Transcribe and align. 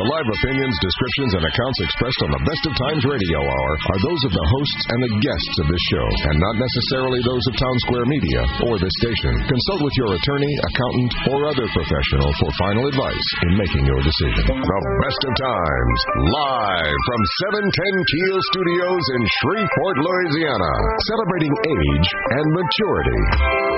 The 0.00 0.08
live 0.16 0.32
opinions, 0.32 0.72
descriptions, 0.80 1.32
and 1.36 1.44
accounts 1.44 1.78
expressed 1.84 2.20
on 2.24 2.32
the 2.32 2.44
Best 2.48 2.64
of 2.64 2.72
Times 2.72 3.04
Radio 3.04 3.36
Hour 3.36 3.72
are 3.76 4.00
those 4.00 4.22
of 4.24 4.32
the 4.32 4.46
hosts 4.48 4.82
and 4.88 5.00
the 5.04 5.12
guests 5.20 5.56
of 5.60 5.66
this 5.68 5.84
show, 5.92 6.08
and 6.32 6.40
not 6.40 6.56
necessarily 6.56 7.20
those 7.20 7.44
of 7.52 7.60
Town 7.60 7.76
Square 7.84 8.06
Media 8.08 8.40
or 8.64 8.80
this 8.80 8.96
station. 9.04 9.44
Consult 9.44 9.80
with 9.84 9.96
your 10.00 10.16
attorney, 10.16 10.52
accountant, 10.72 11.12
or 11.28 11.38
other 11.52 11.68
professional 11.76 12.32
for 12.40 12.48
final 12.64 12.88
advice 12.88 13.28
in 13.44 13.60
making 13.60 13.84
your 13.84 14.00
decision. 14.00 14.56
The 14.56 14.80
Best 15.04 15.20
of 15.20 15.34
Times, 15.36 15.98
live 16.32 16.96
from 17.04 17.20
710 17.60 17.68
Keel 17.68 18.38
Studios 18.56 19.04
in 19.04 19.22
Shreveport, 19.36 19.96
Louisiana, 20.00 20.72
celebrating 21.12 21.52
age 21.76 22.08
and 22.40 22.46
maturity 22.56 23.69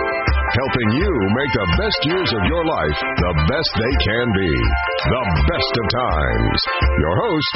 helping 0.52 0.88
you 1.00 1.12
make 1.32 1.52
the 1.56 1.68
best 1.80 2.00
years 2.12 2.30
of 2.36 2.42
your 2.44 2.64
life 2.68 2.98
the 3.00 3.32
best 3.48 3.70
they 3.72 3.94
can 4.04 4.26
be. 4.36 4.52
The 5.08 5.24
best 5.48 5.72
of 5.80 5.86
times. 5.96 6.58
Your 7.00 7.14
host, 7.24 7.52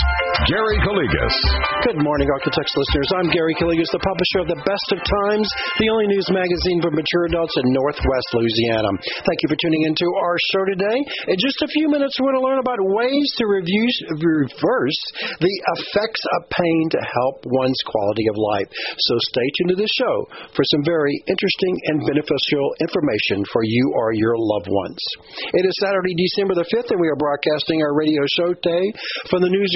Gary 0.48 0.78
Calligas. 0.80 1.36
Good 1.84 2.00
morning, 2.00 2.28
Architects 2.32 2.72
listeners. 2.72 3.08
I'm 3.20 3.28
Gary 3.28 3.52
Calligas, 3.60 3.92
the 3.92 4.00
publisher 4.00 4.40
of 4.42 4.48
The 4.48 4.60
Best 4.64 4.88
of 4.96 5.00
Times, 5.04 5.46
the 5.76 5.92
only 5.92 6.08
news 6.08 6.24
magazine 6.32 6.80
for 6.80 6.88
mature 6.88 7.28
adults 7.28 7.52
in 7.60 7.68
Northwest 7.76 8.28
Louisiana. 8.32 8.90
Thank 9.28 9.38
you 9.44 9.48
for 9.52 9.58
tuning 9.60 9.84
into 9.84 10.08
our 10.24 10.36
show 10.56 10.64
today. 10.72 10.98
In 11.28 11.36
just 11.36 11.60
a 11.62 11.68
few 11.68 11.92
minutes, 11.92 12.16
we're 12.16 12.32
going 12.32 12.40
to 12.40 12.46
learn 12.48 12.60
about 12.64 12.80
ways 12.80 13.28
to 13.36 13.44
reverse 13.44 15.00
the 15.44 15.54
effects 15.76 16.22
of 16.40 16.48
pain 16.48 16.82
to 16.96 17.00
help 17.04 17.44
one's 17.44 17.82
quality 17.84 18.24
of 18.32 18.36
life. 18.56 18.68
So 18.72 19.12
stay 19.28 19.48
tuned 19.60 19.76
to 19.76 19.78
the 19.84 19.92
show 20.00 20.16
for 20.56 20.64
some 20.72 20.80
very 20.80 21.12
interesting 21.28 21.74
and 21.92 22.08
beneficial 22.08 22.64
information 22.86 23.42
for 23.50 23.66
you 23.66 23.92
or 23.98 24.14
your 24.14 24.38
loved 24.38 24.70
ones. 24.70 25.02
It 25.50 25.66
is 25.66 25.74
Saturday, 25.82 26.14
December 26.14 26.54
the 26.54 26.68
5th, 26.70 26.94
and 26.94 27.00
we 27.02 27.10
are 27.10 27.18
broadcasting 27.18 27.82
our 27.82 27.94
radio 27.98 28.22
show 28.38 28.54
today 28.54 28.94
from 29.26 29.42
the 29.42 29.50
news 29.50 29.70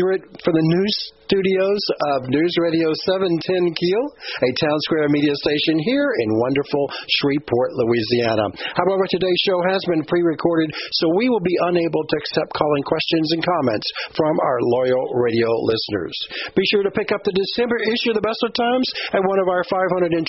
from 0.46 0.54
the 0.54 0.62
news 0.62 0.94
studios 1.30 1.78
of 2.18 2.26
News 2.26 2.50
Radio 2.58 2.90
710 3.06 3.38
Keel, 3.78 4.04
a 4.42 4.50
town 4.58 4.78
square 4.90 5.06
media 5.14 5.30
station 5.46 5.78
here 5.86 6.10
in 6.26 6.42
wonderful 6.42 6.90
Shreveport, 7.06 7.70
Louisiana. 7.78 8.50
However, 8.74 9.06
today's 9.06 9.42
show 9.46 9.62
has 9.70 9.78
been 9.86 10.02
pre-recorded, 10.10 10.74
so 10.74 11.14
we 11.14 11.30
will 11.30 11.44
be 11.46 11.54
unable 11.70 12.02
to 12.02 12.16
accept 12.18 12.50
calling 12.50 12.82
questions 12.82 13.30
and 13.30 13.46
comments 13.46 13.86
from 14.18 14.34
our 14.42 14.58
loyal 14.74 15.06
radio 15.22 15.46
listeners. 15.70 16.18
Be 16.58 16.66
sure 16.74 16.82
to 16.82 16.90
pick 16.98 17.14
up 17.14 17.22
the 17.22 17.38
December 17.38 17.78
issue 17.78 18.10
of 18.10 18.18
the 18.18 18.26
Best 18.26 18.42
of 18.42 18.50
Times 18.58 18.90
at 19.14 19.22
one 19.22 19.38
of 19.38 19.46
our 19.46 19.62
522 19.70 20.26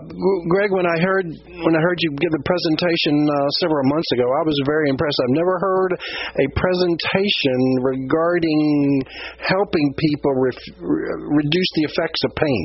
Greg, 0.49 0.73
when 0.73 0.89
I 0.89 0.97
heard 0.97 1.29
when 1.29 1.77
I 1.77 1.81
heard 1.85 2.01
you 2.01 2.09
give 2.17 2.33
the 2.33 2.41
presentation 2.41 3.29
uh, 3.29 3.37
several 3.61 3.85
months 3.93 4.09
ago, 4.17 4.25
I 4.25 4.43
was 4.49 4.57
very 4.65 4.89
impressed. 4.89 5.21
I've 5.21 5.37
never 5.37 5.61
heard 5.61 5.93
a 6.41 6.47
presentation 6.57 7.59
regarding 7.85 9.05
helping 9.45 9.93
people 9.93 10.33
ref- 10.41 10.73
reduce 10.81 11.71
the 11.77 11.85
effects 11.93 12.21
of 12.25 12.33
pain 12.33 12.65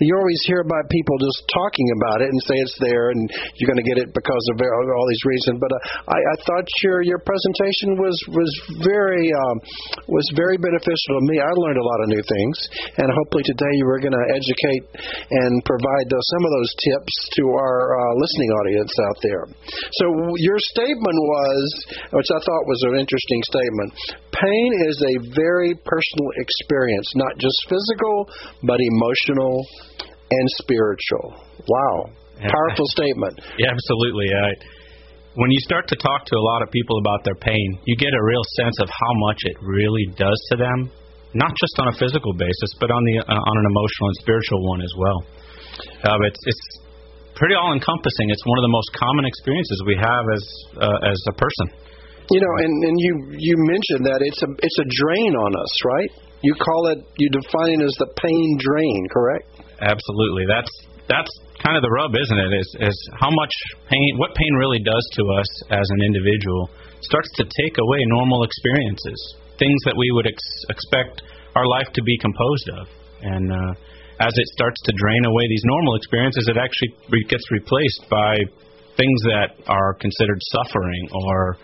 you 0.00 0.14
always 0.14 0.42
hear 0.46 0.62
about 0.62 0.86
people 0.90 1.16
just 1.18 1.42
talking 1.50 1.88
about 1.98 2.22
it 2.22 2.28
and 2.30 2.38
say 2.46 2.56
it's 2.62 2.78
there 2.78 3.10
and 3.10 3.20
you're 3.58 3.70
going 3.70 3.82
to 3.82 3.88
get 3.88 3.98
it 3.98 4.10
because 4.14 4.44
of 4.54 4.62
all 4.62 5.06
these 5.10 5.24
reasons. 5.26 5.56
But 5.58 5.72
uh, 5.74 6.14
I, 6.14 6.18
I 6.18 6.36
thought 6.46 6.66
your 6.82 7.02
your 7.02 7.20
presentation 7.22 7.98
was 7.98 8.16
was 8.30 8.50
very 8.84 9.26
um, 9.32 9.56
was 10.06 10.26
very 10.38 10.56
beneficial 10.58 11.12
to 11.18 11.22
me. 11.26 11.42
I 11.42 11.52
learned 11.52 11.80
a 11.80 11.86
lot 11.86 11.98
of 12.04 12.08
new 12.14 12.22
things, 12.22 12.56
and 13.00 13.08
hopefully 13.10 13.44
today 13.46 13.72
you 13.80 13.86
were 13.86 13.98
going 13.98 14.14
to 14.14 14.26
educate 14.34 14.84
and 14.94 15.52
provide 15.64 16.06
those, 16.10 16.26
some 16.34 16.44
of 16.46 16.52
those 16.54 16.72
tips 16.78 17.14
to 17.38 17.42
our 17.58 17.78
uh, 17.94 18.12
listening 18.20 18.50
audience 18.64 18.92
out 19.10 19.18
there. 19.22 19.44
So 20.02 20.04
your 20.38 20.58
statement 20.74 21.18
was, 21.18 21.62
which 22.12 22.30
I 22.30 22.40
thought 22.42 22.64
was 22.66 22.80
an 22.92 23.00
interesting 23.00 23.40
statement. 23.50 23.90
Pain 24.34 24.70
is 24.86 24.98
a 25.02 25.14
very 25.34 25.74
personal 25.74 26.28
experience, 26.38 27.08
not 27.16 27.34
just 27.38 27.58
physical, 27.66 28.30
but 28.62 28.78
emotional 28.78 29.66
and 30.30 30.46
spiritual. 30.60 31.34
Wow. 31.68 32.12
Powerful 32.38 32.86
statement. 32.94 33.34
Yeah, 33.58 33.74
absolutely. 33.74 34.30
Uh, 34.30 34.54
when 35.34 35.50
you 35.50 35.60
start 35.66 35.86
to 35.88 35.96
talk 35.98 36.26
to 36.26 36.34
a 36.34 36.44
lot 36.54 36.62
of 36.62 36.70
people 36.70 36.98
about 36.98 37.22
their 37.22 37.34
pain, 37.34 37.68
you 37.86 37.94
get 37.96 38.14
a 38.14 38.22
real 38.22 38.42
sense 38.58 38.78
of 38.82 38.88
how 38.90 39.12
much 39.26 39.38
it 39.46 39.56
really 39.62 40.06
does 40.14 40.38
to 40.50 40.56
them, 40.58 40.90
not 41.34 41.50
just 41.58 41.74
on 41.78 41.88
a 41.90 41.94
physical 41.98 42.34
basis, 42.34 42.70
but 42.78 42.90
on 42.90 43.02
the 43.04 43.22
uh, 43.22 43.50
on 43.50 43.54
an 43.58 43.66
emotional 43.70 44.06
and 44.10 44.18
spiritual 44.22 44.60
one 44.66 44.80
as 44.82 44.94
well. 44.98 45.18
Uh, 46.06 46.26
it's 46.26 46.42
it's 46.46 46.64
pretty 47.38 47.54
all 47.54 47.70
encompassing. 47.70 48.26
It's 48.30 48.42
one 48.46 48.58
of 48.58 48.64
the 48.66 48.74
most 48.74 48.90
common 48.98 49.24
experiences 49.26 49.78
we 49.86 49.94
have 49.98 50.24
as 50.26 50.44
uh, 50.78 51.10
as 51.10 51.18
a 51.30 51.34
person. 51.38 51.66
You 52.34 52.40
know, 52.42 52.54
and 52.66 52.74
and 52.82 52.96
you 52.98 53.12
you 53.38 53.54
mentioned 53.62 54.02
that 54.10 54.20
it's 54.22 54.42
a 54.42 54.50
it's 54.58 54.78
a 54.82 54.88
drain 54.90 55.32
on 55.38 55.52
us, 55.54 55.72
right? 55.86 56.10
You 56.42 56.54
call 56.58 56.90
it 56.94 56.98
you 57.18 57.28
define 57.30 57.78
it 57.78 57.86
as 57.86 57.96
the 57.98 58.10
pain 58.18 58.48
drain, 58.58 59.00
correct? 59.14 59.57
Absolutely. 59.80 60.44
That's 60.46 60.70
that's 61.08 61.30
kind 61.64 61.74
of 61.74 61.82
the 61.82 61.90
rub, 61.90 62.12
isn't 62.14 62.40
it? 62.40 62.52
Is 62.54 62.68
is 62.92 62.98
how 63.16 63.30
much 63.30 63.54
pain, 63.88 64.18
what 64.18 64.34
pain 64.34 64.54
really 64.58 64.78
does 64.82 65.06
to 65.18 65.22
us 65.38 65.50
as 65.70 65.86
an 65.88 66.00
individual, 66.04 66.70
starts 67.00 67.30
to 67.40 67.44
take 67.44 67.74
away 67.78 68.00
normal 68.06 68.44
experiences, 68.44 69.18
things 69.58 69.80
that 69.86 69.96
we 69.96 70.10
would 70.12 70.26
ex- 70.26 70.64
expect 70.68 71.22
our 71.56 71.66
life 71.66 71.88
to 71.94 72.02
be 72.02 72.18
composed 72.18 72.68
of, 72.76 72.84
and 73.22 73.50
uh, 73.50 73.72
as 74.20 74.34
it 74.34 74.48
starts 74.54 74.80
to 74.84 74.92
drain 74.98 75.24
away 75.24 75.44
these 75.48 75.64
normal 75.64 75.94
experiences, 75.96 76.46
it 76.50 76.58
actually 76.58 76.92
re- 77.10 77.26
gets 77.30 77.44
replaced 77.50 78.02
by 78.10 78.34
things 78.98 79.18
that 79.30 79.54
are 79.70 79.94
considered 79.94 80.38
suffering 80.58 81.08
or 81.14 81.56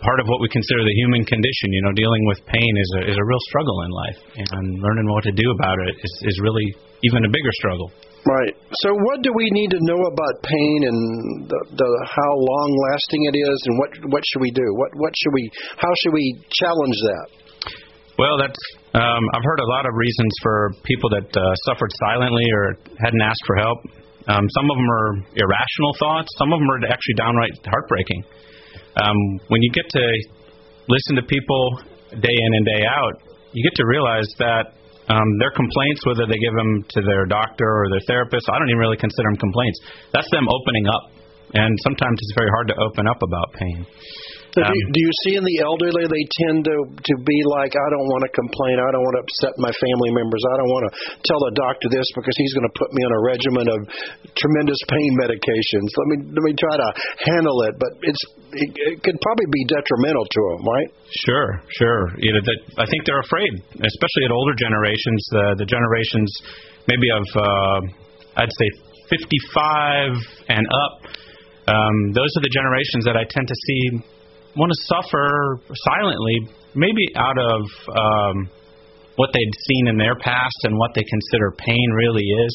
part 0.00 0.20
of 0.20 0.26
what 0.26 0.40
we 0.40 0.48
consider 0.48 0.82
the 0.82 0.96
human 1.04 1.24
condition. 1.24 1.72
You 1.72 1.82
know, 1.82 1.94
dealing 1.94 2.22
with 2.26 2.38
pain 2.46 2.72
is 2.76 2.90
a 2.98 3.02
is 3.10 3.16
a 3.18 3.26
real 3.26 3.42
struggle 3.50 3.78
in 3.82 3.90
life, 3.90 4.18
and 4.54 4.64
learning 4.82 5.06
what 5.10 5.24
to 5.24 5.32
do 5.32 5.46
about 5.58 5.78
it 5.88 5.94
is 6.02 6.12
is 6.28 6.36
really 6.42 6.66
even 7.02 7.24
a 7.24 7.30
bigger 7.30 7.52
struggle. 7.58 7.90
Right. 8.26 8.54
So, 8.84 8.92
what 8.92 9.22
do 9.22 9.30
we 9.32 9.48
need 9.54 9.70
to 9.70 9.80
know 9.88 10.00
about 10.10 10.34
pain 10.42 10.78
and 10.84 11.00
the, 11.48 11.60
the 11.80 11.90
how 12.04 12.32
long 12.34 12.68
lasting 12.90 13.22
it 13.30 13.36
is, 13.38 13.58
and 13.66 13.74
what 13.78 13.90
what 14.12 14.22
should 14.26 14.42
we 14.42 14.50
do? 14.50 14.66
What 14.74 14.90
what 14.98 15.12
should 15.16 15.34
we 15.34 15.50
how 15.76 15.92
should 16.02 16.12
we 16.12 16.36
challenge 16.58 16.98
that? 17.08 17.26
Well, 18.18 18.36
that's 18.36 18.58
um, 18.94 19.22
I've 19.32 19.46
heard 19.46 19.60
a 19.62 19.70
lot 19.70 19.86
of 19.86 19.94
reasons 19.94 20.32
for 20.42 20.74
people 20.82 21.08
that 21.10 21.30
uh, 21.30 21.54
suffered 21.70 21.90
silently 22.10 22.44
or 22.52 22.76
hadn't 22.98 23.22
asked 23.22 23.44
for 23.46 23.56
help. 23.56 23.78
Um, 24.28 24.44
some 24.52 24.68
of 24.68 24.76
them 24.76 24.90
are 24.90 25.10
irrational 25.38 25.94
thoughts. 25.96 26.28
Some 26.36 26.52
of 26.52 26.58
them 26.58 26.68
are 26.68 26.80
actually 26.90 27.16
downright 27.16 27.54
heartbreaking. 27.64 28.24
Um, 28.98 29.18
when 29.48 29.62
you 29.62 29.70
get 29.72 29.86
to 29.88 30.04
listen 30.88 31.16
to 31.16 31.22
people 31.22 31.80
day 32.10 32.36
in 32.44 32.50
and 32.58 32.64
day 32.66 32.82
out, 32.86 33.14
you 33.52 33.62
get 33.62 33.74
to 33.76 33.86
realize 33.86 34.28
that 34.38 34.64
Um, 35.08 35.30
their 35.40 35.54
complaints, 35.56 36.04
whether 36.04 36.28
they 36.28 36.36
give 36.36 36.52
them 36.52 36.84
to 36.84 37.00
their 37.00 37.24
doctor 37.24 37.64
or 37.64 37.88
their 37.88 38.04
therapist, 38.04 38.44
I 38.52 38.60
don't 38.60 38.68
even 38.68 38.76
really 38.84 39.00
consider 39.00 39.24
them 39.32 39.40
complaints. 39.40 39.78
That's 40.12 40.28
them 40.36 40.44
opening 40.44 40.84
up, 40.84 41.04
and 41.56 41.72
sometimes 41.80 42.16
it's 42.20 42.34
very 42.36 42.52
hard 42.52 42.68
to 42.68 42.76
open 42.76 43.08
up 43.08 43.16
about 43.24 43.48
pain. 43.56 43.78
So 44.56 44.64
um, 44.64 44.68
do, 44.68 44.76
do 44.92 45.00
you 45.00 45.12
see 45.24 45.34
in 45.36 45.44
the 45.44 45.58
elderly 45.60 46.08
they 46.08 46.24
tend 46.46 46.64
to 46.64 46.76
to 46.88 47.14
be 47.24 47.38
like 47.52 47.76
I 47.76 47.88
don't 47.92 48.08
want 48.08 48.24
to 48.24 48.32
complain, 48.32 48.80
I 48.80 48.88
don't 48.92 49.04
want 49.04 49.16
to 49.20 49.22
upset 49.24 49.54
my 49.60 49.72
family 49.72 50.10
members, 50.16 50.40
I 50.40 50.56
don't 50.56 50.72
want 50.72 50.84
to 50.88 50.92
tell 51.24 51.40
the 51.48 51.54
doctor 51.56 51.86
this 51.92 52.08
because 52.16 52.36
he's 52.40 52.54
going 52.56 52.68
to 52.68 52.74
put 52.76 52.88
me 52.96 53.00
on 53.04 53.12
a 53.12 53.22
regimen 53.28 53.66
of 53.68 53.80
tremendous 54.32 54.80
pain 54.88 55.10
medications. 55.20 55.88
Let 55.92 56.06
me 56.12 56.16
let 56.32 56.42
me 56.44 56.54
try 56.56 56.74
to 56.80 56.88
handle 57.28 57.58
it, 57.68 57.76
but 57.76 57.90
it's 58.00 58.22
it, 58.56 58.70
it 58.72 58.96
could 59.04 59.18
probably 59.20 59.48
be 59.52 59.62
detrimental 59.68 60.24
to 60.24 60.40
them, 60.56 60.60
right? 60.64 60.88
Sure, 61.28 61.48
sure. 61.76 62.02
You 62.16 62.32
know 62.32 62.44
that 62.44 62.60
I 62.80 62.86
think 62.88 63.04
they're 63.04 63.24
afraid, 63.24 63.52
especially 63.76 64.24
at 64.24 64.32
older 64.32 64.56
generations, 64.56 65.20
the 65.32 65.64
the 65.64 65.68
generations 65.68 66.30
maybe 66.88 67.08
of 67.12 67.24
uh, 67.36 67.80
I'd 68.40 68.54
say 68.56 68.68
55 69.12 70.16
and 70.48 70.64
up. 70.64 70.94
Um, 71.68 71.96
those 72.16 72.32
are 72.32 72.44
the 72.44 72.52
generations 72.52 73.04
that 73.04 73.16
I 73.16 73.28
tend 73.28 73.44
to 73.48 73.54
see 73.54 73.82
want 74.58 74.72
to 74.74 74.80
suffer 74.90 75.60
silently, 75.72 76.50
maybe 76.74 77.04
out 77.14 77.38
of 77.38 77.60
um, 77.94 78.50
what 79.16 79.30
they'd 79.32 79.54
seen 79.66 79.88
in 79.88 79.96
their 79.96 80.16
past 80.16 80.58
and 80.64 80.76
what 80.76 80.90
they 80.94 81.02
consider 81.02 81.54
pain 81.56 81.88
really 81.94 82.26
is, 82.26 82.52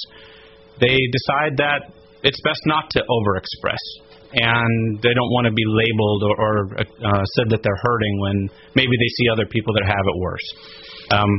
they 0.79 0.97
decide 1.11 1.57
that 1.57 1.91
it's 2.23 2.39
best 2.43 2.61
not 2.65 2.89
to 2.91 2.99
overexpress. 2.99 3.83
And 4.35 4.97
they 5.03 5.13
don't 5.13 5.29
want 5.29 5.45
to 5.45 5.53
be 5.53 5.63
labeled 5.67 6.23
or, 6.23 6.35
or 6.41 6.55
uh, 6.81 7.23
said 7.37 7.51
that 7.51 7.61
they're 7.61 7.81
hurting 7.83 8.19
when 8.19 8.49
maybe 8.73 8.97
they 8.97 9.11
see 9.21 9.29
other 9.29 9.45
people 9.45 9.73
that 9.75 9.85
have 9.85 10.05
it 10.09 10.17
worse. 10.17 10.47
Um, 11.11 11.29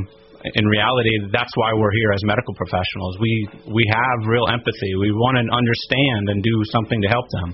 in 0.53 0.65
reality, 0.69 1.09
that's 1.33 1.49
why 1.57 1.73
we're 1.73 1.95
here 1.97 2.13
as 2.13 2.21
medical 2.29 2.53
professionals. 2.53 3.17
We 3.17 3.33
we 3.65 3.83
have 3.89 4.29
real 4.29 4.45
empathy. 4.53 4.93
We 5.01 5.09
want 5.09 5.41
to 5.41 5.45
understand 5.49 6.29
and 6.29 6.37
do 6.45 6.55
something 6.69 7.01
to 7.01 7.09
help 7.09 7.25
them. 7.33 7.49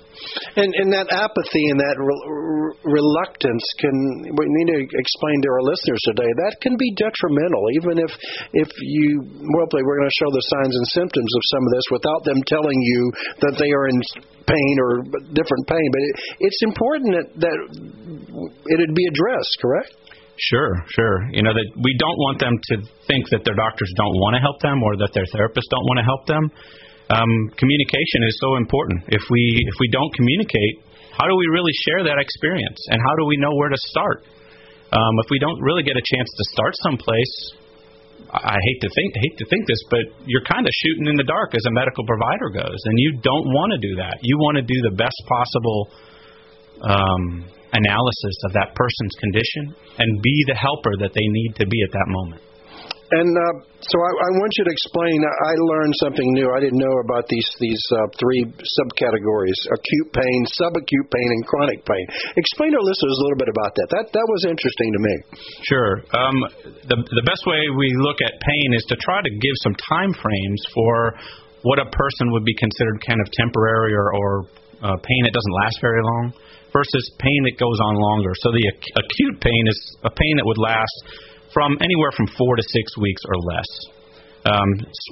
And 0.60 0.70
and 0.76 0.92
that 0.92 1.08
apathy 1.08 1.64
and 1.72 1.80
that 1.80 1.96
re- 1.96 2.76
reluctance 2.84 3.64
can 3.80 3.96
we 4.36 4.44
need 4.44 4.70
to 4.76 4.80
explain 4.84 5.38
to 5.48 5.50
our 5.56 5.64
listeners 5.64 6.02
today. 6.12 6.28
That 6.44 6.60
can 6.60 6.76
be 6.76 6.92
detrimental, 7.00 7.64
even 7.80 7.96
if 8.04 8.12
if 8.60 8.70
you 8.84 9.24
hopefully 9.56 9.88
we're 9.88 10.00
going 10.04 10.12
to 10.12 10.20
show 10.20 10.32
the 10.36 10.46
signs 10.60 10.76
and 10.76 10.88
symptoms 10.92 11.32
of 11.32 11.44
some 11.56 11.64
of 11.64 11.72
this 11.72 11.88
without 11.96 12.22
them 12.28 12.40
telling 12.52 12.80
you 12.84 13.02
that 13.48 13.56
they 13.56 13.72
are 13.72 13.88
in 13.88 14.00
pain 14.44 14.76
or 14.84 14.92
different 15.32 15.64
pain. 15.72 15.88
But 15.96 16.02
it, 16.04 16.14
it's 16.52 16.62
important 16.68 17.10
that 17.16 17.28
that 17.40 17.58
it'd 18.68 18.96
be 18.96 19.08
addressed. 19.08 19.56
Correct. 19.64 20.01
Sure, 20.50 20.74
sure. 20.90 21.30
You 21.30 21.46
know 21.46 21.54
that 21.54 21.70
we 21.78 21.94
don't 22.02 22.18
want 22.18 22.42
them 22.42 22.58
to 22.58 22.76
think 23.06 23.30
that 23.30 23.46
their 23.46 23.54
doctors 23.54 23.94
don't 23.94 24.18
want 24.26 24.34
to 24.34 24.42
help 24.42 24.58
them 24.66 24.82
or 24.82 24.98
that 24.98 25.14
their 25.14 25.30
therapists 25.30 25.70
don't 25.70 25.86
want 25.86 26.02
to 26.02 26.08
help 26.08 26.26
them. 26.26 26.50
Um, 27.14 27.32
communication 27.62 28.26
is 28.26 28.34
so 28.42 28.58
important. 28.58 29.06
If 29.14 29.22
we 29.30 29.44
if 29.70 29.78
we 29.78 29.88
don't 29.94 30.10
communicate, 30.18 30.82
how 31.14 31.30
do 31.30 31.38
we 31.38 31.46
really 31.54 31.76
share 31.86 32.02
that 32.10 32.18
experience, 32.18 32.80
and 32.90 32.98
how 32.98 33.14
do 33.22 33.30
we 33.30 33.38
know 33.38 33.54
where 33.54 33.70
to 33.70 33.78
start? 33.94 34.26
Um, 34.90 35.14
if 35.22 35.30
we 35.30 35.38
don't 35.38 35.62
really 35.62 35.86
get 35.86 35.94
a 35.94 36.04
chance 36.04 36.30
to 36.34 36.44
start 36.58 36.74
someplace, 36.82 37.34
I 38.34 38.58
hate 38.58 38.80
to 38.82 38.90
think 38.98 39.14
hate 39.14 39.38
to 39.38 39.46
think 39.46 39.70
this, 39.70 39.82
but 39.94 40.04
you're 40.26 40.48
kind 40.50 40.66
of 40.66 40.74
shooting 40.74 41.06
in 41.06 41.22
the 41.22 41.28
dark 41.28 41.54
as 41.54 41.62
a 41.70 41.74
medical 41.78 42.02
provider 42.10 42.50
goes, 42.50 42.82
and 42.90 42.98
you 42.98 43.22
don't 43.22 43.46
want 43.54 43.78
to 43.78 43.80
do 43.80 43.94
that. 44.02 44.18
You 44.26 44.42
want 44.42 44.58
to 44.58 44.66
do 44.66 44.78
the 44.90 44.96
best 44.98 45.20
possible 45.30 45.80
um, 46.82 47.46
analysis 47.74 48.36
of 48.46 48.54
that 48.54 48.76
person's 48.76 49.16
condition 49.20 49.76
and 50.00 50.22
be 50.22 50.36
the 50.48 50.56
helper 50.56 50.96
that 51.00 51.14
they 51.14 51.28
need 51.28 51.56
to 51.58 51.66
be 51.66 51.80
at 51.84 51.92
that 51.92 52.08
moment. 52.08 52.42
And 53.12 53.28
uh, 53.28 53.56
so 53.84 53.96
I, 54.00 54.12
I 54.24 54.30
want 54.40 54.56
you 54.56 54.64
to 54.64 54.72
explain. 54.72 55.20
I 55.20 55.54
learned 55.68 55.92
something 56.00 56.24
new. 56.32 56.48
I 56.56 56.64
didn't 56.64 56.80
know 56.80 56.96
about 57.04 57.28
these 57.28 57.44
these 57.60 57.84
uh, 57.92 58.08
three 58.16 58.48
subcategories: 58.48 59.60
acute 59.68 60.16
pain, 60.16 60.40
subacute 60.56 61.08
pain, 61.12 61.30
and 61.36 61.44
chronic 61.44 61.84
pain. 61.84 62.06
Explain 62.40 62.72
to 62.72 62.80
our 62.80 62.88
listeners 62.88 63.12
a 63.20 63.22
little 63.28 63.42
bit 63.44 63.52
about 63.52 63.76
that. 63.76 63.88
That 63.92 64.06
that 64.16 64.28
was 64.32 64.42
interesting 64.48 64.90
to 64.96 65.02
me. 65.04 65.16
Sure. 65.68 65.92
Um, 66.16 66.38
the 66.88 66.98
the 67.04 67.26
best 67.28 67.44
way 67.44 67.60
we 67.76 67.92
look 68.00 68.24
at 68.24 68.32
pain 68.40 68.80
is 68.80 68.88
to 68.88 68.96
try 68.96 69.20
to 69.20 69.32
give 69.44 69.56
some 69.60 69.76
time 69.76 70.16
frames 70.16 70.62
for 70.72 71.20
what 71.68 71.84
a 71.84 71.92
person 71.92 72.32
would 72.32 72.48
be 72.48 72.56
considered 72.56 73.04
kind 73.06 73.20
of 73.20 73.28
temporary 73.36 73.94
or, 73.94 74.08
or 74.16 74.48
uh, 74.82 74.98
pain 74.98 75.22
that 75.26 75.34
doesn't 75.34 75.58
last 75.64 75.78
very 75.82 76.02
long 76.02 76.34
versus 76.74 77.04
pain 77.20 77.42
that 77.46 77.60
goes 77.60 77.80
on 77.84 77.96
longer. 77.96 78.32
So 78.42 78.52
the 78.52 78.66
ac- 78.66 78.94
acute 78.96 79.38
pain 79.42 79.64
is 79.68 79.80
a 80.04 80.12
pain 80.12 80.34
that 80.38 80.46
would 80.46 80.58
last 80.58 80.98
from 81.54 81.78
anywhere 81.84 82.12
from 82.16 82.28
four 82.38 82.56
to 82.56 82.64
six 82.64 82.98
weeks 82.98 83.22
or 83.28 83.38
less. 83.56 83.70
Um, 84.48 84.70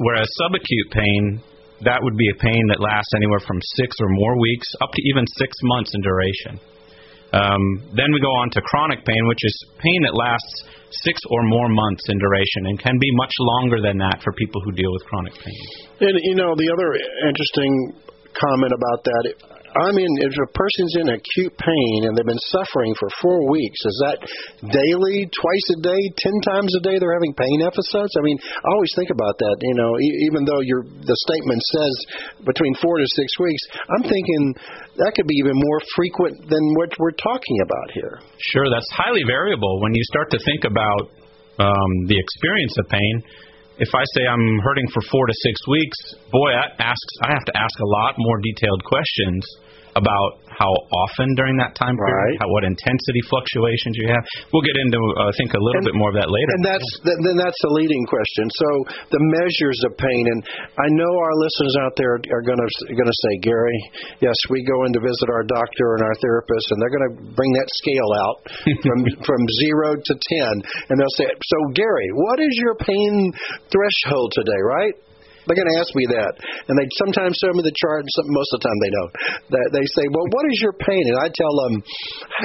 whereas 0.07 0.27
subacute 0.41 0.89
pain, 0.91 1.43
that 1.85 1.99
would 2.01 2.17
be 2.17 2.29
a 2.31 2.37
pain 2.39 2.63
that 2.73 2.79
lasts 2.79 3.11
anywhere 3.15 3.39
from 3.45 3.59
six 3.77 3.95
or 4.01 4.09
more 4.09 4.39
weeks 4.39 4.67
up 4.81 4.89
to 4.91 5.01
even 5.13 5.23
six 5.37 5.53
months 5.63 5.91
in 5.93 6.01
duration. 6.01 6.53
Um, 7.29 7.61
then 7.93 8.09
we 8.09 8.19
go 8.19 8.33
on 8.41 8.49
to 8.57 8.61
chronic 8.61 9.05
pain, 9.05 9.23
which 9.29 9.43
is 9.45 9.53
pain 9.77 10.01
that 10.09 10.17
lasts 10.17 10.65
six 11.05 11.21
or 11.29 11.43
more 11.45 11.69
months 11.69 12.09
in 12.09 12.17
duration 12.17 12.73
and 12.73 12.79
can 12.81 12.97
be 12.97 13.11
much 13.13 13.35
longer 13.39 13.77
than 13.85 14.01
that 14.01 14.17
for 14.23 14.33
people 14.33 14.59
who 14.65 14.71
deal 14.71 14.89
with 14.89 15.05
chronic 15.05 15.33
pain. 15.37 15.61
And 16.01 16.17
you 16.23 16.35
know, 16.35 16.57
the 16.57 16.69
other 16.73 16.89
interesting 17.29 17.93
comment 18.33 18.73
about 18.73 19.03
that 19.05 19.23
I 19.75 19.93
mean, 19.93 20.09
if 20.25 20.33
a 20.33 20.49
person's 20.49 20.95
in 20.97 21.07
acute 21.13 21.53
pain 21.53 22.09
and 22.09 22.17
they've 22.17 22.25
been 22.25 22.49
suffering 22.49 22.93
for 22.97 23.09
four 23.21 23.49
weeks, 23.53 23.77
is 23.85 23.97
that 24.09 24.17
daily, 24.65 25.29
twice 25.29 25.67
a 25.75 25.79
day, 25.85 26.01
ten 26.17 26.35
times 26.41 26.73
a 26.73 26.81
day 26.81 26.97
they're 26.97 27.13
having 27.13 27.37
pain 27.37 27.61
episodes? 27.61 28.09
I 28.17 28.23
mean, 28.25 28.37
I 28.41 28.69
always 28.73 28.93
think 28.97 29.13
about 29.13 29.37
that. 29.37 29.55
You 29.61 29.77
know, 29.77 29.91
even 30.31 30.41
though 30.45 30.61
your 30.65 30.81
the 30.83 31.17
statement 31.29 31.61
says 31.61 31.93
between 32.41 32.73
four 32.81 32.97
to 32.97 33.07
six 33.13 33.29
weeks, 33.37 33.63
I'm 33.93 34.05
thinking 34.09 34.41
that 35.05 35.13
could 35.13 35.29
be 35.29 35.37
even 35.37 35.53
more 35.53 35.79
frequent 35.93 36.49
than 36.49 36.63
what 36.81 36.89
we're 36.97 37.17
talking 37.17 37.57
about 37.61 37.93
here. 37.93 38.15
Sure, 38.55 38.67
that's 38.73 38.89
highly 38.97 39.21
variable 39.27 39.81
when 39.85 39.93
you 39.93 40.03
start 40.09 40.33
to 40.33 40.39
think 40.41 40.65
about 40.65 41.13
um, 41.61 41.91
the 42.09 42.17
experience 42.17 42.73
of 42.79 42.89
pain 42.89 43.15
if 43.79 43.89
I 43.95 44.03
say 44.15 44.27
I'm 44.27 44.59
hurting 44.59 44.87
for 44.91 45.01
four 45.09 45.25
to 45.25 45.33
six 45.41 45.55
weeks, 45.67 45.97
boy, 46.31 46.51
that 46.51 46.75
asks 46.83 47.13
I 47.23 47.31
have 47.31 47.45
to 47.45 47.55
ask 47.55 47.79
a 47.79 47.87
lot 47.87 48.15
more 48.17 48.37
detailed 48.43 48.83
questions 48.83 49.43
about 49.95 50.43
how 50.59 50.67
often 51.07 51.31
during 51.39 51.55
that 51.55 51.71
time 51.79 51.95
period, 51.95 52.35
right. 52.35 52.37
how, 52.43 52.51
what 52.51 52.67
intensity 52.67 53.23
fluctuations 53.31 53.95
you 53.95 54.11
have. 54.11 54.19
We'll 54.51 54.67
get 54.67 54.75
into, 54.75 54.99
uh, 54.99 55.31
I 55.31 55.33
think, 55.39 55.55
a 55.55 55.61
little 55.63 55.79
and, 55.79 55.87
bit 55.87 55.95
more 55.95 56.11
of 56.11 56.19
that 56.19 56.27
later. 56.27 56.51
And 56.59 56.65
that's 56.67 56.89
then 57.07 57.39
that's 57.39 57.61
the 57.63 57.71
leading 57.79 58.03
question. 58.03 58.51
So 58.51 58.69
the 59.15 59.23
measures 59.39 59.79
of 59.87 59.95
pain, 59.95 60.23
and 60.27 60.39
I 60.75 60.87
know 60.99 61.07
our 61.07 61.35
listeners 61.39 61.75
out 61.79 61.95
there 61.95 62.19
are 62.19 62.43
going 62.43 62.59
to 62.59 62.69
going 62.91 63.07
to 63.07 63.19
say, 63.23 63.33
Gary, 63.39 63.79
yes, 64.19 64.35
we 64.51 64.59
go 64.67 64.83
in 64.83 64.91
to 64.99 65.01
visit 65.01 65.31
our 65.31 65.47
doctor 65.47 65.95
and 65.95 66.03
our 66.03 66.17
therapist, 66.19 66.75
and 66.75 66.77
they're 66.83 66.91
going 66.91 67.07
to 67.07 67.15
bring 67.31 67.51
that 67.55 67.69
scale 67.79 68.11
out 68.27 68.37
from 68.83 68.99
from 69.23 69.41
zero 69.63 69.95
to 69.95 70.13
ten, 70.13 70.53
and 70.91 70.99
they'll 70.99 71.17
say, 71.17 71.31
so 71.31 71.57
Gary, 71.71 72.11
what 72.11 72.43
is 72.43 72.51
your 72.59 72.75
pain 72.83 73.31
threshold 73.71 74.35
today, 74.35 74.59
right? 74.59 74.95
They're 75.49 75.57
going 75.57 75.73
to 75.73 75.79
ask 75.81 75.89
me 75.97 76.05
that, 76.13 76.33
and 76.69 76.77
they 76.77 76.85
sometimes 77.01 77.33
show 77.41 77.49
me 77.57 77.65
the 77.65 77.73
chart, 77.73 78.05
and 78.05 78.11
some, 78.13 78.29
most 78.29 78.53
of 78.53 78.61
the 78.61 78.65
time 78.69 78.77
they 78.85 78.93
don't. 78.93 79.13
They, 79.49 79.65
they 79.81 79.85
say, 79.97 80.05
"Well, 80.13 80.29
what 80.29 80.45
is 80.45 80.61
your 80.61 80.77
pain?" 80.77 81.01
And 81.09 81.17
I 81.25 81.27
tell 81.33 81.53
them, 81.65 81.73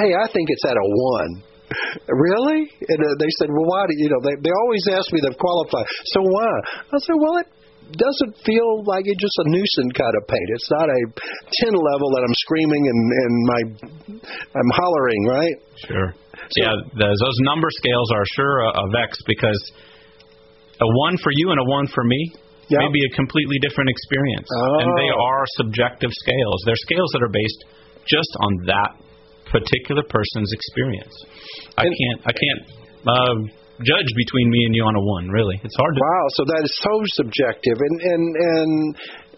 "Hey, 0.01 0.09
I 0.17 0.25
think 0.33 0.49
it's 0.49 0.65
at 0.65 0.73
a 0.73 0.87
one." 1.13 1.33
really? 2.09 2.65
And 2.65 2.99
uh, 3.01 3.13
they 3.21 3.31
said, 3.37 3.53
"Well, 3.53 3.69
why 3.69 3.85
do 3.85 3.93
you 3.93 4.09
know?" 4.09 4.21
They 4.25 4.35
they 4.41 4.53
always 4.65 4.85
ask 4.89 5.05
me 5.13 5.21
to 5.21 5.37
qualify. 5.37 5.85
So 6.17 6.25
why? 6.25 6.49
I 6.89 6.97
said, 7.05 7.17
"Well, 7.21 7.37
it 7.45 7.49
doesn't 7.93 8.33
feel 8.41 8.81
like 8.89 9.05
it's 9.05 9.21
just 9.21 9.37
a 9.45 9.47
nuisance 9.53 9.93
kind 9.93 10.15
of 10.17 10.25
pain. 10.25 10.47
It's 10.57 10.71
not 10.73 10.89
a 10.89 11.01
ten 11.61 11.73
level 11.77 12.09
that 12.17 12.25
I'm 12.25 12.37
screaming 12.41 12.83
and 12.89 13.01
and 13.21 13.33
my 13.45 13.61
I'm 14.57 14.71
hollering, 14.73 15.21
right? 15.29 15.57
Sure. 15.85 16.09
So, 16.35 16.57
yeah, 16.57 16.73
those, 16.93 17.17
those 17.21 17.39
number 17.41 17.69
scales 17.69 18.09
are 18.13 18.25
sure 18.35 18.59
a, 18.65 18.69
a 18.69 18.85
vex 18.93 19.17
because 19.25 19.59
a 20.81 20.87
one 21.05 21.17
for 21.21 21.31
you 21.33 21.51
and 21.51 21.59
a 21.59 21.65
one 21.69 21.87
for 21.87 22.03
me 22.03 22.33
yep. 22.69 22.85
may 22.85 22.89
be 22.91 23.03
a 23.05 23.11
completely 23.15 23.57
different 23.61 23.89
experience. 23.89 24.47
Oh. 24.49 24.81
And 24.81 24.89
they 24.97 25.11
are 25.11 25.43
subjective 25.61 26.11
scales. 26.11 26.59
They're 26.65 26.83
scales 26.85 27.09
that 27.13 27.23
are 27.23 27.33
based 27.33 27.61
just 28.05 28.31
on 28.41 28.51
that 28.69 28.91
particular 29.49 30.03
person's 30.03 30.51
experience. 30.53 31.13
I 31.77 31.85
can't 31.85 32.19
I 32.25 32.33
can't 32.33 32.61
uh, 33.05 33.35
judge 33.83 34.09
between 34.15 34.49
me 34.49 34.63
and 34.65 34.73
you 34.75 34.83
on 34.83 34.95
a 34.95 35.03
one. 35.03 35.29
Really, 35.29 35.59
it's 35.63 35.75
hard 35.75 35.95
to. 35.95 36.01
Wow, 36.01 36.25
so 36.37 36.41
that 36.45 36.61
is 36.63 36.73
so 36.81 36.93
subjective, 37.19 37.77
and 37.77 37.95
and 38.01 38.23
and 38.35 38.71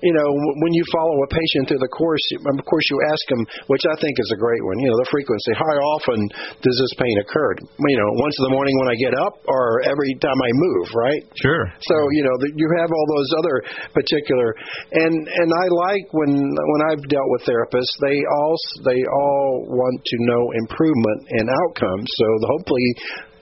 you 0.01 0.13
know, 0.13 0.29
when 0.31 0.73
you 0.73 0.83
follow 0.93 1.15
a 1.23 1.29
patient 1.29 1.69
through 1.69 1.83
the 1.83 1.93
course, 1.93 2.23
of 2.33 2.65
course 2.65 2.85
you 2.89 2.97
ask 3.09 3.23
them, 3.29 3.41
which 3.67 3.85
I 3.89 3.95
think 3.99 4.15
is 4.17 4.29
a 4.33 4.39
great 4.39 4.63
one. 4.63 4.77
You 4.79 4.89
know, 4.93 4.99
the 5.01 5.09
frequency. 5.09 5.51
How 5.57 5.67
often 5.97 6.19
does 6.61 6.77
this 6.77 6.93
pain 6.97 7.15
occur? 7.25 7.57
You 7.61 7.97
know, 7.97 8.09
once 8.21 8.35
in 8.39 8.43
the 8.49 8.53
morning 8.53 8.75
when 8.79 8.89
I 8.89 8.97
get 8.97 9.13
up, 9.17 9.41
or 9.47 9.81
every 9.87 10.13
time 10.21 10.37
I 10.37 10.51
move, 10.53 10.87
right? 10.93 11.23
Sure. 11.41 11.63
So 11.81 11.95
you 12.13 12.23
know, 12.23 12.35
you 12.55 12.67
have 12.81 12.89
all 12.91 13.07
those 13.17 13.29
other 13.41 13.55
particular, 13.93 14.55
and 14.93 15.15
and 15.27 15.49
I 15.49 15.65
like 15.89 16.05
when 16.13 16.31
when 16.31 16.81
I've 16.91 17.03
dealt 17.09 17.29
with 17.33 17.43
therapists, 17.49 17.93
they 18.03 18.17
all 18.21 18.55
they 18.85 19.01
all 19.01 19.65
want 19.67 19.97
to 20.03 20.15
know 20.25 20.41
improvement 20.67 21.19
and 21.41 21.45
outcomes. 21.49 22.07
So 22.17 22.27
hopefully 22.57 22.89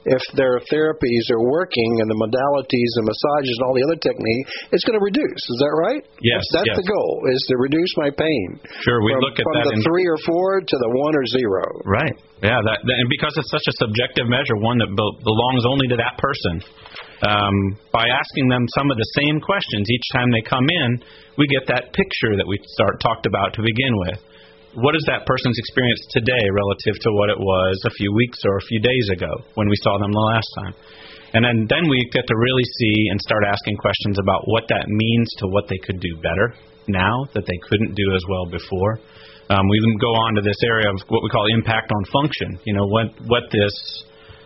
if 0.05 0.21
their 0.37 0.61
therapies 0.69 1.25
are 1.33 1.41
working 1.41 2.01
and 2.01 2.07
the 2.07 2.19
modalities 2.21 2.91
and 3.01 3.05
massages 3.09 3.57
and 3.57 3.63
all 3.65 3.73
the 3.73 3.85
other 3.89 3.97
technique, 3.97 4.45
it's 4.69 4.85
going 4.85 4.97
to 4.97 5.03
reduce. 5.03 5.41
Is 5.41 5.59
that 5.65 5.73
right? 5.73 6.01
Yes. 6.21 6.45
That's 6.53 6.69
yes. 6.69 6.77
the 6.77 6.85
goal 6.85 7.25
is 7.33 7.41
to 7.49 7.55
reduce 7.57 7.89
my 7.97 8.13
pain. 8.13 8.61
Sure, 8.85 9.01
we 9.01 9.17
from, 9.17 9.25
look 9.25 9.37
at 9.41 9.45
that. 9.45 9.49
from 9.49 9.57
that 9.65 9.73
the 9.73 9.85
three 9.85 10.05
or 10.05 10.19
four 10.21 10.61
to 10.61 10.75
the 10.77 10.91
one 10.93 11.13
or 11.17 11.25
zero. 11.33 11.65
Right. 11.89 12.15
Yeah. 12.45 12.61
That, 12.61 12.85
that 12.85 12.97
and 13.01 13.09
because 13.09 13.33
it's 13.33 13.49
such 13.49 13.65
a 13.65 13.75
subjective 13.81 14.29
measure, 14.29 14.55
one 14.61 14.77
that 14.77 14.93
be- 14.93 15.17
belongs 15.25 15.63
only 15.65 15.89
to 15.89 15.97
that 15.97 16.21
person. 16.21 16.61
Um, 17.25 17.79
by 17.89 18.05
asking 18.05 18.51
them 18.51 18.67
some 18.77 18.91
of 18.91 18.97
the 18.97 19.09
same 19.17 19.41
questions 19.41 19.89
each 19.89 20.07
time 20.13 20.29
they 20.29 20.45
come 20.45 20.67
in, 20.85 21.01
we 21.39 21.47
get 21.47 21.65
that 21.73 21.89
picture 21.95 22.37
that 22.37 22.45
we 22.45 22.59
start 22.77 23.01
talked 23.01 23.25
about 23.25 23.57
to 23.57 23.61
begin 23.65 23.93
with. 24.05 24.19
What 24.75 24.91
is 24.91 25.07
that 25.07 25.23
person's 25.23 25.55
experience 25.55 26.03
today 26.11 26.45
relative 26.51 26.99
to 27.07 27.09
what 27.15 27.31
it 27.31 27.39
was 27.39 27.79
a 27.87 27.95
few 27.95 28.11
weeks 28.11 28.43
or 28.43 28.59
a 28.59 28.67
few 28.67 28.83
days 28.83 29.07
ago 29.15 29.31
when 29.55 29.71
we 29.71 29.79
saw 29.79 29.95
them 29.95 30.11
the 30.11 30.27
last 30.35 30.49
time? 30.59 30.75
And 31.31 31.47
then, 31.47 31.63
then 31.71 31.87
we 31.87 32.03
get 32.11 32.27
to 32.27 32.35
really 32.35 32.67
see 32.79 33.07
and 33.07 33.15
start 33.23 33.47
asking 33.47 33.79
questions 33.79 34.19
about 34.19 34.43
what 34.51 34.67
that 34.67 34.91
means 34.91 35.31
to 35.39 35.47
what 35.47 35.71
they 35.71 35.79
could 35.79 36.03
do 36.03 36.19
better 36.19 36.59
now 36.91 37.23
that 37.31 37.47
they 37.47 37.59
couldn't 37.71 37.95
do 37.95 38.07
as 38.15 38.23
well 38.27 38.51
before. 38.51 38.99
Um, 39.47 39.63
we 39.63 39.79
even 39.79 39.95
go 39.95 40.11
on 40.11 40.35
to 40.35 40.43
this 40.43 40.59
area 40.67 40.91
of 40.91 40.99
what 41.07 41.23
we 41.23 41.29
call 41.31 41.47
impact 41.55 41.91
on 41.95 42.03
function. 42.11 42.59
You 42.67 42.75
know, 42.75 42.85
what 42.87 43.15
what 43.31 43.43
this 43.51 43.75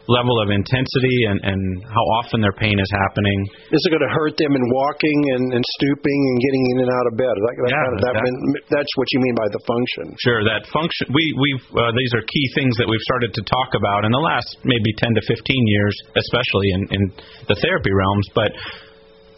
level 0.09 0.41
of 0.41 0.49
intensity 0.49 1.29
and, 1.29 1.37
and 1.45 1.61
how 1.85 2.01
often 2.17 2.41
their 2.41 2.55
pain 2.57 2.73
is 2.81 2.89
happening. 3.05 3.37
Is 3.69 3.81
it 3.85 3.93
going 3.93 4.01
to 4.01 4.09
hurt 4.17 4.33
them 4.41 4.57
in 4.57 4.63
walking 4.73 5.19
and, 5.37 5.53
and 5.53 5.63
stooping 5.77 6.19
and 6.33 6.35
getting 6.41 6.63
in 6.73 6.77
and 6.81 6.89
out 6.89 7.07
of 7.07 7.13
bed? 7.13 7.35
That, 7.37 7.53
that, 7.53 7.69
Yeah, 7.69 7.87
that, 8.09 8.13
that- 8.17 8.67
that's 8.73 8.93
what 8.97 9.07
you 9.13 9.19
mean 9.21 9.37
by 9.37 9.47
the 9.53 9.61
function. 9.69 10.05
Sure, 10.17 10.41
that 10.43 10.65
function. 10.73 11.13
We 11.13 11.23
we've 11.37 11.65
uh, 11.77 11.93
these 11.93 12.11
are 12.17 12.25
key 12.25 12.45
things 12.57 12.73
that 12.81 12.89
we've 12.89 13.05
started 13.05 13.37
to 13.37 13.43
talk 13.45 13.77
about 13.77 14.03
in 14.03 14.11
the 14.11 14.21
last 14.21 14.49
maybe 14.65 14.91
10 14.97 15.13
to 15.13 15.21
15 15.29 15.37
years, 15.45 15.93
especially 16.17 16.69
in 16.73 16.81
in 16.89 17.01
the 17.45 17.57
therapy 17.61 17.93
realms. 17.93 18.27
But 18.33 18.51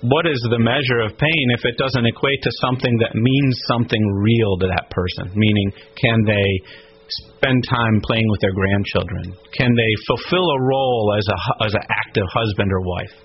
what 0.02 0.26
is 0.26 0.42
the 0.50 0.58
measure 0.58 1.06
of 1.06 1.14
pain 1.18 1.46
if 1.54 1.62
it 1.66 1.78
doesn't 1.78 2.06
equate 2.06 2.42
to 2.42 2.52
something 2.64 2.98
that 3.06 3.14
means 3.14 3.54
something 3.68 4.02
real 4.24 4.58
to 4.64 4.68
that 4.72 4.90
person? 4.90 5.30
Meaning, 5.36 5.68
can 6.00 6.26
they 6.26 6.50
spend 7.20 7.64
time 7.70 8.02
playing 8.04 8.28
with 8.30 8.42
their 8.42 8.54
grandchildren? 8.54 9.36
Can 9.58 9.74
they 9.76 9.92
fulfill 10.08 10.46
a 10.46 10.62
role 10.62 11.16
as 11.18 11.28
a 11.28 11.66
as 11.66 11.74
an 11.74 11.86
active 11.90 12.28
husband 12.34 12.72
or 12.72 12.82
wife? 12.82 13.16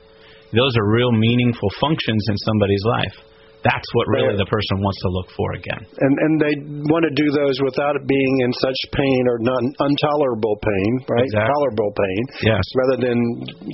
Those 0.53 0.77
are 0.79 0.93
real 0.93 1.13
meaningful 1.13 1.69
functions 1.81 2.25
in 2.29 2.37
somebody's 2.39 2.85
life. 2.85 3.17
That's 3.65 3.89
what 3.97 4.07
really 4.13 4.37
the 4.37 4.49
person 4.49 4.79
wants 4.83 5.01
to 5.03 5.11
look 5.11 5.29
for 5.33 5.49
again. 5.57 5.83
And 5.99 6.15
and 6.17 6.33
they 6.39 6.55
want 6.93 7.05
to 7.09 7.15
do 7.17 7.27
those 7.33 7.57
without 7.65 7.97
it 7.97 8.05
being 8.07 8.35
in 8.45 8.53
such 8.53 8.81
pain 8.93 9.23
or 9.27 9.39
non 9.43 9.63
intolerable 9.81 10.57
pain, 10.61 10.91
right? 11.09 11.27
Exactly. 11.27 11.51
Tolerable 11.51 11.93
pain. 11.97 12.23
Yes. 12.53 12.63
Rather 12.77 12.99
than 13.11 13.19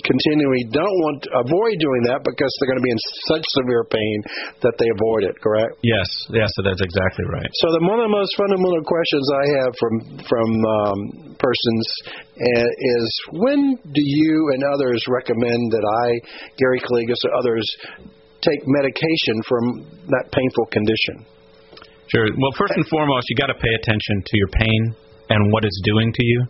continually 0.06 0.62
don't 0.72 0.98
want 1.06 1.26
to 1.26 1.30
avoid 1.44 1.76
doing 1.82 2.02
that 2.08 2.24
because 2.24 2.50
they're 2.58 2.70
going 2.70 2.82
to 2.82 2.86
be 2.86 2.94
in 2.94 3.02
such 3.28 3.44
severe 3.60 3.84
pain 3.88 4.16
that 4.64 4.74
they 4.78 4.88
avoid 4.92 5.28
it. 5.28 5.36
Correct. 5.42 5.76
Yes, 5.82 6.08
yes, 6.32 6.48
so 6.56 6.64
that's 6.64 6.82
exactly 6.82 7.26
right. 7.28 7.50
So 7.62 7.74
the 7.76 7.82
one 7.84 8.00
of 8.00 8.06
the 8.08 8.16
most 8.16 8.32
fundamental 8.38 8.84
questions 8.86 9.26
I 9.28 9.44
have 9.60 9.72
from 9.76 9.94
from 10.24 10.48
um, 10.62 10.98
persons 11.36 11.84
uh, 12.38 12.70
is 12.70 13.06
when 13.44 13.76
do 13.76 14.02
you 14.02 14.50
and 14.54 14.62
others 14.72 15.02
recommend 15.08 15.72
that 15.72 15.84
I, 15.84 16.06
Gary 16.56 16.80
Calligas, 16.80 17.20
or 17.28 17.34
others 17.36 17.66
take 18.42 18.60
medication 18.66 19.36
from 19.48 19.64
that 20.10 20.30
painful 20.30 20.66
condition? 20.70 21.26
Sure. 22.10 22.28
Well, 22.28 22.52
first 22.58 22.74
and 22.76 22.86
foremost, 22.92 23.24
you 23.30 23.36
got 23.40 23.48
to 23.48 23.58
pay 23.58 23.72
attention 23.72 24.16
to 24.20 24.34
your 24.36 24.50
pain 24.52 24.80
and 25.30 25.52
what 25.52 25.64
it's 25.64 25.80
doing 25.86 26.12
to 26.12 26.24
you. 26.24 26.40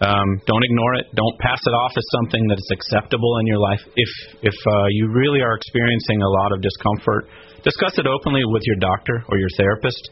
Um, 0.00 0.28
don't 0.46 0.64
ignore 0.64 0.94
it. 0.98 1.06
Don't 1.14 1.36
pass 1.38 1.60
it 1.60 1.74
off 1.76 1.92
as 1.96 2.04
something 2.18 2.48
that 2.48 2.58
is 2.58 2.70
acceptable 2.72 3.38
in 3.38 3.46
your 3.46 3.58
life. 3.58 3.80
If 3.94 4.10
if 4.42 4.56
uh, 4.66 4.86
you 4.90 5.08
really 5.12 5.40
are 5.40 5.54
experiencing 5.54 6.20
a 6.20 6.28
lot 6.28 6.50
of 6.52 6.60
discomfort, 6.60 7.28
discuss 7.62 7.96
it 7.98 8.06
openly 8.06 8.42
with 8.44 8.62
your 8.66 8.76
doctor 8.80 9.22
or 9.28 9.38
your 9.38 9.48
therapist. 9.56 10.02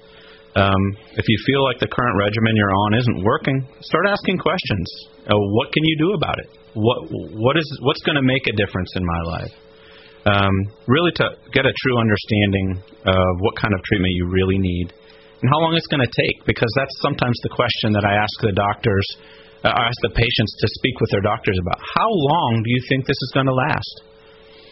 Um, 0.55 0.83
if 1.17 1.25
you 1.27 1.39
feel 1.47 1.65
like 1.65 1.81
the 1.81 1.89
current 1.89 2.17
regimen 2.21 2.55
you're 2.55 2.77
on 2.87 2.95
isn't 2.95 3.25
working, 3.25 3.67
start 3.81 4.07
asking 4.07 4.39
questions. 4.39 4.87
Uh, 5.27 5.35
what 5.57 5.73
can 5.73 5.83
you 5.83 5.97
do 5.99 6.13
about 6.15 6.39
it? 6.39 6.49
What 6.75 6.99
what 7.43 7.57
is 7.59 7.67
what's 7.83 8.03
going 8.03 8.17
to 8.17 8.23
make 8.23 8.47
a 8.47 8.55
difference 8.55 8.93
in 8.95 9.05
my 9.05 9.21
life? 9.35 9.53
Um, 10.27 10.55
really 10.87 11.11
to 11.19 11.27
get 11.53 11.67
a 11.67 11.75
true 11.83 11.99
understanding 11.99 12.83
of 13.07 13.33
what 13.41 13.57
kind 13.57 13.75
of 13.75 13.81
treatment 13.83 14.15
you 14.15 14.31
really 14.31 14.59
need 14.59 14.93
and 15.43 15.51
how 15.51 15.59
long 15.59 15.75
it's 15.75 15.91
going 15.91 16.03
to 16.03 16.15
take 16.15 16.47
because 16.47 16.71
that's 16.79 16.95
sometimes 17.03 17.35
the 17.43 17.51
question 17.51 17.91
that 17.93 18.07
I 18.07 18.15
ask 18.15 18.35
the 18.41 18.55
doctors 18.55 19.07
uh, 19.63 19.71
I 19.71 19.87
ask 19.87 19.99
the 20.03 20.15
patients 20.15 20.53
to 20.59 20.67
speak 20.83 20.99
with 20.99 21.11
their 21.15 21.23
doctors 21.23 21.55
about 21.63 21.79
how 21.79 22.11
long 22.11 22.63
do 22.67 22.71
you 22.71 22.83
think 22.91 23.07
this 23.07 23.19
is 23.19 23.31
going 23.35 23.47
to 23.47 23.55
last? 23.55 23.95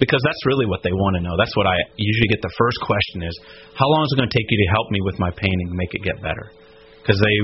Because 0.02 0.18
that's 0.24 0.42
really 0.46 0.66
what 0.66 0.82
they 0.82 0.90
want 0.90 1.14
to 1.14 1.22
know. 1.22 1.38
That's 1.38 1.54
what 1.54 1.66
I 1.66 1.76
usually 1.94 2.26
get 2.26 2.42
the 2.42 2.54
first 2.58 2.78
question 2.82 3.22
is 3.22 3.34
how 3.78 3.86
long 3.86 4.02
is 4.02 4.10
it 4.10 4.18
going 4.18 4.30
to 4.30 4.36
take 4.36 4.48
you 4.50 4.58
to 4.58 4.68
help 4.74 4.90
me 4.90 4.98
with 5.04 5.18
my 5.22 5.30
pain 5.30 5.56
and 5.62 5.70
make 5.70 5.94
it 5.94 6.02
get 6.02 6.18
better? 6.22 6.50
Because 6.98 7.20
they 7.22 7.36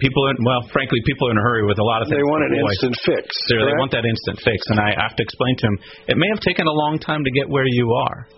people 0.00 0.22
in, 0.30 0.36
well 0.44 0.62
frankly 0.72 0.98
people 1.04 1.28
are 1.28 1.32
in 1.34 1.38
a 1.38 1.46
hurry 1.46 1.64
with 1.66 1.78
a 1.78 1.86
lot 1.86 2.02
of 2.02 2.08
things 2.08 2.18
They 2.18 2.26
want 2.26 2.42
an 2.46 2.54
instant 2.54 2.96
fix. 3.04 3.26
Sure, 3.50 3.64
they 3.64 3.76
want 3.78 3.90
that 3.92 4.06
instant 4.06 4.38
fix, 4.42 4.58
and 4.70 4.78
I 4.78 4.94
have 4.96 5.14
to 5.16 5.22
explain 5.22 5.54
to 5.60 5.64
them 5.68 5.76
it 6.08 6.16
may 6.16 6.28
have 6.30 6.42
taken 6.42 6.66
a 6.66 6.76
long 6.86 6.98
time 6.98 7.22
to 7.24 7.30
get 7.30 7.48
where 7.48 7.66
you 7.66 7.86
are, 8.08 8.28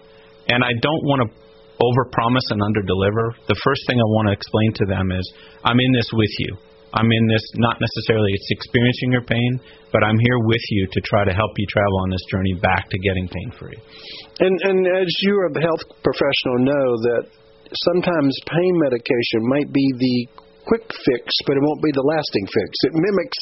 and 0.48 0.64
I 0.64 0.72
don't 0.80 1.04
want 1.04 1.24
to 1.24 1.28
overpromise 1.80 2.48
and 2.52 2.60
underdeliver. 2.64 3.36
The 3.48 3.58
first 3.60 3.82
thing 3.86 4.00
I 4.00 4.08
want 4.16 4.28
to 4.28 4.34
explain 4.34 4.72
to 4.80 4.84
them 4.88 5.12
is 5.12 5.24
I'm 5.64 5.78
in 5.78 5.92
this 5.92 6.08
with 6.12 6.32
you. 6.40 6.56
I'm 6.96 7.12
in 7.12 7.24
this 7.28 7.44
not 7.60 7.76
necessarily 7.76 8.32
it's 8.32 8.48
experiencing 8.56 9.12
your 9.12 9.26
pain, 9.28 9.60
but 9.92 10.00
I'm 10.00 10.16
here 10.16 10.40
with 10.48 10.64
you 10.70 10.88
to 10.88 11.00
try 11.04 11.24
to 11.28 11.34
help 11.34 11.52
you 11.56 11.66
travel 11.68 11.98
on 12.00 12.10
this 12.10 12.24
journey 12.30 12.54
back 12.62 12.88
to 12.88 12.98
getting 13.04 13.28
pain 13.28 13.50
free. 13.58 13.76
And 14.40 14.54
and 14.64 14.80
as 14.86 15.10
you 15.20 15.34
a 15.44 15.60
health 15.60 15.84
professional 16.00 16.64
know 16.64 16.86
that 17.12 17.22
sometimes 17.92 18.32
pain 18.48 18.72
medication 18.80 19.44
might 19.44 19.68
be 19.72 19.86
the 19.98 20.45
quick 20.66 20.84
fix, 20.84 21.24
but 21.46 21.56
it 21.56 21.62
won't 21.62 21.82
be 21.82 21.92
the 21.94 22.04
lasting 22.04 22.46
fix. 22.46 22.70
It 22.90 22.94
mimics 22.94 23.40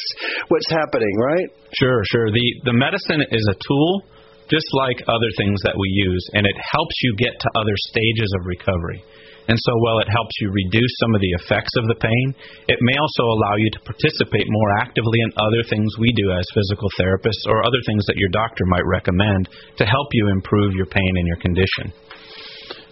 what's 0.48 0.70
happening, 0.70 1.14
right? 1.18 1.48
Sure, 1.80 2.00
sure. 2.12 2.28
The 2.30 2.46
the 2.68 2.76
medicine 2.76 3.24
is 3.32 3.44
a 3.50 3.56
tool 3.56 4.04
just 4.52 4.68
like 4.76 5.00
other 5.08 5.32
things 5.40 5.56
that 5.64 5.72
we 5.72 5.88
use 5.88 6.24
and 6.36 6.44
it 6.44 6.56
helps 6.56 6.96
you 7.00 7.16
get 7.16 7.32
to 7.32 7.48
other 7.56 7.76
stages 7.88 8.28
of 8.36 8.44
recovery. 8.44 9.00
And 9.44 9.60
so 9.60 9.72
while 9.84 10.00
it 10.00 10.08
helps 10.08 10.32
you 10.40 10.48
reduce 10.48 10.94
some 11.04 11.14
of 11.14 11.20
the 11.20 11.34
effects 11.44 11.72
of 11.76 11.84
the 11.88 12.00
pain, 12.00 12.26
it 12.64 12.80
may 12.80 12.96
also 12.96 13.28
allow 13.28 13.56
you 13.60 13.68
to 13.76 13.80
participate 13.84 14.48
more 14.48 14.70
actively 14.80 15.20
in 15.20 15.36
other 15.36 15.62
things 15.68 16.00
we 16.00 16.12
do 16.16 16.32
as 16.32 16.48
physical 16.56 16.88
therapists 16.96 17.44
or 17.48 17.60
other 17.60 17.80
things 17.84 18.04
that 18.08 18.16
your 18.16 18.32
doctor 18.32 18.64
might 18.64 18.88
recommend 18.88 19.48
to 19.76 19.84
help 19.84 20.08
you 20.12 20.32
improve 20.32 20.72
your 20.72 20.88
pain 20.88 21.12
and 21.20 21.28
your 21.28 21.40
condition. 21.44 21.92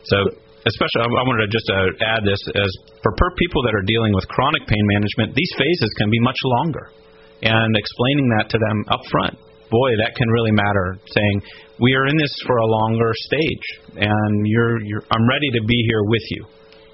So 0.05 0.17
especially 0.67 1.01
I 1.03 1.25
wanted 1.27 1.49
to 1.49 1.53
just 1.53 1.69
uh, 1.71 2.15
add 2.15 2.23
this 2.23 2.39
as 2.55 2.71
for 3.03 3.13
per 3.19 3.31
people 3.39 3.63
that 3.67 3.75
are 3.75 3.87
dealing 3.87 4.15
with 4.15 4.27
chronic 4.29 4.67
pain 4.67 4.85
management, 4.95 5.35
these 5.35 5.53
phases 5.59 5.91
can 5.99 6.11
be 6.11 6.21
much 6.21 6.39
longer. 6.63 6.91
And 7.43 7.75
explaining 7.75 8.31
that 8.39 8.47
to 8.55 8.59
them 8.59 8.87
up 8.87 9.03
front, 9.11 9.35
boy, 9.67 9.91
that 9.99 10.15
can 10.15 10.29
really 10.31 10.55
matter. 10.55 10.95
Saying 11.11 11.43
we 11.83 11.95
are 11.95 12.07
in 12.07 12.17
this 12.17 12.31
for 12.47 12.57
a 12.59 12.67
longer 12.67 13.11
stage, 13.27 13.67
and 13.99 14.47
you're, 14.47 14.79
you're 14.87 15.03
I'm 15.11 15.27
ready 15.29 15.51
to 15.59 15.63
be 15.67 15.79
here 15.91 16.05
with 16.07 16.23
you, 16.31 16.47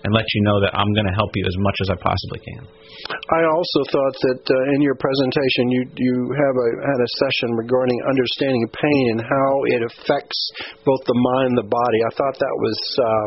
and 0.05 0.15
let 0.15 0.27
you 0.35 0.41
know 0.47 0.59
that 0.63 0.73
I'm 0.75 0.93
going 0.95 1.07
to 1.07 1.17
help 1.17 1.31
you 1.35 1.45
as 1.47 1.57
much 1.59 1.79
as 1.83 1.89
I 1.91 1.97
possibly 1.99 2.41
can. 2.45 2.63
I 3.09 3.41
also 3.47 3.81
thought 3.95 4.17
that 4.27 4.43
uh, 4.43 4.75
in 4.75 4.81
your 4.83 4.99
presentation 4.99 5.71
you 5.71 5.83
you 5.97 6.17
have 6.35 6.57
a 6.59 6.69
had 6.83 6.99
a 6.99 7.11
session 7.23 7.55
regarding 7.55 7.99
understanding 8.11 8.65
pain 8.75 9.05
and 9.15 9.21
how 9.23 9.51
it 9.71 9.83
affects 9.87 10.39
both 10.83 11.03
the 11.07 11.15
mind 11.15 11.55
and 11.55 11.59
the 11.63 11.71
body. 11.71 12.01
I 12.05 12.13
thought 12.19 12.37
that 12.43 12.57
was 12.59 12.79
uh, 12.99 13.27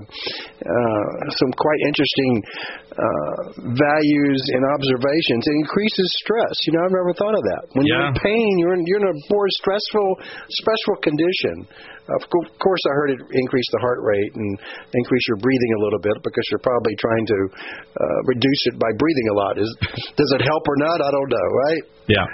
uh, 0.62 1.06
some 1.40 1.52
quite 1.56 1.82
interesting 1.88 2.32
uh, 3.02 3.58
values 3.74 4.42
and 4.54 4.62
observations. 4.78 5.42
It 5.42 5.56
increases 5.58 6.06
stress. 6.22 6.54
You 6.70 6.78
know, 6.78 6.86
I've 6.86 6.94
never 6.94 7.14
thought 7.18 7.34
of 7.34 7.42
that. 7.42 7.64
When 7.74 7.90
you're 7.90 8.06
in 8.14 8.18
pain, 8.22 8.52
you're 8.62 8.78
in, 8.78 8.86
you're 8.86 9.02
in 9.02 9.10
a 9.10 9.18
more 9.34 9.48
stressful 9.58 10.22
stressful 10.62 11.02
condition. 11.02 11.66
Of 12.14 12.22
co- 12.30 12.46
of 12.46 12.58
course, 12.62 12.84
I 12.86 12.94
heard 12.94 13.12
it 13.18 13.20
increase 13.26 13.70
the 13.74 13.82
heart 13.82 14.02
rate 14.06 14.34
and 14.38 14.50
increase 14.94 15.26
your 15.34 15.42
breathing 15.42 15.72
a 15.78 15.82
little 15.82 16.02
bit 16.02 16.18
because 16.22 16.46
you're 16.54 16.62
probably 16.62 16.94
trying 17.02 17.26
to 17.26 17.40
uh, 17.50 18.20
reduce 18.30 18.62
it 18.70 18.76
by 18.78 18.92
breathing 19.02 19.28
a 19.34 19.36
lot. 19.36 19.58
Is 19.58 19.70
does 20.14 20.32
it 20.38 20.42
help 20.46 20.64
or 20.68 20.78
not? 20.78 20.98
I 21.02 21.10
don't 21.10 21.32
know. 21.32 21.48
Right? 21.66 21.84
Yeah. 22.06 22.28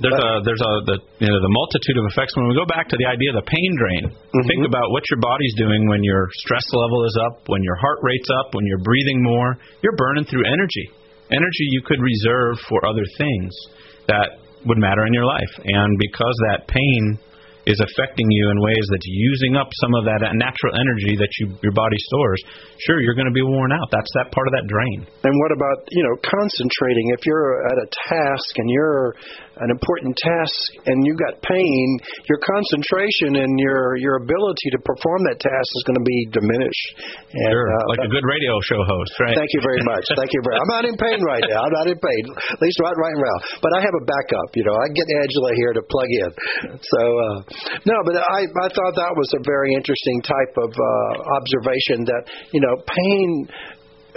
There's 0.00 0.16
a 0.16 0.30
there's 0.48 0.64
a 0.64 0.72
the 0.88 0.96
you 1.20 1.28
know 1.28 1.40
the 1.44 1.52
multitude 1.52 2.00
of 2.00 2.08
effects. 2.08 2.32
When 2.32 2.48
we 2.48 2.56
go 2.56 2.64
back 2.64 2.88
to 2.88 2.96
the 2.96 3.04
idea 3.04 3.36
of 3.36 3.44
the 3.44 3.48
pain 3.48 3.72
drain, 3.76 4.04
mm-hmm. 4.08 4.48
think 4.48 4.64
about 4.64 4.88
what 4.90 5.04
your 5.12 5.20
body's 5.20 5.52
doing 5.60 5.88
when 5.92 6.00
your 6.00 6.28
stress 6.44 6.64
level 6.72 7.04
is 7.04 7.16
up, 7.28 7.44
when 7.52 7.60
your 7.60 7.76
heart 7.76 8.00
rate's 8.00 8.28
up, 8.40 8.56
when 8.56 8.64
you're 8.64 8.80
breathing 8.80 9.20
more. 9.20 9.60
You're 9.84 9.96
burning 10.00 10.24
through 10.24 10.48
energy, 10.48 10.88
energy 11.28 11.66
you 11.68 11.84
could 11.84 12.00
reserve 12.00 12.56
for 12.64 12.80
other 12.88 13.04
things 13.20 13.52
that 14.08 14.40
would 14.64 14.78
matter 14.78 15.04
in 15.04 15.12
your 15.12 15.28
life. 15.28 15.52
And 15.64 15.96
because 16.00 16.36
that 16.48 16.68
pain 16.68 17.20
is 17.66 17.78
affecting 17.80 18.28
you 18.30 18.44
in 18.50 18.56
ways 18.60 18.84
that's 18.88 19.08
using 19.08 19.56
up 19.56 19.68
some 19.84 19.92
of 19.98 20.04
that 20.08 20.20
natural 20.32 20.72
energy 20.76 21.16
that 21.20 21.28
you, 21.40 21.52
your 21.60 21.72
body 21.76 21.98
stores, 22.12 22.40
sure, 22.86 23.00
you're 23.00 23.18
going 23.18 23.28
to 23.28 23.36
be 23.36 23.44
worn 23.44 23.72
out. 23.72 23.88
That's 23.92 24.10
that 24.16 24.32
part 24.32 24.48
of 24.48 24.52
that 24.56 24.66
drain. 24.68 25.04
And 25.24 25.34
what 25.44 25.52
about, 25.52 25.84
you 25.92 26.02
know, 26.04 26.14
concentrating? 26.24 27.12
If 27.16 27.26
you're 27.28 27.66
at 27.68 27.76
a 27.76 27.88
task 28.08 28.50
and 28.56 28.68
you're 28.70 29.16
an 29.60 29.68
important 29.68 30.16
task 30.16 30.88
and 30.88 30.96
you've 31.04 31.20
got 31.20 31.36
pain, 31.44 31.86
your 32.32 32.40
concentration 32.40 33.44
and 33.44 33.52
your 33.60 34.00
your 34.00 34.16
ability 34.16 34.72
to 34.72 34.80
perform 34.80 35.20
that 35.28 35.36
task 35.36 35.68
is 35.76 35.84
going 35.84 36.00
to 36.00 36.06
be 36.06 36.18
diminished. 36.32 36.88
And, 37.28 37.52
sure, 37.52 37.68
uh, 37.68 37.84
like 37.92 38.08
a 38.08 38.12
good 38.12 38.24
radio 38.24 38.56
show 38.64 38.80
host, 38.88 39.12
right? 39.20 39.36
Thank 39.36 39.52
you 39.52 39.60
very 39.60 39.84
much. 39.84 40.08
Thank 40.16 40.32
you 40.32 40.40
very. 40.48 40.56
I'm 40.56 40.72
not 40.72 40.84
in 40.88 40.96
pain 40.96 41.20
right 41.20 41.44
now. 41.44 41.60
I'm 41.60 41.76
not 41.76 41.86
in 41.92 41.98
pain. 42.00 42.22
At 42.56 42.60
least 42.64 42.80
right, 42.80 42.96
right 42.96 43.18
now. 43.20 43.36
But 43.60 43.70
I 43.76 43.84
have 43.84 43.96
a 44.00 44.04
backup. 44.08 44.48
You 44.56 44.64
know, 44.64 44.76
I 44.80 44.86
get 44.96 45.04
Angela 45.04 45.50
here 45.52 45.72
to 45.76 45.82
plug 45.84 46.08
in. 46.08 46.30
So 46.80 47.00
uh, 47.04 47.36
no, 47.86 47.96
but 48.04 48.14
I 48.16 48.40
I 48.46 48.68
thought 48.70 48.94
that 48.94 49.14
was 49.16 49.30
a 49.34 49.42
very 49.44 49.74
interesting 49.74 50.22
type 50.22 50.54
of 50.58 50.70
uh, 50.70 51.38
observation 51.38 52.04
that 52.06 52.22
you 52.52 52.60
know 52.60 52.74
pain 52.86 53.28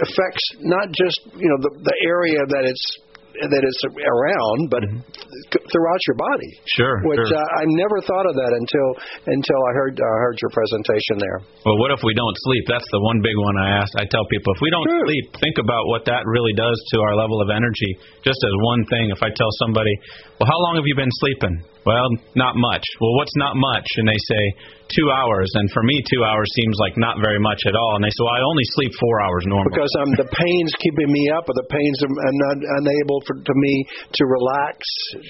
affects 0.00 0.44
not 0.60 0.90
just 0.90 1.20
you 1.34 1.48
know 1.48 1.58
the 1.62 1.72
the 1.82 1.96
area 2.06 2.40
that 2.46 2.64
it's 2.66 2.86
that 3.34 3.62
it's 3.66 3.82
around, 3.90 4.70
but 4.70 4.82
mm-hmm. 4.86 5.02
throughout 5.50 6.00
your 6.06 6.18
body. 6.18 6.50
Sure. 6.78 6.96
Which 7.02 7.26
sure. 7.26 7.34
Uh, 7.34 7.60
I 7.60 7.66
never 7.66 7.98
thought 8.06 8.26
of 8.30 8.34
that 8.38 8.52
until 8.54 8.88
until 9.26 9.60
I 9.66 9.72
heard 9.74 9.94
uh, 9.98 10.06
heard 10.22 10.38
your 10.38 10.52
presentation 10.54 11.18
there. 11.18 11.38
Well, 11.66 11.78
what 11.82 11.90
if 11.90 12.00
we 12.06 12.14
don't 12.14 12.36
sleep? 12.46 12.64
That's 12.70 12.86
the 12.94 13.02
one 13.02 13.18
big 13.18 13.34
one 13.34 13.56
I 13.58 13.82
ask. 13.82 13.90
I 13.98 14.06
tell 14.06 14.22
people 14.30 14.54
if 14.54 14.60
we 14.62 14.70
don't 14.70 14.86
sure. 14.86 15.06
sleep, 15.10 15.24
think 15.42 15.56
about 15.58 15.90
what 15.90 16.06
that 16.06 16.22
really 16.30 16.54
does 16.54 16.78
to 16.94 17.02
our 17.02 17.18
level 17.18 17.42
of 17.42 17.50
energy. 17.50 17.98
Just 18.22 18.38
as 18.38 18.54
one 18.62 18.86
thing, 18.86 19.10
if 19.10 19.20
I 19.22 19.34
tell 19.34 19.50
somebody, 19.66 19.94
"Well, 20.40 20.48
how 20.48 20.58
long 20.70 20.76
have 20.76 20.86
you 20.86 20.96
been 20.96 21.12
sleeping?" 21.20 21.64
Well, 21.84 22.08
not 22.32 22.56
much. 22.56 22.84
Well, 22.96 23.12
what's 23.20 23.36
not 23.36 23.60
much? 23.60 23.84
And 24.00 24.08
they 24.08 24.16
say 24.16 24.42
two 24.88 25.12
hours, 25.12 25.52
and 25.52 25.68
for 25.68 25.84
me, 25.84 26.00
two 26.08 26.24
hours 26.24 26.48
seems 26.56 26.76
like 26.80 26.96
not 26.96 27.20
very 27.20 27.36
much 27.36 27.60
at 27.68 27.76
all. 27.76 27.96
And 27.96 28.02
they 28.04 28.08
say, 28.08 28.24
well, 28.24 28.32
I 28.32 28.40
only 28.40 28.66
sleep 28.72 28.92
four 28.96 29.20
hours 29.20 29.44
normally 29.44 29.72
because 29.76 29.92
um, 30.00 30.16
the 30.16 30.28
pain's 30.32 30.72
keeping 30.80 31.12
me 31.12 31.28
up, 31.28 31.44
or 31.44 31.54
the 31.56 31.68
pain's 31.68 32.00
are 32.00 32.36
not 32.48 32.56
unable 32.80 33.20
for, 33.28 33.36
to 33.36 33.54
me 33.54 33.74
to 34.16 34.22
relax, 34.24 34.80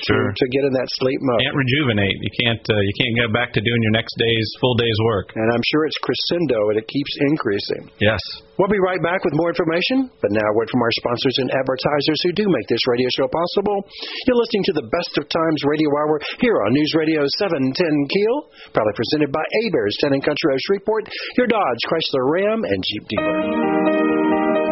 sure. 0.07 0.31
to, 0.31 0.35
to 0.35 0.47
get 0.55 0.63
in 0.63 0.73
that 0.79 0.89
sleep 1.03 1.19
mode. 1.27 1.43
Can't 1.43 1.59
rejuvenate. 1.59 2.17
You 2.23 2.33
can't. 2.47 2.65
Uh, 2.71 2.79
you 2.79 2.95
can't 3.03 3.15
get 3.19 3.31
back 3.35 3.51
to 3.59 3.61
doing 3.61 3.83
your 3.83 3.95
next 3.99 4.15
day's 4.15 4.49
full 4.63 4.79
day's 4.79 5.01
work. 5.11 5.35
And 5.35 5.51
I'm 5.51 5.65
sure 5.75 5.91
it's 5.91 5.99
crescendo, 5.99 6.71
and 6.71 6.79
it 6.79 6.87
keeps 6.87 7.13
increasing. 7.35 7.91
Yes. 7.99 8.23
We'll 8.55 8.71
be 8.71 8.79
right 8.79 9.03
back 9.03 9.19
with 9.27 9.35
more 9.35 9.51
information, 9.51 10.07
but 10.23 10.31
now 10.31 10.47
a 10.47 10.55
word 10.55 10.71
from 10.71 10.79
our 10.79 10.95
sponsors 11.03 11.37
and 11.43 11.51
advertisers 11.51 12.19
who 12.23 12.33
do 12.39 12.47
make 12.47 12.69
this 12.71 12.87
radio 12.87 13.11
show 13.19 13.27
possible. 13.27 13.83
You're 14.31 14.39
listening 14.39 14.65
to 14.71 14.79
the 14.79 14.87
Best 14.95 15.19
of 15.19 15.27
Times 15.27 15.61
Radio 15.67 15.91
Hour 15.91 16.23
here 16.39 16.55
on 16.63 16.71
News 16.71 16.93
Radio 16.95 17.27
710 17.43 17.75
Keel, 17.75 18.37
proudly 18.71 18.95
presented 18.95 19.35
by 19.35 19.43
Heberts 19.59 19.99
Town 19.99 20.15
and 20.15 20.23
Country 20.23 20.55
of 20.55 20.63
Shreveport, 20.71 21.11
your 21.35 21.51
Dodge, 21.51 21.83
Chrysler, 21.91 22.31
Ram, 22.31 22.63
and 22.63 22.79
Jeep 22.79 23.05
dealer. 23.11 23.43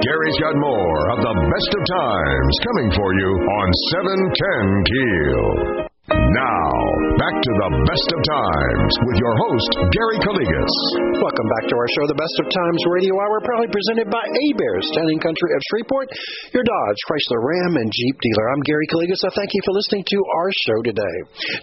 Gary's 0.07 0.39
got 0.39 0.55
more 0.63 1.01
of 1.15 1.19
the 1.19 1.35
Best 1.51 1.71
of 1.75 1.83
Times 1.83 2.55
coming 2.63 2.89
for 2.95 3.11
you 3.19 3.31
on 3.35 3.67
710 3.99 4.87
Keel. 4.87 5.91
Now, 6.11 6.72
back 7.23 7.39
to 7.39 7.55
the 7.55 7.71
best 7.87 8.09
of 8.19 8.21
times 8.35 8.93
with 9.07 9.17
your 9.23 9.35
host, 9.47 9.71
Gary 9.95 10.19
Calligas. 10.27 10.75
Welcome 11.23 11.49
back 11.55 11.71
to 11.71 11.77
our 11.79 11.91
show, 11.95 12.11
The 12.11 12.19
Best 12.19 12.37
of 12.43 12.51
Times 12.51 12.83
Radio 12.91 13.15
Hour, 13.15 13.39
proudly 13.47 13.71
presented 13.71 14.11
by 14.11 14.27
Heberts 14.27 14.91
Town 14.91 15.07
and 15.07 15.23
Country 15.23 15.55
of 15.55 15.63
Shreveport, 15.71 16.11
your 16.51 16.67
Dodge, 16.67 17.01
Chrysler, 17.07 17.39
Ram, 17.39 17.79
and 17.79 17.95
Jeep 17.95 18.17
dealer. 18.19 18.51
I'm 18.51 18.67
Gary 18.67 18.91
Calligas. 18.91 19.23
I 19.23 19.31
thank 19.39 19.55
you 19.55 19.63
for 19.63 19.71
listening 19.71 20.03
to 20.03 20.19
our 20.35 20.51
show 20.67 20.79
today. 20.83 21.17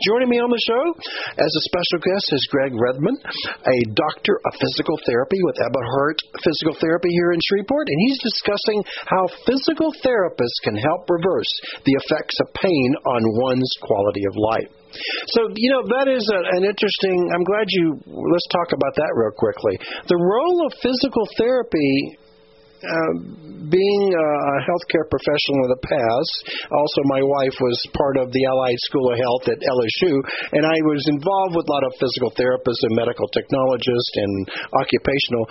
Joining 0.08 0.32
me 0.32 0.40
on 0.40 0.48
the 0.48 0.64
show 0.64 0.96
as 1.36 1.52
a 1.52 1.68
special 1.68 2.08
guest 2.08 2.40
is 2.40 2.52
Greg 2.56 2.72
Redmond, 2.80 3.20
a 3.20 3.80
doctor 4.00 4.40
of 4.40 4.56
physical 4.64 4.96
therapy 5.04 5.44
with 5.44 5.60
Eberhardt 5.60 6.24
Physical 6.40 6.80
Therapy 6.80 7.12
here 7.12 7.36
in 7.36 7.40
Shreveport, 7.52 7.92
and 7.92 8.00
he's 8.08 8.24
discussing 8.24 8.80
how 9.12 9.28
physical 9.44 9.92
therapists 10.08 10.64
can 10.64 10.80
help 10.80 11.04
reverse 11.12 11.52
the 11.84 12.00
effects 12.00 12.40
of 12.40 12.48
pain 12.56 12.90
on 13.12 13.44
one's 13.44 13.76
quality 13.84 14.24
of 14.24 14.40
life. 14.40 14.79
So, 15.36 15.50
you 15.56 15.70
know, 15.72 15.84
that 15.86 16.08
is 16.10 16.26
a, 16.26 16.40
an 16.58 16.64
interesting. 16.66 17.18
I'm 17.34 17.46
glad 17.46 17.68
you. 17.70 18.00
Let's 18.06 18.50
talk 18.50 18.74
about 18.74 18.94
that 18.96 19.12
real 19.14 19.36
quickly. 19.38 19.78
The 20.08 20.18
role 20.18 20.66
of 20.66 20.74
physical 20.82 21.26
therapy 21.38 22.18
uh, 22.80 23.14
being 23.68 24.04
a 24.16 24.28
healthcare 24.64 25.04
professional 25.12 25.68
in 25.68 25.72
the 25.76 25.84
past, 25.84 26.34
also 26.72 27.00
my 27.12 27.20
wife 27.20 27.56
was 27.60 27.76
part 27.92 28.16
of 28.16 28.32
the 28.32 28.44
Allied 28.48 28.80
School 28.88 29.12
of 29.12 29.20
Health 29.20 29.46
at 29.52 29.60
LSU, 29.60 30.16
and 30.56 30.64
I 30.64 30.80
was 30.88 31.04
involved 31.12 31.60
with 31.60 31.68
a 31.68 31.72
lot 31.76 31.84
of 31.84 31.92
physical 32.00 32.32
therapists 32.40 32.80
and 32.88 32.96
medical 32.96 33.28
technologists 33.36 34.14
and 34.16 34.34
occupational. 34.72 35.44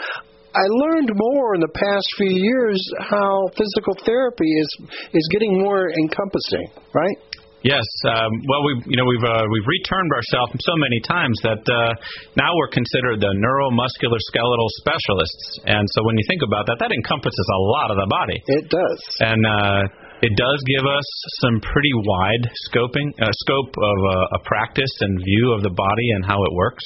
I 0.57 0.65
learned 0.89 1.13
more 1.15 1.55
in 1.55 1.61
the 1.61 1.75
past 1.77 2.09
few 2.17 2.33
years 2.33 2.81
how 3.13 3.53
physical 3.53 3.93
therapy 4.09 4.49
is 4.49 4.71
is 5.13 5.29
getting 5.31 5.61
more 5.61 5.93
encompassing, 5.93 6.73
right? 6.97 7.19
Yes. 7.67 7.83
Um, 8.07 8.31
well, 8.47 8.63
we 8.63 8.95
you 8.95 8.97
know 8.99 9.07
we've 9.07 9.27
uh, 9.27 9.43
we've 9.51 9.67
returned 9.67 10.13
ourselves 10.15 10.55
so 10.63 10.75
many 10.79 11.03
times 11.03 11.35
that 11.43 11.63
uh, 11.67 11.91
now 12.39 12.55
we're 12.55 12.71
considered 12.71 13.19
the 13.19 13.33
neuromuscular 13.35 14.21
skeletal 14.31 14.71
specialists. 14.79 15.45
And 15.67 15.83
so 15.95 16.07
when 16.07 16.15
you 16.15 16.25
think 16.31 16.43
about 16.47 16.71
that, 16.71 16.79
that 16.79 16.95
encompasses 16.95 17.49
a 17.51 17.61
lot 17.75 17.91
of 17.91 17.99
the 17.99 18.07
body. 18.07 18.39
It 18.47 18.71
does. 18.71 19.01
And 19.19 19.43
uh, 19.43 19.83
it 20.23 20.35
does 20.39 20.59
give 20.71 20.87
us 20.87 21.09
some 21.43 21.59
pretty 21.59 21.95
wide 21.95 22.45
scoping 22.71 23.11
uh, 23.19 23.27
scope 23.43 23.75
of 23.75 23.99
uh, 24.07 24.39
a 24.39 24.41
practice 24.47 24.95
and 25.01 25.19
view 25.19 25.51
of 25.51 25.63
the 25.63 25.75
body 25.75 26.09
and 26.15 26.25
how 26.25 26.39
it 26.43 26.53
works 26.55 26.85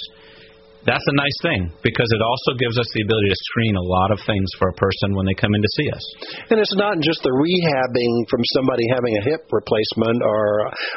that's 0.83 1.07
a 1.07 1.16
nice 1.16 1.38
thing 1.42 1.71
because 1.87 2.11
it 2.11 2.23
also 2.23 2.59
gives 2.59 2.75
us 2.75 2.88
the 2.95 3.03
ability 3.07 3.31
to 3.31 3.38
screen 3.55 3.75
a 3.79 3.87
lot 3.87 4.11
of 4.11 4.18
things 4.27 4.51
for 4.59 4.71
a 4.71 4.77
person 4.77 5.14
when 5.14 5.27
they 5.27 5.37
come 5.38 5.55
in 5.55 5.62
to 5.62 5.73
see 5.79 5.88
us. 5.95 6.05
And 6.51 6.59
it's 6.59 6.75
not 6.75 6.99
just 6.99 7.23
the 7.23 7.31
rehabbing 7.31 8.12
from 8.27 8.42
somebody 8.59 8.83
having 8.90 9.14
a 9.18 9.23
hip 9.31 9.47
replacement 9.51 10.18
or 10.23 10.47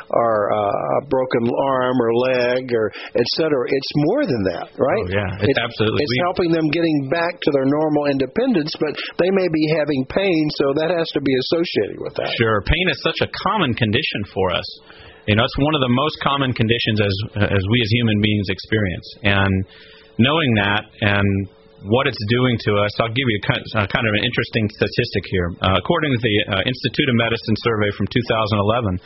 or 0.10 0.34
uh, 0.50 1.00
a 1.00 1.02
broken 1.06 1.46
arm 1.46 1.96
or 2.02 2.12
leg 2.34 2.74
or 2.74 2.90
et 3.14 3.28
cetera. 3.38 3.62
It's 3.70 3.94
more 4.10 4.26
than 4.26 4.42
that, 4.58 4.68
right? 4.74 5.06
Oh, 5.06 5.14
yeah, 5.14 5.46
it's, 5.46 5.60
absolutely. 5.62 6.02
It's 6.02 6.16
we, 6.18 6.26
helping 6.26 6.50
them 6.50 6.68
getting 6.74 7.10
back 7.14 7.38
to 7.38 7.50
their 7.54 7.70
normal 7.70 8.10
independence, 8.10 8.74
but 8.82 8.98
they 9.22 9.30
may 9.30 9.48
be 9.54 9.64
having 9.78 10.02
pain, 10.10 10.44
so 10.58 10.74
that 10.82 10.90
has 10.90 11.08
to 11.14 11.22
be 11.22 11.34
associated 11.46 12.02
with 12.02 12.18
that. 12.18 12.34
Sure, 12.42 12.62
pain 12.66 12.86
is 12.90 13.00
such 13.06 13.22
a 13.22 13.30
common 13.30 13.78
condition 13.78 14.26
for 14.34 14.50
us. 14.50 14.68
You 15.28 15.36
know, 15.36 15.44
it's 15.44 15.58
one 15.58 15.74
of 15.74 15.82
the 15.82 15.94
most 15.94 16.16
common 16.22 16.54
conditions 16.54 17.02
as 17.02 17.16
as 17.50 17.64
we 17.70 17.78
as 17.82 17.90
human 17.98 18.22
beings 18.22 18.48
experience. 18.50 19.08
And 19.24 19.54
knowing 20.22 20.52
that 20.62 20.84
and 21.02 21.50
what 21.86 22.10
it's 22.10 22.22
doing 22.30 22.58
to 22.66 22.72
us, 22.82 22.94
I'll 22.98 23.14
give 23.14 23.28
you 23.30 23.38
a, 23.42 23.86
kind 23.86 24.06
of 24.10 24.14
an 24.18 24.24
interesting 24.26 24.66
statistic 24.74 25.24
here. 25.30 25.50
Uh, 25.62 25.78
according 25.78 26.18
to 26.18 26.20
the 26.22 26.36
uh, 26.50 26.66
Institute 26.66 27.10
of 27.10 27.16
Medicine 27.18 27.58
survey 27.62 27.90
from 27.94 28.10
2011, 28.10 28.98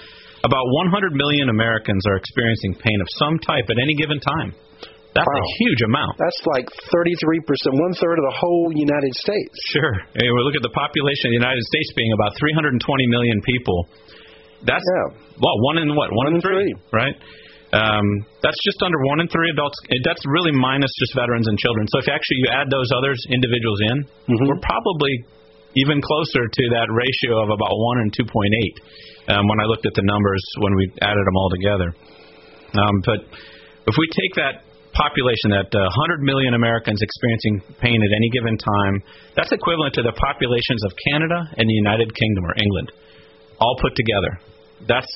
about 0.48 0.64
100 0.64 1.12
million 1.12 1.52
Americans 1.52 2.00
are 2.08 2.16
experiencing 2.16 2.80
pain 2.80 3.00
of 3.04 3.08
some 3.20 3.36
type 3.44 3.68
at 3.68 3.76
any 3.76 3.96
given 4.00 4.20
time. 4.24 4.56
That's 5.12 5.26
wow. 5.26 5.42
a 5.42 5.48
huge 5.66 5.82
amount. 5.84 6.16
That's 6.22 6.42
like 6.54 6.70
33%, 6.94 7.42
one 7.76 7.94
third 7.98 8.22
of 8.22 8.26
the 8.30 8.38
whole 8.38 8.72
United 8.72 9.12
States. 9.18 9.56
Sure. 9.74 9.96
And 10.16 10.24
we 10.24 10.40
look 10.46 10.56
at 10.56 10.64
the 10.64 10.72
population 10.72 11.34
of 11.34 11.36
the 11.36 11.42
United 11.44 11.66
States 11.66 11.90
being 11.98 12.14
about 12.14 12.38
320 12.38 12.80
million 13.10 13.42
people. 13.42 13.90
That's 14.64 14.84
yeah. 14.84 15.16
well, 15.40 15.56
one 15.64 15.78
in 15.80 15.96
what? 15.96 16.12
One, 16.12 16.26
one 16.26 16.36
in 16.36 16.42
three, 16.42 16.74
three, 16.74 16.74
right? 16.92 17.16
Um, 17.70 18.26
that's 18.42 18.58
just 18.66 18.82
under 18.82 18.98
one 19.14 19.22
in 19.22 19.28
three 19.30 19.54
adults. 19.54 19.78
That's 20.04 20.24
really 20.26 20.52
minus 20.52 20.90
just 20.98 21.14
veterans 21.14 21.48
and 21.48 21.58
children. 21.58 21.86
So 21.94 22.02
if 22.02 22.10
actually 22.10 22.42
you 22.42 22.50
add 22.50 22.68
those 22.68 22.90
others 22.98 23.20
individuals 23.30 23.80
in, 23.94 23.98
mm-hmm. 24.04 24.46
we're 24.50 24.64
probably 24.66 25.14
even 25.78 26.02
closer 26.02 26.50
to 26.50 26.64
that 26.74 26.90
ratio 26.90 27.46
of 27.46 27.54
about 27.54 27.70
one 27.70 27.98
and 28.02 28.10
two 28.12 28.26
point 28.26 28.54
eight. 28.66 28.76
Um, 29.30 29.46
when 29.46 29.62
I 29.62 29.70
looked 29.70 29.86
at 29.86 29.94
the 29.94 30.02
numbers 30.02 30.42
when 30.66 30.74
we 30.74 30.90
added 31.06 31.22
them 31.22 31.38
all 31.38 31.52
together, 31.54 31.90
um, 32.74 32.96
but 33.06 33.22
if 33.86 33.96
we 33.98 34.06
take 34.10 34.34
that 34.42 34.66
population, 34.94 35.54
that 35.54 35.70
uh, 35.70 35.86
100 35.86 36.26
million 36.26 36.54
Americans 36.58 37.02
experiencing 37.02 37.62
pain 37.78 37.98
at 38.02 38.12
any 38.14 38.30
given 38.34 38.58
time, 38.58 38.96
that's 39.38 39.52
equivalent 39.54 39.94
to 39.96 40.02
the 40.02 40.14
populations 40.18 40.82
of 40.86 40.92
Canada 41.14 41.40
and 41.58 41.66
the 41.70 41.78
United 41.78 42.10
Kingdom 42.14 42.44
or 42.46 42.54
England, 42.58 42.90
all 43.60 43.76
put 43.82 43.96
together 43.96 44.40
that's 44.88 45.12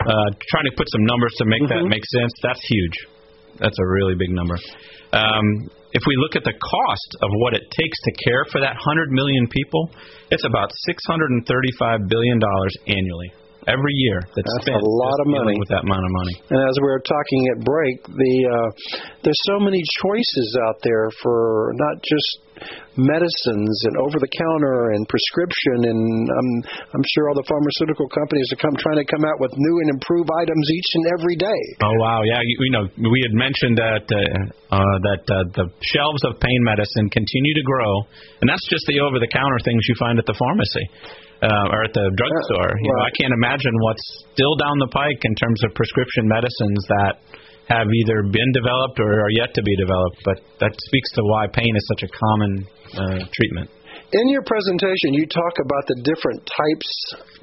uh, 0.00 0.28
trying 0.50 0.66
to 0.66 0.74
put 0.76 0.86
some 0.90 1.04
numbers 1.06 1.32
to 1.38 1.44
make 1.46 1.62
mm-hmm. 1.62 1.86
that 1.86 1.88
make 1.88 2.04
sense. 2.04 2.32
That's 2.42 2.60
huge. 2.62 2.96
That's 3.58 3.78
a 3.78 3.86
really 3.86 4.14
big 4.14 4.30
number. 4.30 4.58
Um, 5.14 5.46
if 5.94 6.02
we 6.06 6.18
look 6.18 6.34
at 6.34 6.42
the 6.42 6.54
cost 6.58 7.10
of 7.22 7.30
what 7.38 7.54
it 7.54 7.62
takes 7.70 7.98
to 8.02 8.12
care 8.26 8.42
for 8.50 8.58
that 8.60 8.74
100 8.74 9.14
million 9.14 9.46
people, 9.46 9.90
it's 10.30 10.42
about 10.42 10.70
635 10.90 12.10
billion 12.10 12.38
dollars 12.42 12.74
annually 12.90 13.30
every 13.66 13.94
year 14.08 14.20
that's, 14.34 14.44
that's 14.44 14.66
spent 14.66 14.80
a 14.80 14.86
lot 14.86 15.18
of 15.24 15.26
money 15.28 15.56
with 15.58 15.70
that 15.72 15.84
amount 15.84 16.04
of 16.04 16.12
money. 16.12 16.34
And 16.50 16.60
as 16.68 16.76
we 16.80 16.88
were 16.88 17.02
talking 17.04 17.40
at 17.56 17.58
break, 17.64 17.96
the 18.04 18.34
uh, 18.48 18.68
there's 19.22 19.42
so 19.48 19.58
many 19.60 19.80
choices 20.04 20.48
out 20.68 20.78
there 20.82 21.08
for 21.22 21.72
not 21.76 22.02
just 22.04 22.44
medicines 22.94 23.76
and 23.90 23.94
over 23.98 24.22
the 24.22 24.30
counter 24.30 24.94
and 24.94 25.02
prescription, 25.10 25.90
and 25.90 26.00
I'm 26.30 26.50
I'm 26.94 27.04
sure 27.14 27.28
all 27.28 27.34
the 27.34 27.48
pharmaceutical 27.50 28.06
companies 28.14 28.46
are 28.54 28.60
come 28.62 28.76
trying 28.78 29.02
to 29.02 29.08
come 29.08 29.26
out 29.26 29.42
with 29.42 29.50
new 29.58 29.76
and 29.82 29.98
improved 29.98 30.30
items 30.38 30.64
each 30.70 30.90
and 30.94 31.04
every 31.18 31.36
day. 31.36 31.62
Oh 31.82 31.96
wow, 31.98 32.22
yeah, 32.22 32.40
you, 32.42 32.54
you 32.62 32.72
know 32.72 32.84
we 33.10 33.20
had 33.26 33.34
mentioned 33.34 33.76
that 33.78 34.06
uh, 34.06 34.78
uh, 34.78 34.96
that 35.10 35.22
uh, 35.26 35.44
the 35.58 35.66
shelves 35.82 36.22
of 36.30 36.38
pain 36.38 36.60
medicine 36.62 37.10
continue 37.10 37.54
to 37.58 37.64
grow, 37.66 37.92
and 38.40 38.46
that's 38.46 38.64
just 38.70 38.86
the 38.86 39.02
over 39.02 39.18
the 39.18 39.30
counter 39.30 39.58
things 39.66 39.82
you 39.90 39.96
find 39.98 40.18
at 40.18 40.26
the 40.26 40.36
pharmacy 40.38 40.86
uh, 41.44 41.72
or 41.72 41.84
at 41.84 41.92
the 41.92 42.06
drugstore. 42.16 42.70
You 42.80 42.90
know, 42.96 43.02
I 43.04 43.12
can't 43.20 43.34
imagine 43.36 43.74
what's 43.84 44.06
still 44.32 44.56
down 44.56 44.76
the 44.80 44.90
pike 44.92 45.20
in 45.22 45.34
terms 45.36 45.60
of 45.64 45.76
prescription 45.76 46.24
medicines 46.24 46.80
that 46.88 47.14
have 47.68 47.88
either 47.88 48.24
been 48.28 48.50
developed 48.52 49.00
or 49.00 49.24
are 49.24 49.34
yet 49.36 49.52
to 49.54 49.62
be 49.62 49.74
developed. 49.76 50.18
But 50.24 50.40
that 50.60 50.72
speaks 50.72 51.10
to 51.16 51.22
why 51.24 51.48
pain 51.52 51.72
is 51.76 51.84
such 51.96 52.02
a 52.08 52.10
common 52.12 52.52
uh, 52.96 53.20
treatment. 53.28 53.68
In 54.12 54.28
your 54.28 54.44
presentation, 54.44 55.16
you 55.16 55.26
talk 55.26 55.54
about 55.64 55.84
the 55.88 55.98
different 56.04 56.40
types 56.44 56.90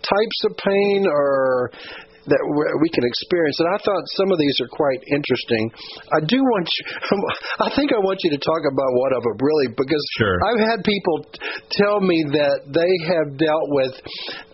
types 0.01 0.39
of 0.49 0.57
pain 0.57 1.05
or 1.07 1.71
that 2.27 2.41
we 2.81 2.89
can 2.93 3.03
experience. 3.05 3.57
And 3.59 3.69
I 3.73 3.77
thought 3.81 4.03
some 4.17 4.29
of 4.31 4.37
these 4.37 4.57
are 4.61 4.69
quite 4.69 5.01
interesting. 5.09 5.63
I 6.13 6.19
do 6.21 6.37
want 6.37 6.67
you, 6.69 6.83
I 7.65 7.69
think 7.73 7.93
I 7.93 8.01
want 8.01 8.21
you 8.21 8.31
to 8.31 8.41
talk 8.41 8.61
about 8.67 8.91
one 8.93 9.13
of 9.17 9.21
them 9.23 9.37
really 9.41 9.69
because 9.73 10.03
sure. 10.17 10.37
I've 10.45 10.61
had 10.61 10.79
people 10.85 11.25
tell 11.73 11.99
me 11.99 12.17
that 12.37 12.69
they 12.69 12.93
have 13.09 13.37
dealt 13.37 13.67
with 13.73 13.93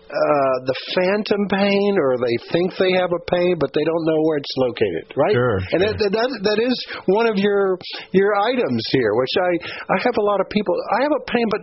uh, 0.08 0.56
the 0.64 0.76
phantom 0.96 1.44
pain, 1.52 1.92
or 2.00 2.16
they 2.16 2.36
think 2.48 2.72
they 2.80 2.96
have 2.96 3.12
a 3.12 3.22
pain, 3.28 3.60
but 3.60 3.68
they 3.76 3.84
don't 3.84 4.04
know 4.08 4.20
where 4.24 4.40
it's 4.40 4.56
located, 4.56 5.06
right? 5.12 5.36
Sure. 5.36 5.60
And 5.76 5.80
sure. 5.84 5.92
That, 6.00 6.10
that 6.16 6.30
that 6.48 6.58
is 6.64 6.76
one 7.12 7.28
of 7.28 7.36
your 7.36 7.76
your 8.16 8.32
items 8.48 8.80
here, 8.88 9.12
which 9.12 9.34
I 9.36 9.50
I 9.92 9.96
have 10.08 10.16
a 10.16 10.24
lot 10.24 10.40
of 10.40 10.48
people. 10.48 10.72
I 10.96 11.04
have 11.04 11.12
a 11.12 11.24
pain, 11.28 11.46
but 11.52 11.62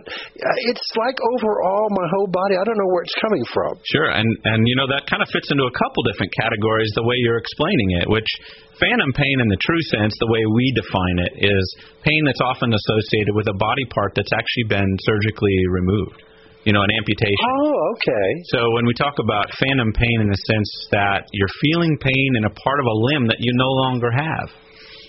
it's 0.70 0.88
like 0.94 1.18
overall 1.34 1.90
my 1.90 2.06
whole 2.14 2.30
body. 2.30 2.54
I 2.54 2.62
don't 2.62 2.78
know 2.78 2.90
where 2.94 3.02
it's 3.02 3.18
coming 3.18 3.44
from. 3.50 3.82
Sure, 3.90 4.14
and 4.14 4.30
and 4.46 4.62
you 4.62 4.78
know 4.78 4.86
that 4.94 5.10
kind 5.10 5.26
of 5.26 5.28
fits 5.34 5.50
into 5.50 5.66
a 5.66 5.74
couple 5.74 6.06
different 6.06 6.30
categories 6.38 6.94
the 6.94 7.02
way 7.02 7.18
you're 7.18 7.42
explaining 7.42 7.98
it, 7.98 8.06
which 8.06 8.30
Phantom 8.78 9.10
pain, 9.16 9.36
in 9.40 9.48
the 9.48 9.58
true 9.64 9.82
sense, 9.96 10.12
the 10.20 10.28
way 10.28 10.44
we 10.44 10.70
define 10.76 11.18
it, 11.24 11.32
is 11.50 11.64
pain 12.04 12.22
that's 12.28 12.44
often 12.44 12.68
associated 12.70 13.32
with 13.32 13.48
a 13.48 13.56
body 13.56 13.88
part 13.88 14.12
that's 14.14 14.32
actually 14.36 14.68
been 14.68 14.90
surgically 15.02 15.56
removed 15.72 16.25
you 16.66 16.74
know, 16.74 16.82
an 16.82 16.92
amputation. 16.98 17.46
Oh, 17.62 17.94
okay. 17.94 18.28
So 18.50 18.58
when 18.74 18.84
we 18.84 18.94
talk 18.98 19.22
about 19.22 19.46
phantom 19.54 19.94
pain 19.94 20.18
in 20.18 20.28
the 20.28 20.40
sense 20.50 20.70
that 20.90 21.30
you're 21.30 21.54
feeling 21.62 21.94
pain 22.02 22.30
in 22.34 22.44
a 22.44 22.50
part 22.50 22.78
of 22.82 22.86
a 22.90 22.96
limb 23.14 23.30
that 23.30 23.38
you 23.38 23.54
no 23.54 23.70
longer 23.86 24.10
have, 24.10 24.50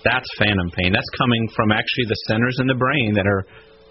that's 0.06 0.30
phantom 0.38 0.70
pain. 0.78 0.94
That's 0.94 1.10
coming 1.18 1.50
from 1.58 1.74
actually 1.74 2.08
the 2.14 2.20
centers 2.30 2.62
in 2.62 2.70
the 2.70 2.78
brain 2.78 3.18
that 3.18 3.26
are 3.26 3.44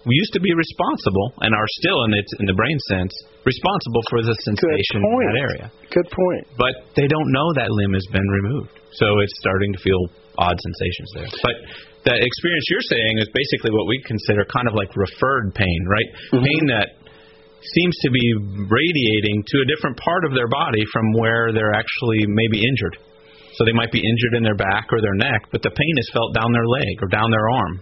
we 0.07 0.15
used 0.15 0.31
to 0.31 0.39
be 0.39 0.55
responsible 0.55 1.35
and 1.43 1.51
are 1.51 1.69
still 1.83 2.07
in 2.07 2.15
its 2.15 2.31
in 2.39 2.47
the 2.47 2.55
brain 2.55 2.79
sense 2.87 3.11
responsible 3.43 4.03
for 4.07 4.23
the 4.23 4.31
sensation 4.47 5.03
in 5.03 5.19
that 5.27 5.35
area. 5.35 5.65
Good 5.91 6.07
point. 6.07 6.47
But 6.55 6.95
they 6.95 7.11
don't 7.11 7.29
know 7.35 7.51
that 7.59 7.67
limb 7.67 7.91
has 7.91 8.07
been 8.15 8.23
removed. 8.23 8.79
So 8.95 9.19
it's 9.19 9.35
starting 9.43 9.75
to 9.75 9.79
feel 9.83 9.99
odd 10.39 10.55
sensations 10.55 11.09
there. 11.11 11.29
But 11.43 11.55
the 12.07 12.15
experience 12.15 12.65
you're 12.71 12.87
saying 12.87 13.19
is 13.19 13.27
basically 13.35 13.75
what 13.75 13.91
we 13.91 13.99
consider 14.07 14.47
kind 14.47 14.71
of 14.71 14.79
like 14.79 14.95
referred 14.95 15.51
pain, 15.51 15.79
right? 15.91 16.09
Mm-hmm. 16.31 16.47
Pain 16.47 16.63
that 16.71 16.87
seems 17.75 17.95
to 18.05 18.09
be 18.11 18.25
radiating 18.69 19.43
to 19.47 19.57
a 19.63 19.69
different 19.69 19.97
part 19.97 20.23
of 20.25 20.33
their 20.33 20.47
body 20.47 20.83
from 20.93 21.13
where 21.17 21.51
they're 21.51 21.73
actually 21.73 22.23
maybe 22.27 22.61
injured. 22.61 22.97
So 23.57 23.65
they 23.65 23.73
might 23.73 23.91
be 23.91 23.99
injured 23.99 24.37
in 24.37 24.43
their 24.43 24.55
back 24.55 24.93
or 24.93 25.01
their 25.01 25.17
neck, 25.17 25.49
but 25.51 25.65
the 25.65 25.73
pain 25.73 25.95
is 25.97 26.09
felt 26.13 26.35
down 26.37 26.53
their 26.53 26.67
leg 26.67 27.01
or 27.01 27.09
down 27.09 27.31
their 27.31 27.49
arm. 27.49 27.73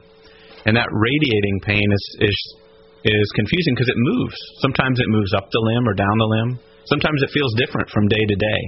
And 0.66 0.74
that 0.78 0.88
radiating 0.90 1.60
pain 1.62 1.88
is 1.92 2.06
is 2.32 2.38
is 3.06 3.28
confusing 3.36 3.76
because 3.76 3.90
it 3.90 4.00
moves. 4.00 4.38
Sometimes 4.64 5.00
it 5.00 5.10
moves 5.10 5.34
up 5.36 5.46
the 5.52 5.62
limb 5.62 5.86
or 5.86 5.94
down 5.94 6.18
the 6.18 6.32
limb. 6.42 6.60
Sometimes 6.86 7.22
it 7.22 7.30
feels 7.30 7.54
different 7.54 7.90
from 7.90 8.08
day 8.08 8.24
to 8.26 8.36
day. 8.36 8.62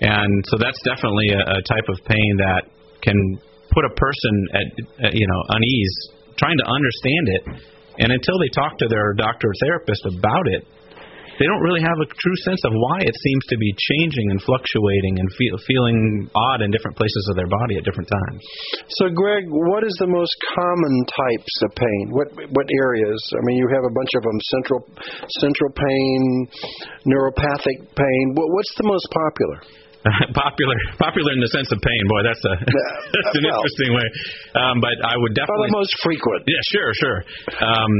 And 0.00 0.32
so 0.48 0.56
that's 0.58 0.80
definitely 0.82 1.30
a, 1.30 1.42
a 1.44 1.62
type 1.68 1.86
of 1.86 2.02
pain 2.08 2.32
that 2.40 2.62
can 3.02 3.38
put 3.70 3.84
a 3.84 3.94
person 3.94 4.34
at, 4.54 4.66
at 5.06 5.12
you 5.14 5.26
know 5.26 5.40
unease 5.54 5.96
trying 6.38 6.56
to 6.56 6.66
understand 6.66 7.24
it 7.28 7.42
and 7.98 8.12
until 8.12 8.38
they 8.38 8.50
talk 8.54 8.78
to 8.78 8.88
their 8.88 9.14
doctor 9.14 9.48
or 9.48 9.56
therapist 9.60 10.06
about 10.06 10.46
it, 10.46 10.62
they 11.40 11.48
don't 11.48 11.64
really 11.64 11.80
have 11.80 11.96
a 11.96 12.04
true 12.04 12.38
sense 12.44 12.60
of 12.68 12.72
why 12.76 13.00
it 13.00 13.16
seems 13.16 13.44
to 13.48 13.56
be 13.56 13.72
changing 13.96 14.28
and 14.28 14.44
fluctuating 14.44 15.24
and 15.24 15.26
feel, 15.32 15.56
feeling 15.64 16.28
odd 16.36 16.60
in 16.60 16.68
different 16.68 17.00
places 17.00 17.24
of 17.32 17.34
their 17.40 17.48
body 17.48 17.80
at 17.80 17.82
different 17.88 18.12
times. 18.12 18.44
So, 19.00 19.08
Greg, 19.08 19.48
what 19.48 19.80
is 19.80 19.96
the 19.96 20.06
most 20.06 20.36
common 20.52 20.94
types 21.08 21.54
of 21.64 21.72
pain? 21.80 22.04
What 22.12 22.28
what 22.52 22.68
areas? 22.68 23.16
I 23.32 23.40
mean, 23.48 23.56
you 23.56 23.72
have 23.72 23.88
a 23.88 23.94
bunch 23.96 24.12
of 24.20 24.22
them: 24.28 24.38
central 24.52 24.80
central 25.40 25.72
pain, 25.72 26.20
neuropathic 27.08 27.88
pain. 27.96 28.24
What, 28.36 28.52
what's 28.52 28.74
the 28.76 28.84
most 28.84 29.08
popular? 29.08 29.64
popular, 30.32 30.76
popular 30.96 31.36
in 31.36 31.40
the 31.44 31.52
sense 31.52 31.68
of 31.68 31.78
pain. 31.84 32.02
Boy, 32.08 32.24
that's 32.24 32.40
a 32.40 32.54
that's 33.14 33.32
an 33.36 33.44
well, 33.44 33.60
interesting 33.60 33.90
way. 33.92 34.06
Um, 34.56 34.76
but 34.80 34.96
I 35.04 35.14
would 35.20 35.36
definitely 35.36 35.68
the 35.68 35.80
most 35.80 35.94
frequent. 36.00 36.40
Yeah, 36.48 36.62
sure, 36.72 36.90
sure. 36.96 37.18
Um, 37.60 37.92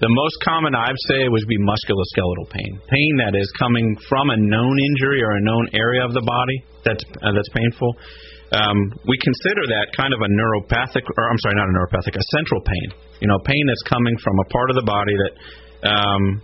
the 0.00 0.08
most 0.08 0.38
common 0.46 0.78
I'd 0.78 0.96
say 1.10 1.26
would 1.26 1.48
be 1.50 1.58
musculoskeletal 1.58 2.48
pain, 2.54 2.80
pain 2.86 3.12
that 3.18 3.34
is 3.34 3.50
coming 3.58 3.98
from 4.08 4.30
a 4.30 4.38
known 4.38 4.76
injury 4.78 5.20
or 5.20 5.36
a 5.36 5.42
known 5.42 5.68
area 5.74 6.06
of 6.06 6.14
the 6.14 6.22
body 6.22 6.64
that's 6.86 7.04
uh, 7.20 7.34
that's 7.34 7.50
painful. 7.52 7.92
Um, 8.48 8.78
we 9.04 9.18
consider 9.20 9.68
that 9.76 9.92
kind 9.92 10.16
of 10.16 10.24
a 10.24 10.30
neuropathic, 10.32 11.04
or 11.04 11.22
I'm 11.28 11.36
sorry, 11.44 11.60
not 11.60 11.68
a 11.68 11.74
neuropathic, 11.76 12.16
a 12.16 12.24
central 12.32 12.62
pain. 12.64 12.88
You 13.20 13.28
know, 13.28 13.36
pain 13.44 13.64
that's 13.68 13.84
coming 13.84 14.16
from 14.24 14.38
a 14.40 14.46
part 14.48 14.70
of 14.70 14.76
the 14.80 14.86
body 14.88 15.12
that 15.12 15.32
um, 15.84 16.40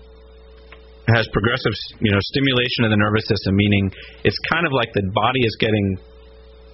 has 1.12 1.28
progressive, 1.32 1.74
you 2.00 2.12
know, 2.12 2.20
stimulation 2.32 2.88
of 2.88 2.90
the 2.90 3.00
nervous 3.00 3.24
system, 3.28 3.56
meaning 3.56 3.92
it's 4.24 4.38
kind 4.48 4.64
of 4.64 4.72
like 4.72 4.88
the 4.96 5.04
body 5.12 5.44
is 5.44 5.54
getting 5.60 6.00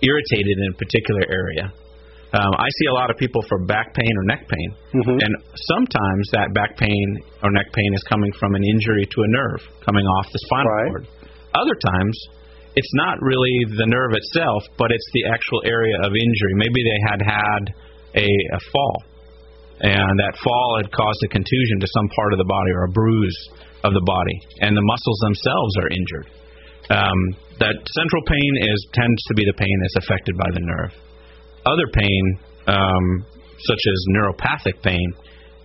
irritated 0.02 0.54
in 0.54 0.66
a 0.70 0.76
particular 0.78 1.24
area. 1.26 1.72
Um, 2.30 2.54
I 2.54 2.68
see 2.78 2.86
a 2.86 2.94
lot 2.94 3.10
of 3.10 3.18
people 3.18 3.42
for 3.50 3.58
back 3.66 3.90
pain 3.90 4.12
or 4.14 4.24
neck 4.30 4.46
pain, 4.46 4.70
mm-hmm. 5.02 5.18
and 5.18 5.32
sometimes 5.74 6.30
that 6.30 6.54
back 6.54 6.78
pain 6.78 7.06
or 7.42 7.50
neck 7.50 7.74
pain 7.74 7.90
is 7.90 8.02
coming 8.06 8.30
from 8.38 8.54
an 8.54 8.62
injury 8.62 9.02
to 9.02 9.18
a 9.18 9.28
nerve 9.34 9.62
coming 9.82 10.06
off 10.06 10.26
the 10.30 10.38
spinal 10.46 10.70
right. 10.70 10.90
cord. 10.94 11.04
Other 11.58 11.74
times, 11.90 12.14
it's 12.78 12.94
not 12.94 13.18
really 13.18 13.66
the 13.74 13.86
nerve 13.90 14.14
itself, 14.14 14.62
but 14.78 14.94
it's 14.94 15.10
the 15.10 15.26
actual 15.26 15.66
area 15.66 15.98
of 16.06 16.14
injury. 16.14 16.54
Maybe 16.54 16.86
they 16.86 17.00
had 17.10 17.18
had 17.18 17.62
a, 18.14 18.30
a 18.30 18.60
fall, 18.70 18.96
and 19.82 20.14
that 20.22 20.38
fall 20.38 20.78
had 20.78 20.86
caused 20.94 21.18
a 21.26 21.30
contusion 21.34 21.82
to 21.82 21.88
some 21.90 22.08
part 22.14 22.30
of 22.30 22.38
the 22.38 22.46
body 22.46 22.70
or 22.70 22.86
a 22.86 22.92
bruise 22.94 23.38
of 23.84 23.92
the 23.92 24.04
body, 24.04 24.38
and 24.60 24.76
the 24.76 24.84
muscles 24.84 25.18
themselves 25.24 25.72
are 25.80 25.90
injured. 25.90 26.28
Um, 26.90 27.20
that 27.62 27.76
central 27.76 28.22
pain 28.26 28.52
is 28.66 28.78
tends 28.92 29.20
to 29.30 29.34
be 29.34 29.44
the 29.46 29.54
pain 29.54 29.76
that's 29.82 30.04
affected 30.04 30.34
by 30.36 30.50
the 30.52 30.62
nerve. 30.64 30.92
Other 31.64 31.86
pain, 31.92 32.22
um, 32.66 33.04
such 33.62 33.82
as 33.86 33.98
neuropathic 34.16 34.82
pain, 34.82 35.06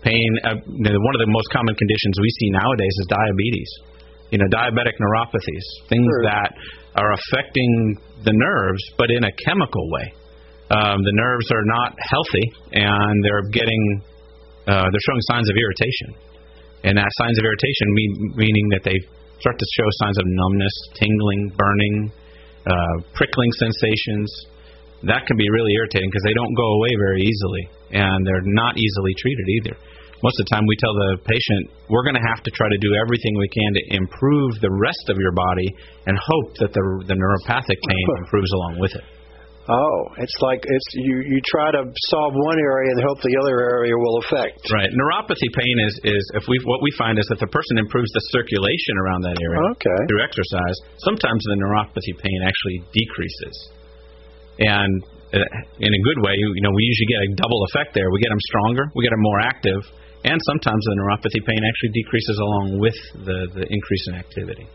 pain. 0.03 0.29
Uh, 0.43 0.61
one 0.61 1.15
of 1.17 1.21
the 1.23 1.31
most 1.31 1.49
common 1.49 1.73
conditions 1.73 2.13
we 2.21 2.29
see 2.29 2.49
nowadays 2.51 2.95
is 3.01 3.07
diabetes. 3.09 3.71
You 4.29 4.37
know, 4.37 4.49
diabetic 4.53 4.95
neuropathies, 5.01 5.65
things 5.89 6.05
sure. 6.05 6.23
that 6.29 6.53
are 6.95 7.11
affecting 7.13 7.97
the 8.23 8.33
nerves, 8.33 8.83
but 8.97 9.09
in 9.09 9.23
a 9.23 9.31
chemical 9.45 9.89
way. 9.91 10.13
Um, 10.69 11.03
the 11.05 11.13
nerves 11.13 11.51
are 11.51 11.63
not 11.63 11.93
healthy, 12.09 12.45
and 12.73 13.23
they're 13.23 13.49
getting 13.49 14.01
uh, 14.67 14.89
they're 14.89 15.05
showing 15.09 15.21
signs 15.29 15.49
of 15.49 15.55
irritation 15.57 16.34
and 16.85 16.93
that 16.93 17.09
signs 17.17 17.37
of 17.41 17.43
irritation 17.43 17.87
mean, 17.97 18.11
meaning 18.37 18.65
that 18.77 18.85
they 18.85 18.97
start 19.41 19.57
to 19.57 19.67
show 19.73 19.87
signs 20.05 20.17
of 20.21 20.25
numbness, 20.29 20.75
tingling, 20.93 21.51
burning, 21.57 22.13
uh, 22.69 22.95
prickling 23.17 23.51
sensations. 23.57 24.29
That 25.03 25.25
can 25.25 25.37
be 25.37 25.49
really 25.49 25.73
irritating 25.73 26.09
because 26.09 26.23
they 26.23 26.37
don't 26.37 26.53
go 26.53 26.67
away 26.77 26.93
very 26.97 27.21
easily, 27.25 27.63
and 28.05 28.25
they're 28.25 28.45
not 28.53 28.77
easily 28.77 29.13
treated 29.17 29.47
either. 29.61 29.75
Most 30.23 30.39
of 30.39 30.47
the 30.47 30.51
time, 30.55 30.65
we 30.65 30.77
tell 30.77 30.93
the 30.93 31.21
patient 31.25 31.69
we're 31.89 32.05
going 32.05 32.17
to 32.17 32.25
have 32.25 32.41
to 32.45 32.51
try 32.53 32.69
to 32.69 32.79
do 32.79 32.95
everything 32.95 33.33
we 33.37 33.49
can 33.49 33.71
to 33.75 33.83
improve 33.97 34.61
the 34.61 34.71
rest 34.71 35.09
of 35.09 35.17
your 35.17 35.33
body, 35.33 35.67
and 36.07 36.17
hope 36.17 36.57
that 36.61 36.71
the 36.71 36.83
the 37.09 37.17
neuropathic 37.17 37.77
pain 37.81 38.05
improves 38.23 38.51
along 38.53 38.79
with 38.79 38.93
it. 38.95 39.05
Oh, 39.65 39.97
it's 40.21 40.37
like 40.45 40.61
it's 40.61 40.89
you 40.93 41.25
you 41.25 41.41
try 41.41 41.73
to 41.73 41.81
solve 42.13 42.33
one 42.37 42.59
area 42.61 42.93
and 42.93 43.01
hope 43.01 43.17
the 43.25 43.33
other 43.41 43.57
area 43.65 43.97
will 43.97 44.21
affect. 44.21 44.61
Right. 44.69 44.93
Neuropathy 44.93 45.49
pain 45.57 45.75
is 45.81 45.93
is 46.05 46.23
if 46.37 46.45
we 46.45 46.61
what 46.69 46.85
we 46.85 46.93
find 47.01 47.17
is 47.17 47.25
that 47.33 47.41
the 47.41 47.49
person 47.49 47.81
improves 47.81 48.11
the 48.13 48.21
circulation 48.29 48.93
around 49.01 49.25
that 49.25 49.37
area 49.41 49.65
okay. 49.73 49.99
through 50.05 50.21
exercise. 50.21 50.77
Sometimes 51.01 51.41
the 51.49 51.57
neuropathy 51.57 52.13
pain 52.13 52.39
actually 52.45 52.77
decreases, 52.93 53.55
and 54.61 54.93
uh, 55.33 55.41
in 55.81 55.91
a 55.91 56.01
good 56.05 56.19
way, 56.21 56.37
you, 56.37 56.47
you 56.53 56.61
know, 56.61 56.69
we 56.69 56.83
usually 56.85 57.09
get 57.09 57.19
a 57.25 57.29
double 57.33 57.61
effect 57.73 57.97
there. 57.97 58.13
We 58.13 58.21
get 58.21 58.29
them 58.29 58.43
stronger, 58.53 58.85
we 58.93 59.01
get 59.01 59.17
them 59.17 59.25
more 59.25 59.41
active, 59.41 59.81
and 60.25 60.41
sometimes 60.49 60.81
the 60.89 60.95
neuropathy 60.97 61.41
pain 61.45 61.61
actually 61.61 61.93
decreases 61.93 62.37
along 62.41 62.65
with 62.81 62.97
the, 63.25 63.39
the 63.53 63.65
increase 63.69 64.05
in 64.09 64.13
activity. 64.17 64.65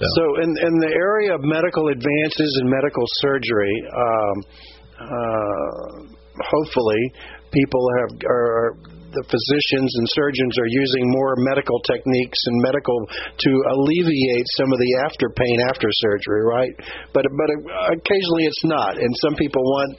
So, 0.00 0.06
so 0.16 0.24
in, 0.40 0.50
in 0.56 0.74
the 0.80 0.92
area 0.96 1.34
of 1.36 1.44
medical 1.44 1.88
advances 1.88 2.50
and 2.60 2.66
medical 2.70 3.04
surgery, 3.20 3.76
um, 3.92 4.36
uh, 4.96 5.82
hopefully 6.40 7.02
people 7.52 7.84
have 8.00 8.10
are 8.24 8.76
the 9.16 9.24
physicians 9.32 9.90
and 9.96 10.06
surgeons 10.12 10.54
are 10.60 10.68
using 10.68 11.04
more 11.08 11.40
medical 11.40 11.80
techniques 11.88 12.36
and 12.52 12.56
medical 12.60 12.98
to 13.08 13.50
alleviate 13.72 14.46
some 14.60 14.68
of 14.68 14.78
the 14.78 14.92
after 15.08 15.32
pain 15.32 15.56
after 15.72 15.88
surgery, 16.04 16.44
right? 16.44 16.74
But 17.16 17.24
but 17.24 17.48
occasionally 17.96 18.44
it's 18.44 18.64
not, 18.68 19.00
and 19.00 19.12
some 19.24 19.34
people 19.40 19.64
want 19.64 19.96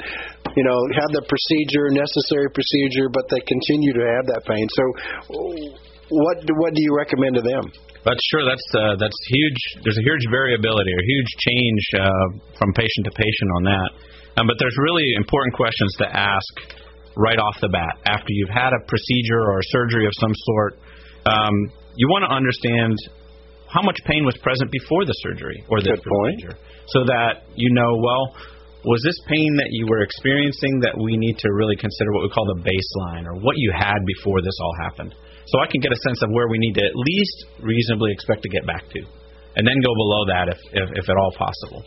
you 0.58 0.66
know 0.66 0.78
have 0.98 1.12
the 1.14 1.24
procedure 1.30 1.94
necessary 1.94 2.50
procedure, 2.50 3.08
but 3.14 3.30
they 3.30 3.42
continue 3.46 3.94
to 3.94 4.04
have 4.18 4.26
that 4.34 4.42
pain. 4.50 4.66
So 4.74 4.84
what 6.10 6.38
what 6.58 6.72
do 6.74 6.82
you 6.82 6.94
recommend 6.98 7.38
to 7.38 7.44
them? 7.46 7.70
That's 8.04 8.24
sure. 8.32 8.44
That's 8.48 8.68
uh, 8.74 8.96
that's 8.98 9.20
huge. 9.28 9.62
There's 9.84 10.00
a 10.00 10.06
huge 10.06 10.26
variability 10.32 10.92
a 10.92 11.06
huge 11.06 11.32
change 11.46 11.84
uh, 12.00 12.28
from 12.58 12.74
patient 12.74 13.04
to 13.06 13.14
patient 13.14 13.50
on 13.60 13.64
that. 13.70 13.90
Um, 14.38 14.46
but 14.48 14.56
there's 14.60 14.78
really 14.82 15.06
important 15.18 15.54
questions 15.56 15.92
to 15.98 16.08
ask 16.10 16.54
right 17.18 17.40
off 17.42 17.58
the 17.60 17.70
bat 17.70 17.98
after 18.06 18.30
you've 18.30 18.54
had 18.54 18.70
a 18.70 18.82
procedure 18.86 19.42
or 19.42 19.58
a 19.60 19.68
surgery 19.74 20.06
of 20.06 20.14
some 20.22 20.34
sort. 20.34 20.74
Um, 21.26 21.54
you 21.98 22.08
want 22.10 22.24
to 22.30 22.32
understand 22.32 22.94
how 23.68 23.82
much 23.82 23.98
pain 24.06 24.24
was 24.24 24.38
present 24.38 24.72
before 24.72 25.04
the 25.04 25.18
surgery 25.26 25.58
or 25.68 25.82
the 25.82 25.92
Good 25.98 26.06
procedure, 26.06 26.56
point. 26.56 26.88
so 26.88 27.00
that 27.04 27.50
you 27.58 27.74
know 27.74 27.98
well 28.00 28.32
was 28.88 29.04
this 29.04 29.20
pain 29.28 29.56
that 29.60 29.70
you 29.72 29.86
were 29.88 30.02
experiencing 30.02 30.80
that 30.82 30.96
we 30.96 31.18
need 31.18 31.38
to 31.40 31.52
really 31.52 31.76
consider 31.76 32.12
what 32.14 32.24
we 32.24 32.30
call 32.30 32.48
the 32.48 32.64
baseline 32.64 33.28
or 33.28 33.36
what 33.36 33.56
you 33.58 33.72
had 33.76 34.00
before 34.06 34.42
this 34.42 34.56
all 34.64 34.76
happened 34.82 35.14
so 35.48 35.64
I 35.64 35.68
can 35.72 35.80
get 35.80 35.96
a 35.96 36.02
sense 36.04 36.20
of 36.24 36.30
where 36.36 36.48
we 36.52 36.60
need 36.60 36.76
to 36.76 36.84
at 36.84 36.96
least 36.96 37.38
reasonably 37.64 38.12
expect 38.12 38.44
to 38.44 38.52
get 38.52 38.68
back 38.68 38.84
to, 38.84 39.00
and 39.56 39.64
then 39.64 39.80
go 39.80 39.94
below 39.96 40.22
that 40.28 40.46
if 40.52 40.60
if, 40.76 40.88
if 41.04 41.06
at 41.08 41.16
all 41.16 41.32
possible. 41.40 41.84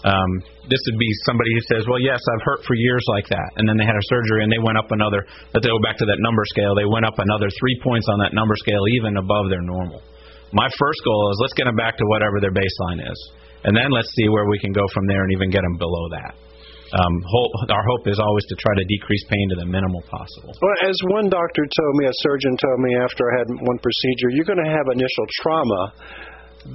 Um, 0.00 0.30
this 0.64 0.80
would 0.88 0.96
be 0.96 1.10
somebody 1.28 1.52
who 1.52 1.62
says, 1.74 1.84
"Well, 1.90 2.00
yes, 2.00 2.22
I've 2.22 2.44
hurt 2.46 2.64
for 2.64 2.74
years 2.78 3.04
like 3.10 3.28
that," 3.28 3.50
and 3.58 3.68
then 3.68 3.76
they 3.76 3.84
had 3.84 3.98
a 3.98 4.06
surgery 4.08 4.46
and 4.46 4.50
they 4.50 4.62
went 4.62 4.78
up 4.78 4.88
another. 4.94 5.26
Let's 5.52 5.66
go 5.66 5.76
back 5.82 5.98
to 5.98 6.06
that 6.06 6.22
number 6.22 6.42
scale. 6.54 6.72
They 6.74 6.86
went 6.86 7.04
up 7.04 7.18
another 7.18 7.50
three 7.60 7.76
points 7.82 8.06
on 8.08 8.18
that 8.22 8.32
number 8.32 8.54
scale, 8.56 8.80
even 8.96 9.18
above 9.18 9.50
their 9.50 9.60
normal. 9.60 10.00
My 10.54 10.70
first 10.78 11.00
goal 11.04 11.30
is 11.34 11.38
let's 11.42 11.54
get 11.54 11.66
them 11.66 11.76
back 11.76 11.98
to 11.98 12.04
whatever 12.06 12.40
their 12.40 12.54
baseline 12.54 13.02
is, 13.04 13.18
and 13.64 13.76
then 13.76 13.90
let's 13.90 14.12
see 14.14 14.28
where 14.28 14.46
we 14.48 14.58
can 14.58 14.72
go 14.72 14.86
from 14.92 15.06
there 15.06 15.22
and 15.22 15.32
even 15.32 15.50
get 15.50 15.62
them 15.62 15.76
below 15.76 16.08
that 16.10 16.34
um, 16.90 17.14
hope, 17.22 17.52
our 17.70 17.84
hope 17.86 18.04
is 18.10 18.18
always 18.18 18.44
to 18.50 18.56
try 18.58 18.74
to 18.74 18.84
decrease 18.84 19.24
pain 19.30 19.46
to 19.54 19.56
the 19.62 19.66
minimal 19.66 20.02
possible. 20.10 20.50
Well, 20.58 20.78
as 20.90 20.98
one 21.14 21.30
doctor 21.30 21.62
told 21.62 21.92
me, 22.02 22.10
a 22.10 22.16
surgeon 22.26 22.54
told 22.58 22.78
me 22.82 22.98
after 22.98 23.22
I 23.30 23.32
had 23.38 23.48
one 23.62 23.78
procedure, 23.78 24.34
you're 24.34 24.48
going 24.48 24.62
to 24.62 24.70
have 24.70 24.86
initial 24.90 25.26
trauma 25.38 25.82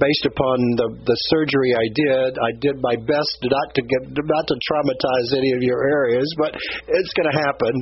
based 0.02 0.26
upon 0.26 0.58
the 0.74 0.88
the 1.06 1.14
surgery 1.30 1.70
I 1.70 1.86
did. 1.94 2.30
I 2.42 2.50
did 2.58 2.74
my 2.82 2.98
best 3.06 3.38
not 3.46 3.70
to 3.76 3.82
get 3.86 4.02
not 4.18 4.44
to 4.50 4.56
traumatize 4.66 5.28
any 5.38 5.52
of 5.54 5.62
your 5.62 5.78
areas, 5.78 6.26
but 6.40 6.56
it's 6.58 7.12
going 7.14 7.30
to 7.30 7.38
happen. 7.38 7.74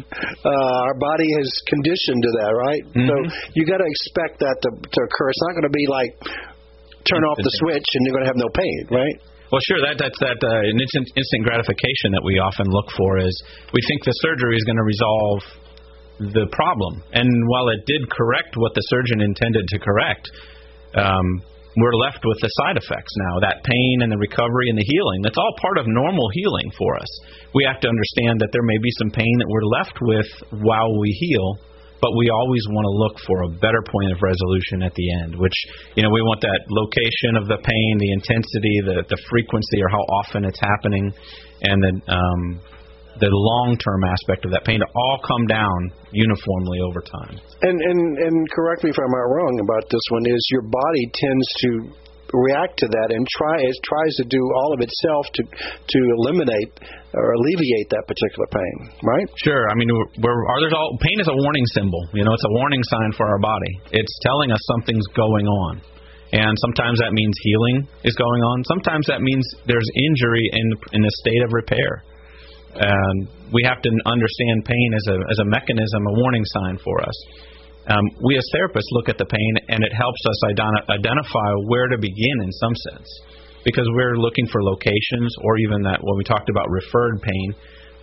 Uh, 0.44 0.84
our 0.84 0.96
body 1.00 1.30
is 1.40 1.48
conditioned 1.64 2.20
to 2.20 2.30
that, 2.44 2.52
right? 2.52 2.84
Mm-hmm. 2.92 3.08
So 3.08 3.14
you 3.56 3.64
got 3.64 3.80
to 3.80 3.88
expect 3.88 4.44
that 4.44 4.56
to, 4.68 4.70
to 4.74 4.98
occur. 5.00 5.26
It's 5.32 5.44
not 5.48 5.52
going 5.56 5.70
to 5.70 5.72
be 5.72 5.86
like 5.88 6.12
turn 7.08 7.22
off 7.24 7.38
the 7.38 7.54
switch 7.64 7.84
and 7.84 8.00
you're 8.04 8.16
going 8.16 8.26
to 8.26 8.32
have 8.32 8.40
no 8.40 8.50
pain, 8.52 8.80
right? 8.90 9.16
Well, 9.52 9.62
sure. 9.70 9.78
That 9.86 10.02
that's 10.02 10.18
that 10.18 10.40
uh, 10.40 10.66
instant, 10.66 11.06
instant 11.14 11.42
gratification 11.46 12.10
that 12.16 12.24
we 12.24 12.42
often 12.42 12.66
look 12.66 12.90
for 12.96 13.22
is 13.22 13.34
we 13.70 13.80
think 13.86 14.02
the 14.02 14.16
surgery 14.24 14.56
is 14.56 14.64
going 14.64 14.80
to 14.80 14.88
resolve 14.88 15.40
the 16.34 16.46
problem, 16.50 17.02
and 17.14 17.26
while 17.50 17.68
it 17.70 17.82
did 17.86 18.02
correct 18.10 18.56
what 18.56 18.74
the 18.74 18.82
surgeon 18.86 19.20
intended 19.20 19.66
to 19.66 19.78
correct, 19.78 20.30
um, 20.94 21.26
we're 21.76 21.98
left 22.06 22.22
with 22.22 22.38
the 22.38 22.50
side 22.62 22.78
effects 22.78 23.14
now. 23.30 23.42
That 23.42 23.66
pain 23.66 24.06
and 24.06 24.10
the 24.10 24.18
recovery 24.18 24.70
and 24.70 24.78
the 24.78 24.86
healing. 24.86 25.22
That's 25.22 25.38
all 25.38 25.54
part 25.58 25.78
of 25.78 25.86
normal 25.90 26.26
healing 26.34 26.70
for 26.78 26.94
us. 26.96 27.10
We 27.54 27.66
have 27.66 27.82
to 27.82 27.88
understand 27.90 28.38
that 28.42 28.54
there 28.54 28.62
may 28.62 28.78
be 28.78 28.94
some 29.02 29.10
pain 29.10 29.34
that 29.42 29.50
we're 29.50 29.70
left 29.70 29.98
with 30.02 30.30
while 30.62 30.98
we 30.98 31.10
heal 31.10 31.58
but 32.00 32.10
we 32.16 32.30
always 32.30 32.62
want 32.70 32.84
to 32.84 32.94
look 32.94 33.16
for 33.26 33.36
a 33.44 33.50
better 33.60 33.82
point 33.86 34.12
of 34.12 34.18
resolution 34.20 34.82
at 34.82 34.94
the 34.94 35.06
end, 35.24 35.38
which, 35.38 35.56
you 35.96 36.02
know, 36.02 36.10
we 36.10 36.22
want 36.22 36.40
that 36.42 36.60
location 36.68 37.36
of 37.40 37.48
the 37.48 37.58
pain, 37.58 37.92
the 37.98 38.12
intensity, 38.12 38.76
the, 38.84 38.98
the 39.08 39.20
frequency, 39.30 39.78
or 39.80 39.88
how 39.88 40.04
often 40.20 40.44
it's 40.44 40.60
happening, 40.60 41.12
and 41.62 41.78
the, 41.80 41.92
um, 42.12 42.60
the 43.20 43.30
long-term 43.30 44.02
aspect 44.04 44.44
of 44.44 44.50
that 44.50 44.64
pain 44.64 44.80
to 44.80 44.90
all 44.94 45.18
come 45.22 45.46
down 45.46 45.92
uniformly 46.10 46.78
over 46.82 47.00
time. 47.00 47.38
And 47.62 47.78
and 47.78 48.00
and 48.18 48.36
correct 48.50 48.82
me 48.82 48.90
if 48.90 48.98
I'm 48.98 49.14
wrong 49.14 49.54
about 49.62 49.86
this 49.90 50.02
one. 50.10 50.26
Is 50.26 50.42
your 50.50 50.66
body 50.66 51.04
tends 51.14 51.46
to 51.62 51.70
react 52.34 52.78
to 52.82 52.88
that 52.90 53.08
and 53.14 53.22
try 53.38 53.56
it 53.62 53.76
tries 53.84 54.14
to 54.18 54.24
do 54.26 54.42
all 54.58 54.74
of 54.74 54.80
itself 54.82 55.24
to 55.34 55.42
to 55.44 55.98
eliminate 56.18 56.72
or 57.14 57.32
alleviate 57.38 57.88
that 57.94 58.04
particular 58.10 58.48
pain, 58.50 58.76
right? 59.06 59.28
Sure. 59.38 59.70
I 59.70 59.74
mean, 59.78 59.86
we're, 60.18 60.40
are 60.50 60.58
there's 60.58 60.74
all 60.74 60.98
pain 60.98 61.18
is 61.22 61.30
a 61.30 61.38
warning 61.38 61.66
symbol. 61.74 62.02
You 62.12 62.24
know, 62.26 62.34
it's 62.34 62.44
a 62.44 62.54
warning 62.58 62.82
sign 62.82 63.10
for 63.14 63.26
our 63.26 63.38
body. 63.38 63.72
It's 63.94 64.14
telling 64.26 64.50
us 64.50 64.58
something's 64.74 65.06
going 65.14 65.46
on. 65.46 65.82
And 66.34 66.58
sometimes 66.58 66.98
that 66.98 67.14
means 67.14 67.34
healing 67.46 67.86
is 68.02 68.14
going 68.18 68.42
on. 68.42 68.64
Sometimes 68.66 69.06
that 69.06 69.22
means 69.22 69.46
there's 69.70 69.86
injury 70.10 70.44
in 70.50 70.66
in 70.98 71.02
a 71.06 71.12
state 71.22 71.42
of 71.46 71.54
repair. 71.54 72.02
And 72.74 73.30
we 73.54 73.62
have 73.62 73.78
to 73.86 73.90
understand 74.02 74.66
pain 74.66 74.90
as 74.98 75.06
a 75.14 75.16
as 75.30 75.38
a 75.38 75.46
mechanism, 75.46 76.00
a 76.10 76.14
warning 76.18 76.42
sign 76.58 76.78
for 76.82 76.98
us 77.00 77.14
um, 77.88 78.04
we 78.24 78.36
as 78.36 78.46
therapists 78.54 78.90
look 78.92 79.08
at 79.08 79.18
the 79.18 79.26
pain 79.26 79.52
and 79.68 79.84
it 79.84 79.92
helps 79.92 80.20
us 80.26 80.38
identify 80.90 81.50
where 81.66 81.88
to 81.88 81.98
begin 81.98 82.36
in 82.42 82.52
some 82.52 82.74
sense. 82.90 83.08
Because 83.64 83.88
we're 83.96 84.16
looking 84.16 84.46
for 84.48 84.62
locations 84.62 85.34
or 85.40 85.56
even 85.58 85.82
that 85.82 86.00
when 86.02 86.18
we 86.18 86.24
talked 86.24 86.50
about 86.50 86.68
referred 86.68 87.22
pain 87.22 87.54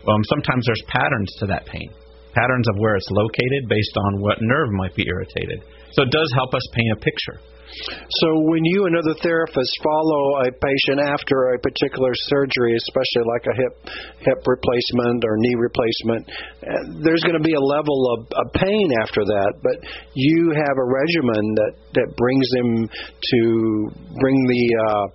um, 0.08 0.24
sometimes 0.26 0.66
there's 0.66 0.84
patterns 0.88 1.32
to 1.40 1.46
that 1.48 1.66
pain. 1.66 1.90
Patterns 2.34 2.68
of 2.70 2.80
where 2.80 2.96
it's 2.96 3.10
located 3.12 3.68
based 3.68 3.96
on 4.08 4.22
what 4.22 4.38
nerve 4.42 4.70
might 4.72 4.96
be 4.96 5.06
irritated 5.08 5.64
so 5.94 6.04
it 6.04 6.12
does 6.12 6.30
help 6.36 6.54
us 6.54 6.64
paint 6.74 6.92
a 6.98 7.00
picture 7.00 7.40
so 7.72 8.28
when 8.52 8.64
you 8.66 8.86
and 8.86 8.96
other 8.96 9.16
therapists 9.24 9.76
follow 9.84 10.44
a 10.44 10.52
patient 10.52 11.00
after 11.08 11.56
a 11.56 11.60
particular 11.60 12.12
surgery, 12.28 12.76
especially 12.76 13.26
like 13.32 13.46
a 13.48 13.56
hip 13.56 13.76
hip 14.20 14.40
replacement 14.46 15.24
or 15.24 15.38
knee 15.38 15.56
replacement, 15.56 16.30
uh, 16.30 17.00
there's 17.04 17.24
going 17.24 17.38
to 17.38 17.44
be 17.44 17.54
a 17.54 17.62
level 17.62 17.96
of, 18.18 18.28
of 18.36 18.54
pain 18.54 18.92
after 19.02 19.24
that. 19.24 19.54
But 19.64 19.88
you 20.14 20.54
have 20.56 20.78
a 20.78 20.86
regimen 20.86 21.56
that 21.56 21.74
that 21.94 22.10
brings 22.18 22.48
them 22.52 22.90
to 22.92 23.42
bring 24.20 24.38
the 24.48 24.66
uh, 24.76 25.06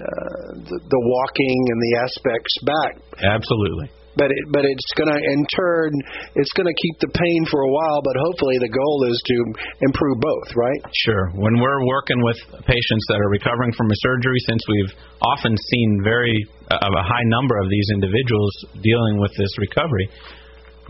uh, 0.00 0.50
the, 0.66 0.80
the 0.82 1.00
walking 1.00 1.58
and 1.70 1.78
the 1.80 1.92
aspects 2.02 2.54
back. 2.66 2.92
Absolutely 3.22 3.99
but 4.16 4.30
it, 4.30 4.42
but 4.50 4.66
it's 4.66 4.90
going 4.98 5.10
to 5.10 5.18
in 5.18 5.42
turn 5.54 5.90
it's 6.34 6.50
going 6.58 6.66
to 6.66 6.78
keep 6.82 6.96
the 6.98 7.10
pain 7.14 7.40
for 7.46 7.62
a 7.62 7.70
while 7.70 8.02
but 8.02 8.14
hopefully 8.18 8.58
the 8.58 8.70
goal 8.70 8.98
is 9.06 9.18
to 9.26 9.36
improve 9.86 10.18
both 10.18 10.48
right? 10.56 10.82
Sure. 11.06 11.30
When 11.38 11.60
we're 11.62 11.86
working 11.86 12.18
with 12.22 12.38
patients 12.66 13.04
that 13.10 13.18
are 13.22 13.30
recovering 13.30 13.72
from 13.78 13.86
a 13.86 13.98
surgery 14.02 14.40
since 14.50 14.62
we've 14.66 14.92
often 15.22 15.54
seen 15.54 15.88
very 16.02 16.34
uh, 16.70 16.78
a 16.78 17.04
high 17.06 17.26
number 17.30 17.54
of 17.62 17.70
these 17.70 17.88
individuals 17.94 18.52
dealing 18.82 19.22
with 19.22 19.30
this 19.38 19.52
recovery 19.58 20.10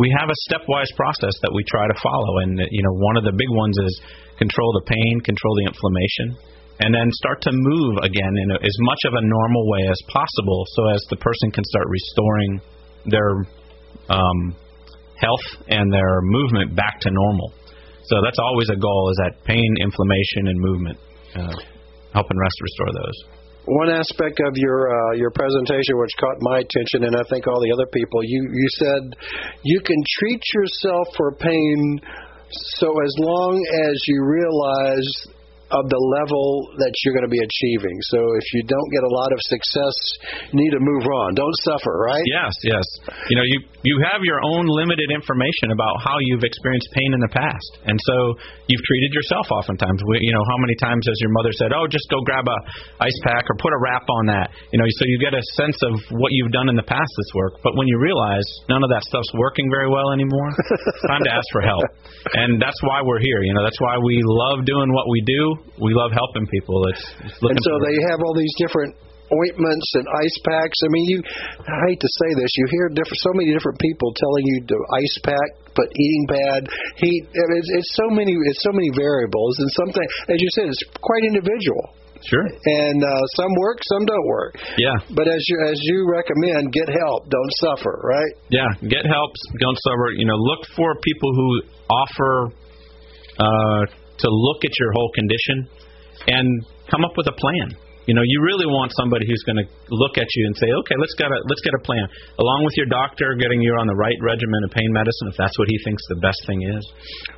we 0.00 0.09
have 0.16 0.33
a 0.33 0.38
stepwise 0.48 0.88
process 0.96 1.37
that 1.44 1.52
we 1.52 1.61
try 1.68 1.85
to 1.85 1.96
follow. 2.00 2.40
And 2.40 2.56
you 2.56 2.83
know 2.83 2.94
one 3.04 3.20
of 3.20 3.24
the 3.24 3.37
big 3.37 3.52
ones 3.52 3.76
is 3.76 3.92
control 4.40 4.72
the 4.80 4.88
pain 4.88 5.20
control 5.20 5.52
the 5.61 5.68
inflammation 5.68 6.50
and 6.80 6.96
then 6.96 7.12
start 7.12 7.44
to 7.44 7.52
move 7.52 8.00
again 8.00 8.35
in 8.40 8.48
as 8.56 8.76
much 8.88 9.02
of 9.04 9.12
a 9.12 9.20
normal 9.20 9.64
way 9.68 9.85
as 9.85 10.00
possible 10.09 10.64
so 10.72 10.88
as 10.88 11.00
the 11.12 11.20
person 11.20 11.52
can 11.52 11.64
start 11.68 11.85
restoring 11.92 12.61
their 13.06 13.46
um, 14.08 14.56
health 15.16 15.46
and 15.68 15.92
their 15.92 16.20
movement 16.22 16.74
back 16.74 17.00
to 17.00 17.10
normal. 17.10 17.52
So 18.04 18.16
that's 18.24 18.38
always 18.38 18.68
a 18.70 18.76
goal: 18.76 19.10
is 19.10 19.18
that 19.24 19.44
pain, 19.44 19.68
inflammation, 19.80 20.48
and 20.48 20.58
movement, 20.58 20.98
uh, 21.36 21.54
helping 22.12 22.38
rest 22.38 22.56
restore 22.62 22.92
those. 22.92 23.18
One 23.66 23.90
aspect 23.90 24.40
of 24.40 24.56
your 24.56 24.88
uh, 24.88 25.14
your 25.14 25.30
presentation, 25.30 25.94
which 26.00 26.10
caught 26.18 26.36
my 26.40 26.58
attention, 26.58 27.04
and 27.04 27.14
I 27.14 27.22
think 27.28 27.46
all 27.46 27.60
the 27.60 27.72
other 27.72 27.86
people, 27.92 28.24
you 28.24 28.42
you 28.52 28.68
said 28.78 29.00
you 29.62 29.80
can 29.80 30.00
treat 30.18 30.42
yourself 30.54 31.06
for 31.16 31.32
pain 31.36 32.00
so 32.50 32.88
as 32.90 33.14
long 33.18 33.62
as 33.86 33.94
you 34.08 34.24
realize 34.24 35.26
of 35.70 35.87
the 35.87 36.02
level 36.18 36.74
that 36.83 36.90
you're 37.02 37.14
going 37.14 37.26
to 37.26 37.30
be 37.30 37.38
achieving. 37.38 37.94
So 38.11 38.18
if 38.35 38.46
you 38.59 38.66
don't 38.66 38.90
get 38.90 39.06
a 39.06 39.12
lot 39.14 39.30
of 39.30 39.38
success, 39.46 39.94
you 40.50 40.59
need 40.59 40.74
to 40.74 40.83
move 40.83 41.06
on. 41.06 41.38
Don't 41.38 41.54
suffer, 41.62 41.94
right? 41.94 42.26
Yes, 42.26 42.52
yes. 42.66 42.87
You 43.30 43.37
know, 43.38 43.46
you 43.46 43.59
you 43.87 43.96
have 44.12 44.20
your 44.26 44.42
own 44.42 44.66
limited 44.68 45.09
information 45.14 45.72
about 45.72 46.02
how 46.02 46.18
you've 46.26 46.44
experienced 46.44 46.90
pain 46.92 47.14
in 47.14 47.20
the 47.22 47.33
past, 47.33 47.70
and 47.87 47.96
so 47.96 48.16
you've 48.66 48.85
treated 48.85 49.14
yourself 49.14 49.46
oftentimes. 49.54 50.02
We, 50.04 50.20
you 50.20 50.35
know, 50.35 50.44
how 50.50 50.59
many 50.59 50.76
times 50.76 51.06
has 51.06 51.16
your 51.22 51.33
mother 51.33 51.54
said, 51.54 51.70
"Oh, 51.72 51.87
just 51.87 52.04
go 52.11 52.20
grab 52.26 52.44
a 52.44 52.59
ice 53.00 53.18
pack 53.24 53.46
or 53.48 53.54
put 53.56 53.72
a 53.72 53.80
wrap 53.80 54.04
on 54.11 54.26
that." 54.26 54.50
You 54.74 54.78
know, 54.83 54.87
so 54.98 55.06
you 55.06 55.16
get 55.22 55.33
a 55.33 55.42
sense 55.54 55.78
of 55.87 55.94
what 56.18 56.35
you've 56.35 56.52
done 56.52 56.68
in 56.68 56.76
the 56.76 56.85
past 56.85 57.09
that's 57.16 57.33
worked. 57.33 57.62
But 57.62 57.78
when 57.78 57.87
you 57.87 57.96
realize 58.02 58.44
none 58.68 58.83
of 58.83 58.90
that 58.90 59.06
stuff's 59.06 59.33
working 59.38 59.70
very 59.70 59.88
well 59.88 60.11
anymore, 60.12 60.50
it's 60.50 61.06
time 61.12 61.22
to 61.24 61.33
ask 61.33 61.46
for 61.54 61.62
help. 61.62 61.87
And 62.35 62.61
that's 62.61 62.78
why 62.83 63.00
we're 63.00 63.22
here. 63.22 63.40
You 63.46 63.54
know, 63.54 63.64
that's 63.64 63.80
why 63.80 63.96
we 63.96 64.20
love 64.24 64.66
doing 64.66 64.92
what 64.92 65.09
we 65.09 65.22
do 65.24 65.60
we 65.81 65.92
love 65.94 66.12
helping 66.12 66.46
people. 66.49 66.77
It's, 66.92 67.05
it's 67.25 67.37
and 67.40 67.61
so 67.62 67.73
they 67.85 67.96
have 68.11 68.20
all 68.20 68.35
these 68.37 68.55
different 68.59 68.94
ointments 69.31 69.88
and 69.94 70.07
ice 70.11 70.38
packs. 70.42 70.79
I 70.83 70.88
mean, 70.90 71.07
you 71.07 71.18
I 71.62 71.79
hate 71.88 72.01
to 72.03 72.11
say 72.11 72.31
this, 72.35 72.51
you 72.59 72.66
hear 72.70 72.90
different, 72.90 73.20
so 73.23 73.33
many 73.35 73.55
different 73.55 73.79
people 73.79 74.11
telling 74.18 74.44
you 74.46 74.59
to 74.66 74.77
ice 74.99 75.16
pack, 75.23 75.49
but 75.75 75.87
eating 75.94 76.27
bad, 76.27 76.61
heat. 76.99 77.23
It's, 77.31 77.70
it's 77.70 77.92
so 77.94 78.11
many, 78.11 78.35
it's 78.35 78.62
so 78.62 78.73
many 78.75 78.90
variables, 78.90 79.55
and 79.59 79.68
something, 79.87 80.07
as 80.35 80.38
you 80.42 80.51
said, 80.59 80.66
it's 80.66 80.83
quite 80.99 81.23
individual. 81.25 81.94
Sure. 82.20 82.44
And 82.44 83.01
uh, 83.03 83.25
some 83.33 83.49
work, 83.57 83.79
some 83.96 84.05
don't 84.05 84.27
work. 84.27 84.53
Yeah. 84.77 84.92
But 85.16 85.27
as 85.27 85.40
you 85.49 85.57
as 85.64 85.79
you 85.81 86.05
recommend, 86.11 86.73
get 86.73 86.88
help, 86.92 87.31
don't 87.31 87.53
suffer, 87.64 87.96
right? 88.05 88.33
Yeah, 88.51 88.68
get 88.83 89.07
help, 89.07 89.31
don't 89.59 89.79
suffer. 89.81 90.12
You 90.16 90.27
know, 90.27 90.37
look 90.37 90.66
for 90.77 91.01
people 91.01 91.33
who 91.33 91.62
offer 91.88 92.53
uh, 93.40 93.83
to 94.20 94.28
look 94.28 94.64
at 94.64 94.72
your 94.78 94.92
whole 94.92 95.11
condition 95.14 95.56
and 96.28 96.46
come 96.90 97.04
up 97.04 97.16
with 97.16 97.26
a 97.28 97.37
plan. 97.37 97.76
You 98.09 98.16
know, 98.16 98.24
you 98.24 98.42
really 98.42 98.66
want 98.66 98.90
somebody 98.96 99.22
who's 99.28 99.44
going 99.46 99.61
to 99.61 99.66
look 99.92 100.18
at 100.18 100.26
you 100.35 100.42
and 100.48 100.54
say, 100.56 100.66
"Okay, 100.66 100.96
let's 100.98 101.14
get 101.14 101.30
a 101.30 101.38
let's 101.46 101.61
get 101.61 101.76
a 101.76 101.83
plan." 101.85 102.09
Along 102.40 102.64
with 102.64 102.74
your 102.74 102.88
doctor, 102.90 103.37
getting 103.38 103.61
you 103.61 103.76
on 103.76 103.87
the 103.87 103.94
right 103.94 104.16
regimen 104.24 104.64
of 104.66 104.72
pain 104.72 104.90
medicine, 104.90 105.28
if 105.30 105.37
that's 105.37 105.54
what 105.61 105.68
he 105.68 105.76
thinks 105.85 106.02
the 106.09 106.18
best 106.18 106.40
thing 106.48 106.64
is. 106.64 106.83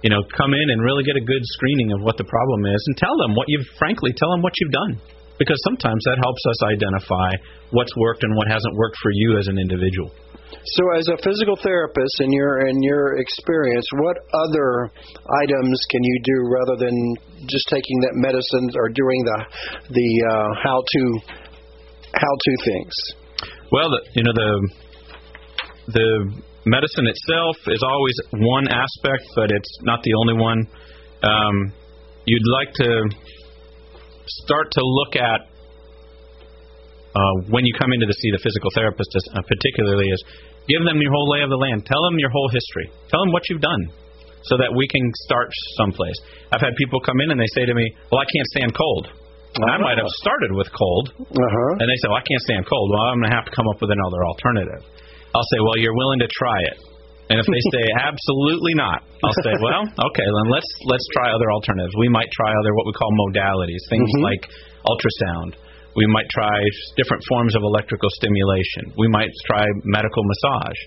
You 0.07 0.11
know, 0.15 0.23
come 0.33 0.55
in 0.55 0.67
and 0.71 0.81
really 0.81 1.03
get 1.05 1.19
a 1.19 1.25
good 1.25 1.43
screening 1.59 1.93
of 1.93 2.01
what 2.01 2.17
the 2.17 2.25
problem 2.25 2.65
is, 2.65 2.81
and 2.89 2.97
tell 2.97 3.13
them 3.21 3.35
what 3.35 3.51
you've 3.53 3.69
frankly 3.77 4.15
tell 4.17 4.31
them 4.31 4.41
what 4.41 4.55
you've 4.63 4.73
done, 4.73 5.03
because 5.37 5.59
sometimes 5.67 6.01
that 6.09 6.23
helps 6.23 6.41
us 6.47 6.59
identify 6.73 7.31
what's 7.75 7.93
worked 7.99 8.23
and 8.23 8.33
what 8.33 8.47
hasn't 8.49 8.75
worked 8.79 8.97
for 9.03 9.11
you 9.13 9.37
as 9.37 9.53
an 9.53 9.59
individual. 9.59 10.09
So, 10.65 10.83
as 10.97 11.09
a 11.09 11.17
physical 11.23 11.57
therapist, 11.57 12.21
in 12.21 12.33
your 12.33 12.67
in 12.69 12.83
your 12.83 13.19
experience, 13.19 13.87
what 13.99 14.17
other 14.35 14.93
items 15.43 15.81
can 15.91 16.03
you 16.03 16.21
do 16.25 16.37
rather 16.49 16.77
than 16.79 16.97
just 17.49 17.67
taking 17.69 18.01
that 18.01 18.15
medicine 18.15 18.71
or 18.77 18.89
doing 18.91 19.21
the 19.25 19.39
the 19.91 20.11
uh, 20.31 20.49
how 20.63 20.79
to 20.81 21.03
how 22.15 22.35
to 22.45 22.53
things? 22.65 22.95
Well, 23.73 23.91
the, 23.91 24.01
you 24.15 24.23
know 24.23 24.33
the 24.33 24.71
the 25.93 26.43
medicine 26.67 27.07
itself 27.07 27.57
is 27.67 27.83
always 27.83 28.17
one 28.33 28.69
aspect, 28.69 29.25
but 29.35 29.51
it's 29.51 29.79
not 29.83 30.03
the 30.03 30.15
only 30.21 30.35
one. 30.41 30.67
Um, 31.23 31.73
you'd 32.25 32.51
like 32.61 32.73
to 32.75 33.11
start 34.29 34.71
to 34.73 34.81
look 34.83 35.17
at 35.17 35.52
uh, 37.15 37.35
when 37.53 37.65
you 37.65 37.73
come 37.77 37.93
in 37.93 38.01
to 38.01 38.09
see 38.13 38.31
the 38.33 38.41
physical 38.43 38.71
therapist, 38.75 39.11
uh, 39.37 39.43
particularly, 39.45 40.09
is 40.09 40.21
give 40.69 40.83
them 40.85 40.97
your 41.01 41.13
whole 41.13 41.29
lay 41.33 41.43
of 41.45 41.51
the 41.53 41.61
land. 41.61 41.85
Tell 41.85 42.01
them 42.09 42.17
your 42.19 42.31
whole 42.33 42.49
history. 42.49 42.89
Tell 43.13 43.21
them 43.25 43.33
what 43.33 43.45
you've 43.53 43.61
done, 43.65 43.83
so 44.49 44.57
that 44.57 44.73
we 44.73 44.89
can 44.89 45.05
start 45.29 45.49
someplace. 45.77 46.17
I've 46.53 46.65
had 46.65 46.73
people 46.81 47.01
come 47.05 47.21
in 47.21 47.31
and 47.31 47.39
they 47.41 47.51
say 47.55 47.65
to 47.69 47.75
me, 47.75 47.85
"Well, 48.11 48.21
I 48.21 48.29
can't 48.33 48.49
stand 48.57 48.73
cold." 48.75 49.05
And 49.53 49.69
I 49.69 49.77
might 49.77 50.01
have 50.01 50.09
started 50.25 50.57
with 50.57 50.73
cold, 50.73 51.13
Uh-huh. 51.21 51.73
and 51.77 51.85
they 51.85 51.99
say, 52.01 52.09
"Well, 52.09 52.17
I 52.17 52.25
can't 52.25 52.41
stand 52.49 52.65
cold." 52.65 52.89
Well, 52.89 53.05
I'm 53.13 53.21
going 53.21 53.29
to 53.29 53.37
have 53.37 53.45
to 53.45 53.53
come 53.53 53.69
up 53.69 53.81
with 53.85 53.93
another 53.93 54.25
alternative. 54.25 54.81
I'll 55.37 55.49
say, 55.53 55.61
"Well, 55.61 55.77
you're 55.77 55.93
willing 55.97 56.21
to 56.25 56.29
try 56.33 56.59
it." 56.73 56.79
And 57.29 57.37
if 57.41 57.45
they 57.45 57.61
say 57.77 57.85
absolutely 58.09 58.73
not, 58.75 59.05
I'll 59.25 59.37
say, 59.45 59.53
"Well, 59.61 59.85
okay, 60.09 60.25
then 60.25 60.47
let's 60.49 60.71
let's 60.89 61.05
try 61.13 61.29
other 61.37 61.53
alternatives. 61.53 61.93
We 62.01 62.09
might 62.09 62.31
try 62.33 62.49
other 62.49 62.73
what 62.73 62.87
we 62.89 62.93
call 62.97 63.13
modalities, 63.29 63.81
things 63.93 64.09
Mhm. 64.17 64.23
like 64.25 64.43
ultrasound. 64.89 65.53
We 65.95 66.07
might 66.07 66.29
try 66.31 66.57
different 66.97 67.23
forms 67.29 67.55
of 67.55 67.63
electrical 67.63 68.09
stimulation. 68.17 68.93
We 68.97 69.09
might 69.09 69.31
try 69.47 69.65
medical 69.85 70.23
massage." 70.25 70.81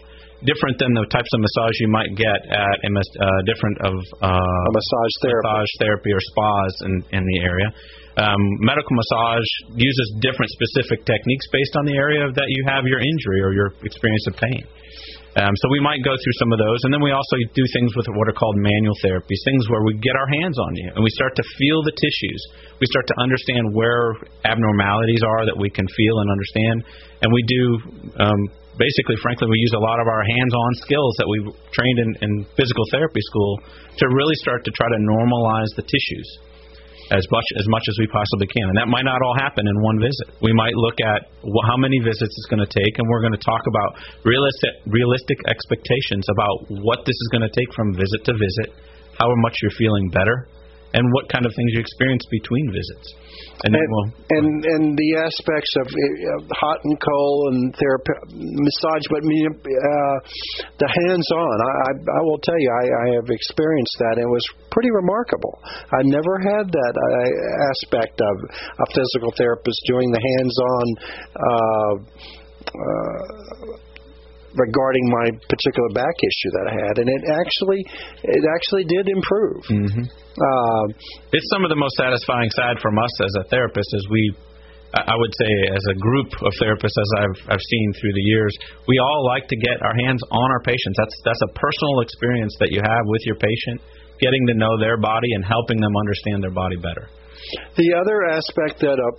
Different 0.44 0.78
than 0.78 0.94
the 0.94 1.08
types 1.10 1.32
of 1.34 1.40
massage 1.40 1.80
you 1.80 1.88
might 1.88 2.12
get 2.14 2.40
at 2.52 2.78
a 2.84 2.92
uh, 2.92 3.42
different 3.48 3.78
of 3.82 3.96
uh, 4.22 4.28
A 4.30 4.72
massage 4.76 5.14
therapy. 5.24 5.48
massage 5.48 5.72
therapy 5.80 6.12
or 6.12 6.22
spas 6.22 6.74
in, 6.86 6.94
in 7.18 7.24
the 7.26 7.38
area. 7.40 7.70
Um, 8.18 8.40
medical 8.60 8.94
massage 8.96 9.50
uses 9.74 10.08
different 10.20 10.52
specific 10.52 11.04
techniques 11.08 11.48
based 11.52 11.76
on 11.76 11.86
the 11.86 11.96
area 11.96 12.28
that 12.32 12.48
you 12.48 12.64
have 12.68 12.86
your 12.86 13.00
injury 13.00 13.42
or 13.42 13.52
your 13.54 13.74
experience 13.84 14.28
of 14.28 14.36
pain. 14.36 14.64
Um, 15.36 15.52
so 15.52 15.68
we 15.68 15.84
might 15.84 16.00
go 16.00 16.16
through 16.16 16.38
some 16.40 16.56
of 16.56 16.60
those, 16.64 16.80
and 16.88 16.96
then 16.96 17.04
we 17.04 17.12
also 17.12 17.36
do 17.52 17.66
things 17.76 17.92
with 18.00 18.08
what 18.16 18.32
are 18.32 18.38
called 18.40 18.56
manual 18.56 18.96
therapies, 19.04 19.36
things 19.44 19.68
where 19.68 19.84
we 19.84 20.00
get 20.00 20.16
our 20.16 20.30
hands 20.40 20.56
on 20.56 20.72
you 20.80 20.88
and 20.96 21.04
we 21.04 21.12
start 21.12 21.36
to 21.36 21.44
feel 21.60 21.84
the 21.84 21.92
tissues. 21.92 22.42
We 22.80 22.88
start 22.88 23.04
to 23.12 23.18
understand 23.20 23.76
where 23.76 24.16
abnormalities 24.48 25.20
are 25.28 25.44
that 25.44 25.60
we 25.60 25.68
can 25.68 25.84
feel 25.92 26.16
and 26.24 26.28
understand, 26.32 26.78
and 27.20 27.30
we 27.36 27.44
do. 27.52 27.64
Um, 28.16 28.42
basically, 28.80 29.16
frankly, 29.20 29.48
we 29.52 29.60
use 29.60 29.76
a 29.76 29.84
lot 29.84 30.00
of 30.00 30.08
our 30.08 30.24
hands-on 30.24 30.72
skills 30.88 31.16
that 31.20 31.28
we 31.28 31.38
trained 31.72 32.00
in, 32.00 32.10
in 32.24 32.32
physical 32.56 32.84
therapy 32.92 33.24
school 33.28 33.60
to 34.00 34.06
really 34.08 34.36
start 34.40 34.64
to 34.64 34.72
try 34.72 34.88
to 34.88 35.00
normalize 35.04 35.72
the 35.76 35.84
tissues 35.84 36.28
as 37.12 37.26
much 37.30 37.48
as 37.60 37.68
much 37.70 37.86
as 37.86 37.96
we 38.00 38.08
possibly 38.08 38.48
can. 38.48 38.66
And 38.74 38.78
that 38.78 38.90
might 38.90 39.06
not 39.06 39.22
all 39.22 39.38
happen 39.38 39.68
in 39.68 39.76
one 39.82 40.02
visit. 40.02 40.34
We 40.42 40.54
might 40.54 40.74
look 40.74 40.98
at 41.02 41.30
how 41.70 41.78
many 41.78 42.00
visits 42.00 42.34
it's 42.34 42.50
going 42.50 42.64
to 42.66 42.72
take, 42.72 42.94
and 42.98 43.06
we're 43.10 43.22
going 43.22 43.38
to 43.38 43.46
talk 43.46 43.62
about 43.68 44.02
realistic 44.26 44.74
realistic 44.90 45.38
expectations 45.46 46.26
about 46.34 46.56
what 46.86 47.06
this 47.06 47.18
is 47.18 47.28
going 47.32 47.46
to 47.46 47.54
take 47.54 47.70
from 47.76 47.94
visit 47.94 48.26
to 48.26 48.34
visit, 48.34 48.74
how 49.20 49.30
much 49.46 49.56
you're 49.62 49.78
feeling 49.78 50.10
better, 50.10 50.50
and 50.96 51.04
what 51.12 51.28
kind 51.28 51.44
of 51.46 51.52
things 51.52 51.76
you 51.76 51.80
experience 51.84 52.24
between 52.32 52.72
visits. 52.72 53.08
And 53.64 53.76
then 53.76 53.84
And, 53.84 53.92
we'll 53.92 54.08
and 54.32 54.48
and 54.66 54.86
the 54.96 55.12
aspects 55.20 55.72
of 55.84 55.88
uh, 55.92 56.44
hot 56.56 56.80
and 56.84 56.96
cold 57.00 57.42
and 57.52 57.62
therapy, 57.76 58.16
massage, 58.32 59.06
but 59.12 59.24
uh, 59.24 60.16
the 60.80 60.90
hands-on. 60.90 61.56
I, 61.60 61.72
I 61.88 61.92
I 62.00 62.22
will 62.24 62.40
tell 62.40 62.60
you, 62.60 62.72
I, 62.72 62.86
I 62.88 63.06
have 63.20 63.28
experienced 63.28 63.96
that. 64.00 64.20
And 64.20 64.28
it 64.28 64.32
was 64.32 64.46
pretty 64.72 64.92
remarkable. 64.92 65.60
I 65.92 66.04
never 66.04 66.40
had 66.40 66.72
that 66.72 66.94
uh, 66.96 67.72
aspect 67.76 68.16
of 68.20 68.36
a 68.80 68.88
physical 68.96 69.32
therapist 69.36 69.80
doing 69.88 70.12
the 70.12 70.24
hands-on. 70.24 70.86
Uh, 71.36 71.94
uh, 72.66 73.85
regarding 74.56 75.06
my 75.12 75.28
particular 75.52 75.90
back 75.94 76.16
issue 76.20 76.52
that 76.58 76.66
I 76.72 76.74
had, 76.88 76.96
and 77.00 77.08
it 77.08 77.24
actually, 77.32 77.82
it 78.24 78.44
actually 78.56 78.86
did 78.86 79.08
improve. 79.08 79.62
hmm 79.68 80.04
Uh, 80.36 80.86
it's 81.32 81.48
some 81.54 81.64
of 81.64 81.72
the 81.72 81.80
most 81.80 81.96
satisfying 81.96 82.52
side 82.52 82.76
from 82.84 83.00
us 83.00 83.14
as 83.24 83.34
a 83.40 83.44
therapist 83.48 83.88
is 83.96 84.04
we 84.12 84.24
I 84.96 85.02
I 85.12 85.16
would 85.16 85.34
say 85.42 85.52
as 85.76 85.84
a 85.92 85.96
group 86.00 86.30
of 86.48 86.52
therapists 86.62 86.98
as 87.06 87.10
I've 87.22 87.40
I've 87.52 87.66
seen 87.74 87.88
through 88.00 88.14
the 88.14 88.26
years, 88.34 88.54
we 88.88 89.00
all 89.00 89.22
like 89.34 89.48
to 89.48 89.58
get 89.68 89.78
our 89.82 89.96
hands 90.06 90.22
on 90.32 90.48
our 90.56 90.64
patients. 90.64 90.96
That's 90.98 91.18
that's 91.28 91.44
a 91.50 91.52
personal 91.56 92.00
experience 92.06 92.54
that 92.60 92.72
you 92.72 92.82
have 92.84 93.04
with 93.06 93.24
your 93.26 93.36
patient, 93.36 93.78
getting 94.20 94.44
to 94.48 94.56
know 94.56 94.80
their 94.80 94.98
body 94.98 95.32
and 95.36 95.44
helping 95.44 95.80
them 95.80 95.96
understand 95.96 96.44
their 96.44 96.56
body 96.56 96.78
better. 96.78 97.08
The 97.78 97.94
other 97.94 98.18
aspect 98.32 98.80
that 98.82 98.98
a 98.98 99.10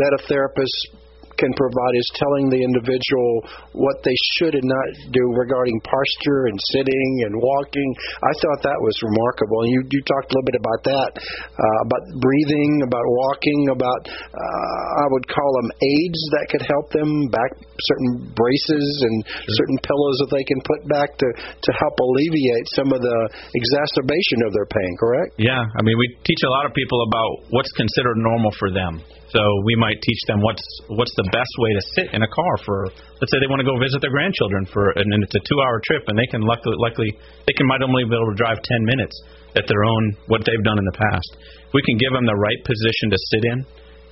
that 0.00 0.12
a 0.18 0.20
therapist 0.26 1.03
can 1.36 1.52
provide 1.54 1.94
is 1.98 2.10
telling 2.18 2.50
the 2.50 2.60
individual 2.62 3.30
what 3.74 3.98
they 4.02 4.16
should 4.36 4.54
and 4.54 4.66
not 4.66 4.88
do 5.10 5.24
regarding 5.34 5.76
posture 5.84 6.50
and 6.50 6.56
sitting 6.74 7.10
and 7.26 7.34
walking. 7.36 7.88
I 8.22 8.32
thought 8.40 8.60
that 8.64 8.78
was 8.80 8.96
remarkable. 9.02 9.66
And 9.66 9.70
you 9.72 9.80
you 9.90 10.00
talked 10.06 10.30
a 10.30 10.32
little 10.34 10.48
bit 10.48 10.58
about 10.58 10.80
that, 10.88 11.10
uh, 11.20 11.78
about 11.86 12.02
breathing, 12.20 12.72
about 12.86 13.06
walking, 13.06 13.60
about 13.70 14.00
uh, 14.10 14.78
I 15.02 15.06
would 15.10 15.26
call 15.28 15.50
them 15.62 15.70
aids 15.80 16.20
that 16.38 16.46
could 16.50 16.64
help 16.64 16.90
them 16.90 17.28
back 17.30 17.50
certain 17.60 18.30
braces 18.34 18.88
and 19.02 19.16
certain 19.50 19.78
pillows 19.82 20.16
that 20.24 20.30
they 20.30 20.44
can 20.46 20.60
put 20.62 20.80
back 20.88 21.10
to 21.18 21.28
to 21.34 21.70
help 21.74 21.94
alleviate 21.98 22.66
some 22.74 22.90
of 22.94 23.00
the 23.02 23.18
exacerbation 23.54 24.46
of 24.46 24.50
their 24.54 24.66
pain. 24.66 24.92
Correct? 24.98 25.30
Yeah, 25.38 25.62
I 25.62 25.80
mean, 25.82 25.98
we 25.98 26.06
teach 26.24 26.42
a 26.46 26.50
lot 26.50 26.66
of 26.66 26.72
people 26.74 27.02
about 27.08 27.50
what's 27.50 27.72
considered 27.72 28.16
normal 28.16 28.52
for 28.58 28.70
them. 28.70 29.02
So 29.34 29.42
we 29.66 29.74
might 29.74 29.98
teach 29.98 30.22
them 30.30 30.38
what's 30.38 30.62
what's 30.86 31.10
the 31.18 31.26
best 31.34 31.50
way 31.58 31.70
to 31.74 31.82
sit 31.98 32.06
in 32.14 32.22
a 32.22 32.30
car 32.30 32.54
for. 32.62 32.86
Let's 33.18 33.34
say 33.34 33.42
they 33.42 33.50
want 33.50 33.58
to 33.58 33.66
go 33.66 33.74
visit 33.82 33.98
their 33.98 34.14
grandchildren 34.14 34.62
for, 34.70 34.94
and 34.94 35.10
then 35.10 35.26
it's 35.26 35.34
a 35.34 35.42
two-hour 35.42 35.82
trip, 35.90 36.06
and 36.06 36.14
they 36.14 36.30
can 36.30 36.46
luckily, 36.46 36.78
likely 36.78 37.10
they 37.42 37.54
can 37.58 37.66
might 37.66 37.82
only 37.82 38.06
be 38.06 38.14
able 38.14 38.30
to 38.30 38.38
drive 38.38 38.62
10 38.62 38.86
minutes 38.86 39.16
at 39.58 39.66
their 39.66 39.82
own 39.82 40.02
what 40.30 40.46
they've 40.46 40.62
done 40.62 40.78
in 40.78 40.86
the 40.86 40.98
past. 41.10 41.30
We 41.74 41.82
can 41.82 41.98
give 41.98 42.14
them 42.14 42.30
the 42.30 42.38
right 42.38 42.60
position 42.62 43.10
to 43.10 43.18
sit 43.34 43.42
in, 43.42 43.58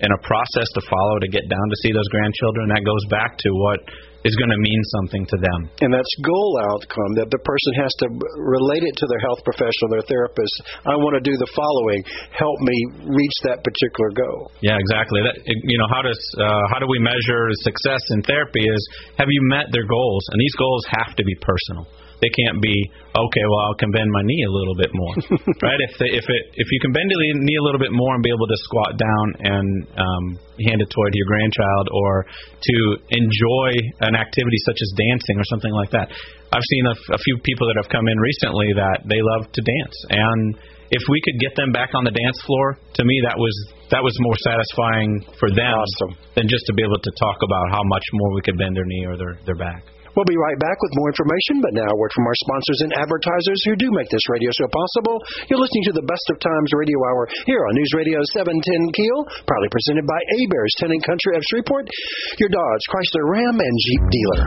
and 0.03 0.11
a 0.11 0.21
process 0.27 0.69
to 0.75 0.83
follow 0.91 1.19
to 1.23 1.31
get 1.31 1.47
down 1.47 1.67
to 1.71 1.77
see 1.87 1.95
those 1.95 2.09
grandchildren. 2.11 2.75
That 2.75 2.83
goes 2.83 3.05
back 3.09 3.39
to 3.39 3.51
what 3.55 3.81
is 4.23 4.35
going 4.39 4.55
to 4.55 4.59
mean 4.59 4.83
something 4.99 5.27
to 5.35 5.37
them. 5.39 5.61
And 5.83 5.91
that's 5.91 6.11
goal 6.23 6.59
outcome 6.63 7.19
that 7.19 7.31
the 7.31 7.43
person 7.43 7.73
has 7.83 7.93
to 8.03 8.07
relate 8.39 8.87
it 8.87 8.95
to 9.03 9.07
their 9.11 9.19
health 9.19 9.43
professional, 9.43 9.91
their 9.91 10.07
therapist. 10.07 10.55
I 10.87 10.95
want 10.95 11.19
to 11.19 11.25
do 11.27 11.35
the 11.35 11.51
following. 11.55 12.03
Help 12.31 12.59
me 12.63 12.79
reach 13.11 13.37
that 13.47 13.63
particular 13.67 14.11
goal. 14.15 14.55
Yeah, 14.63 14.79
exactly. 14.79 15.23
That 15.27 15.39
you 15.43 15.79
know, 15.79 15.91
how 15.91 16.03
does 16.07 16.21
uh, 16.39 16.65
how 16.71 16.79
do 16.79 16.87
we 16.87 17.03
measure 17.03 17.51
success 17.67 18.03
in 18.15 18.23
therapy? 18.23 18.63
Is 18.63 18.83
have 19.19 19.31
you 19.31 19.43
met 19.51 19.75
their 19.75 19.87
goals? 19.87 20.23
And 20.31 20.39
these 20.39 20.55
goals 20.55 20.83
have 21.03 21.15
to 21.19 21.25
be 21.27 21.35
personal. 21.43 21.87
They 22.23 22.31
can't 22.31 22.63
be 22.63 22.87
okay. 23.19 23.45
Well, 23.51 23.67
I'll 23.67 23.75
can 23.75 23.91
bend 23.91 24.07
my 24.15 24.23
knee 24.23 24.47
a 24.47 24.53
little 24.55 24.79
bit 24.79 24.95
more, 24.95 25.15
right? 25.67 25.81
If 25.91 25.99
they, 25.99 26.11
if 26.15 26.23
it 26.23 26.43
if 26.55 26.69
you 26.71 26.79
can 26.79 26.95
bend 26.95 27.11
your 27.11 27.19
knee 27.19 27.59
a 27.59 27.65
little 27.67 27.83
bit 27.83 27.91
more 27.91 28.15
and 28.15 28.23
be 28.23 28.31
able 28.31 28.47
to 28.47 28.59
squat 28.63 28.95
down 28.95 29.27
and 29.43 29.67
um, 29.99 30.25
hand 30.63 30.79
a 30.79 30.87
toy 30.87 31.09
to 31.11 31.19
your 31.19 31.27
grandchild, 31.27 31.91
or 31.91 32.23
to 32.23 32.77
enjoy 33.11 33.71
an 34.07 34.15
activity 34.15 34.59
such 34.71 34.79
as 34.79 34.89
dancing 34.95 35.37
or 35.37 35.47
something 35.51 35.75
like 35.75 35.91
that. 35.91 36.15
I've 36.55 36.69
seen 36.71 36.85
a, 36.87 36.95
a 37.19 37.21
few 37.27 37.43
people 37.43 37.67
that 37.67 37.77
have 37.83 37.91
come 37.91 38.07
in 38.07 38.15
recently 38.15 38.71
that 38.79 39.03
they 39.11 39.19
love 39.19 39.51
to 39.51 39.61
dance, 39.61 39.97
and 40.15 40.55
if 40.95 41.03
we 41.09 41.19
could 41.25 41.41
get 41.41 41.57
them 41.57 41.73
back 41.73 41.91
on 41.99 42.05
the 42.05 42.13
dance 42.15 42.39
floor, 42.47 42.79
to 42.95 43.03
me 43.03 43.19
that 43.27 43.35
was 43.35 43.55
that 43.91 44.05
was 44.05 44.15
more 44.23 44.39
satisfying 44.47 45.27
for 45.41 45.51
them 45.51 45.75
awesome. 45.75 46.15
than 46.37 46.47
just 46.47 46.65
to 46.69 46.73
be 46.73 46.85
able 46.87 47.03
to 47.03 47.13
talk 47.19 47.43
about 47.43 47.67
how 47.75 47.83
much 47.83 48.07
more 48.13 48.31
we 48.35 48.43
could 48.47 48.57
bend 48.57 48.77
their 48.77 48.87
knee 48.87 49.05
or 49.11 49.17
their 49.19 49.35
their 49.43 49.59
back. 49.59 49.92
We'll 50.13 50.29
be 50.29 50.37
right 50.37 50.59
back 50.61 50.77
with 50.81 50.93
more 51.01 51.09
information, 51.09 51.65
but 51.65 51.73
now 51.73 51.89
a 51.89 51.97
word 51.97 52.13
from 52.13 52.29
our 52.29 52.39
sponsors 52.45 52.81
and 52.85 52.93
advertisers 53.01 53.61
who 53.65 53.75
do 53.81 53.89
make 53.97 54.13
this 54.13 54.29
radio 54.29 54.53
show 54.53 54.69
possible. 54.69 55.17
You're 55.49 55.63
listening 55.63 55.89
to 55.89 55.97
the 55.97 56.05
Best 56.05 56.27
of 56.29 56.37
Times 56.41 56.71
Radio 56.77 57.01
Hour 57.01 57.29
here 57.49 57.65
on 57.65 57.73
News 57.73 57.93
Radio 57.97 58.21
710 58.37 58.61
Keel, 58.93 59.19
proudly 59.49 59.71
presented 59.73 60.05
by 60.05 60.21
Heberts, 60.37 60.77
Town 60.81 60.93
and 60.93 61.05
Country 61.05 61.33
of 61.37 61.43
Shreveport, 61.49 61.89
your 62.37 62.53
Dodge, 62.53 62.85
Chrysler, 62.93 63.25
Ram, 63.25 63.57
and 63.57 63.77
Jeep 63.89 64.03
dealer. 64.13 64.43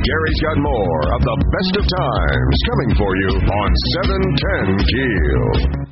Gary's 0.00 0.40
got 0.40 0.56
more 0.56 1.00
of 1.12 1.20
the 1.20 1.36
Best 1.52 1.72
of 1.76 1.84
Times 1.84 2.56
coming 2.64 2.90
for 2.96 3.12
you 3.12 3.32
on 3.36 3.70
710 4.00 4.88
Keel. 4.88 5.85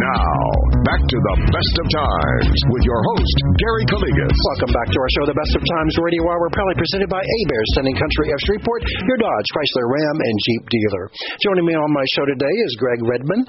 Now, 0.00 0.32
back 0.80 1.02
to 1.04 1.18
the 1.20 1.36
best 1.52 1.74
of 1.76 1.86
times 1.92 2.56
with 2.72 2.88
your 2.88 3.00
host, 3.04 3.36
Gary 3.60 3.84
Calligas. 3.84 4.32
Welcome 4.32 4.72
back 4.72 4.88
to 4.88 4.96
our 4.96 5.10
show, 5.12 5.28
The 5.28 5.36
Best 5.36 5.52
of 5.52 5.60
Times 5.76 5.92
Radio 6.00 6.24
Hour, 6.24 6.48
proudly 6.56 6.72
presented 6.80 7.12
by 7.12 7.20
Heberts, 7.20 7.70
Sending 7.76 7.96
Country 8.00 8.32
of 8.32 8.40
Shreveport, 8.48 8.80
your 9.04 9.18
Dodge, 9.20 9.48
Chrysler, 9.52 9.92
Ram, 9.92 10.16
and 10.24 10.36
Jeep 10.40 10.62
dealer. 10.72 11.04
Joining 11.44 11.68
me 11.68 11.76
on 11.76 11.92
my 11.92 12.06
show 12.16 12.24
today 12.32 12.54
is 12.64 12.80
Greg 12.80 13.04
Redmond 13.04 13.44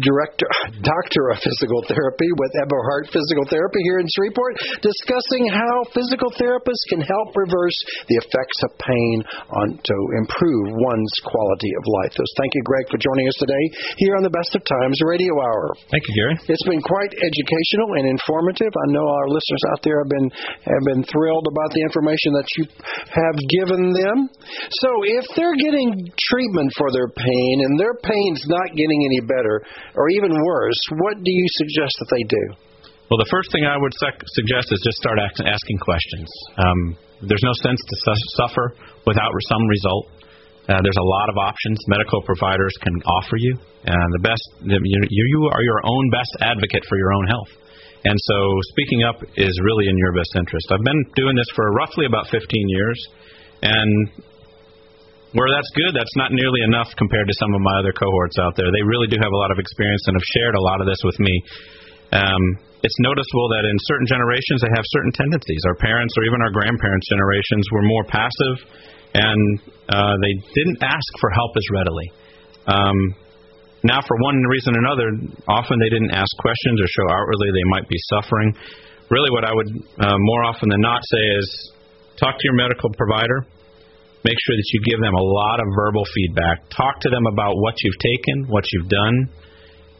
director, 0.00 0.48
doctor 0.80 1.34
of 1.34 1.42
physical 1.44 1.84
therapy 1.88 2.30
with 2.38 2.52
Eberhardt 2.62 3.12
Physical 3.12 3.44
Therapy 3.48 3.80
here 3.84 4.00
in 4.00 4.08
Shreveport, 4.08 4.56
discussing 4.80 5.50
how 5.52 5.74
physical 5.92 6.32
therapists 6.38 6.84
can 6.88 7.04
help 7.04 7.36
reverse 7.36 7.76
the 8.08 8.16
effects 8.22 8.58
of 8.64 8.70
pain 8.80 9.16
on 9.52 9.76
to 9.76 9.96
improve 10.16 10.72
one's 10.72 11.14
quality 11.26 11.72
of 11.76 11.84
life. 12.02 12.12
So 12.16 12.24
thank 12.40 12.52
you, 12.56 12.62
Greg, 12.64 12.86
for 12.88 12.98
joining 12.98 13.28
us 13.28 13.36
today 13.36 13.64
here 14.00 14.16
on 14.16 14.24
the 14.24 14.32
Best 14.32 14.56
of 14.56 14.62
Times 14.64 14.96
Radio 15.04 15.34
Hour. 15.36 15.76
Thank 15.92 16.04
you, 16.08 16.14
Gary. 16.16 16.34
It's 16.48 16.68
been 16.68 16.82
quite 16.82 17.12
educational 17.12 17.98
and 18.00 18.08
informative. 18.08 18.72
I 18.72 18.86
know 18.94 19.04
our 19.04 19.28
listeners 19.28 19.64
out 19.74 19.82
there 19.84 20.00
have 20.00 20.10
been 20.10 20.28
have 20.64 20.84
been 20.86 21.04
thrilled 21.04 21.46
about 21.50 21.70
the 21.74 21.82
information 21.82 22.32
that 22.32 22.48
you 22.56 22.64
have 23.12 23.36
given 23.60 23.92
them. 23.92 24.30
So 24.82 24.90
if 25.04 25.24
they're 25.36 25.58
getting 25.58 25.92
treatment 26.30 26.70
for 26.78 26.90
their 26.92 27.08
pain 27.08 27.54
and 27.66 27.78
their 27.78 27.94
pain's 28.00 28.42
not 28.46 28.68
getting 28.72 29.00
any 29.04 29.20
better, 29.26 29.64
or 29.94 30.08
even 30.16 30.32
worse, 30.32 30.80
what 31.02 31.22
do 31.22 31.32
you 31.32 31.46
suggest 31.58 31.94
that 32.00 32.10
they 32.10 32.24
do? 32.28 32.44
Well, 33.12 33.20
the 33.20 33.28
first 33.28 33.52
thing 33.52 33.68
I 33.68 33.76
would 33.76 33.92
sec- 34.00 34.24
suggest 34.24 34.72
is 34.72 34.80
just 34.80 34.96
start 34.96 35.20
asking 35.20 35.78
questions. 35.84 36.28
Um, 36.56 36.96
there's 37.20 37.44
no 37.44 37.52
sense 37.60 37.76
to 37.76 37.94
su- 38.08 38.30
suffer 38.40 38.74
without 39.04 39.30
some 39.52 39.64
result. 39.68 40.04
Uh, 40.64 40.80
there's 40.80 41.02
a 41.02 41.08
lot 41.20 41.28
of 41.28 41.36
options 41.36 41.76
medical 41.92 42.22
providers 42.22 42.72
can 42.80 42.94
offer 43.04 43.36
you, 43.36 43.58
and 43.84 44.08
the 44.14 44.22
best 44.22 44.42
you, 44.64 44.78
you 44.80 45.50
are 45.52 45.62
your 45.62 45.80
own 45.84 46.04
best 46.10 46.32
advocate 46.40 46.84
for 46.88 46.96
your 46.96 47.12
own 47.12 47.26
health. 47.26 47.52
And 48.04 48.16
so, 48.16 48.38
speaking 48.72 49.02
up 49.04 49.18
is 49.36 49.52
really 49.62 49.86
in 49.86 49.96
your 49.98 50.12
best 50.14 50.32
interest. 50.38 50.66
I've 50.70 50.82
been 50.86 51.04
doing 51.14 51.36
this 51.36 51.50
for 51.54 51.70
roughly 51.72 52.06
about 52.06 52.30
15 52.30 52.46
years, 52.68 52.98
and 53.62 54.08
where 55.32 55.48
that's 55.48 55.70
good, 55.72 55.96
that's 55.96 56.16
not 56.20 56.32
nearly 56.32 56.60
enough 56.64 56.92
compared 57.00 57.24
to 57.24 57.34
some 57.40 57.52
of 57.56 57.60
my 57.64 57.80
other 57.80 57.92
cohorts 57.96 58.36
out 58.36 58.52
there. 58.56 58.68
They 58.68 58.84
really 58.84 59.08
do 59.08 59.16
have 59.16 59.32
a 59.32 59.40
lot 59.40 59.50
of 59.50 59.58
experience 59.58 60.04
and 60.08 60.16
have 60.16 60.28
shared 60.36 60.54
a 60.56 60.62
lot 60.62 60.84
of 60.84 60.86
this 60.86 61.00
with 61.04 61.18
me. 61.20 61.34
Um, 62.12 62.44
it's 62.84 62.98
noticeable 63.00 63.48
that 63.56 63.64
in 63.64 63.76
certain 63.88 64.04
generations 64.04 64.60
they 64.60 64.72
have 64.76 64.84
certain 64.92 65.12
tendencies. 65.16 65.62
Our 65.64 65.78
parents 65.80 66.12
or 66.20 66.22
even 66.28 66.44
our 66.44 66.52
grandparents' 66.52 67.08
generations 67.08 67.64
were 67.72 67.84
more 67.86 68.04
passive, 68.12 68.56
and 69.16 69.42
uh, 69.88 70.14
they 70.20 70.34
didn't 70.52 70.84
ask 70.84 71.08
for 71.16 71.30
help 71.32 71.52
as 71.56 71.66
readily. 71.72 72.08
Um, 72.68 72.98
now, 73.88 74.04
for 74.04 74.14
one 74.20 74.36
reason 74.46 74.76
or 74.76 74.80
another, 74.84 75.08
often 75.48 75.80
they 75.80 75.88
didn't 75.88 76.12
ask 76.12 76.28
questions 76.38 76.76
or 76.78 76.86
show 76.86 77.06
outwardly 77.08 77.48
they 77.50 77.68
might 77.72 77.88
be 77.88 77.98
suffering. 78.12 78.54
Really, 79.10 79.30
what 79.32 79.48
I 79.48 79.52
would 79.54 79.70
uh, 79.98 80.18
more 80.18 80.44
often 80.44 80.68
than 80.68 80.80
not 80.80 81.00
say 81.02 81.24
is 81.40 81.46
talk 82.20 82.36
to 82.36 82.44
your 82.44 82.54
medical 82.54 82.90
provider 82.94 83.46
Make 84.24 84.38
sure 84.46 84.54
that 84.54 84.68
you 84.70 84.80
give 84.86 85.00
them 85.02 85.14
a 85.14 85.22
lot 85.22 85.58
of 85.58 85.66
verbal 85.74 86.04
feedback. 86.14 86.70
Talk 86.70 87.00
to 87.00 87.10
them 87.10 87.26
about 87.26 87.58
what 87.58 87.74
you've 87.82 87.98
taken, 87.98 88.46
what 88.46 88.64
you've 88.70 88.88
done. 88.88 89.16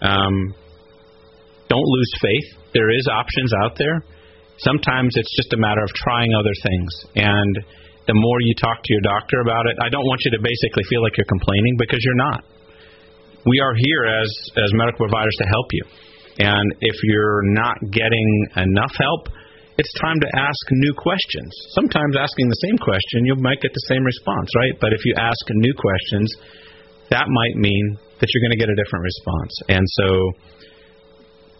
Um, 0.02 0.54
don't 1.68 1.88
lose 1.88 2.12
faith. 2.20 2.48
There 2.74 2.90
is 2.90 3.08
options 3.10 3.52
out 3.64 3.74
there. 3.78 4.04
Sometimes 4.58 5.16
it's 5.16 5.34
just 5.36 5.52
a 5.54 5.58
matter 5.58 5.82
of 5.82 5.90
trying 5.94 6.34
other 6.34 6.54
things. 6.62 6.90
And 7.16 7.52
the 8.06 8.14
more 8.14 8.38
you 8.40 8.54
talk 8.60 8.78
to 8.82 8.90
your 8.92 9.02
doctor 9.02 9.40
about 9.40 9.66
it, 9.66 9.76
I 9.82 9.88
don't 9.88 10.06
want 10.06 10.20
you 10.24 10.30
to 10.32 10.40
basically 10.42 10.84
feel 10.90 11.02
like 11.02 11.16
you're 11.16 11.26
complaining 11.26 11.74
because 11.78 11.98
you're 12.02 12.22
not. 12.22 12.44
We 13.46 13.58
are 13.58 13.74
here 13.74 14.06
as 14.06 14.30
as 14.54 14.70
medical 14.74 15.08
providers 15.08 15.34
to 15.42 15.46
help 15.50 15.66
you. 15.72 15.84
And 16.38 16.74
if 16.80 16.96
you're 17.02 17.42
not 17.58 17.76
getting 17.90 18.28
enough 18.56 18.92
help, 18.98 19.28
it's 19.78 19.92
time 20.04 20.20
to 20.20 20.28
ask 20.36 20.62
new 20.70 20.92
questions. 20.92 21.48
Sometimes 21.72 22.16
asking 22.16 22.48
the 22.48 22.60
same 22.68 22.76
question, 22.76 23.24
you 23.24 23.36
might 23.40 23.60
get 23.60 23.72
the 23.72 23.86
same 23.88 24.04
response, 24.04 24.48
right? 24.56 24.74
But 24.80 24.92
if 24.92 25.00
you 25.04 25.14
ask 25.16 25.40
new 25.48 25.72
questions, 25.72 26.28
that 27.08 27.24
might 27.24 27.56
mean 27.56 27.96
that 28.20 28.28
you're 28.28 28.44
going 28.44 28.56
to 28.56 28.60
get 28.60 28.68
a 28.68 28.76
different 28.76 29.04
response. 29.04 29.52
And 29.68 29.84
so 29.84 30.08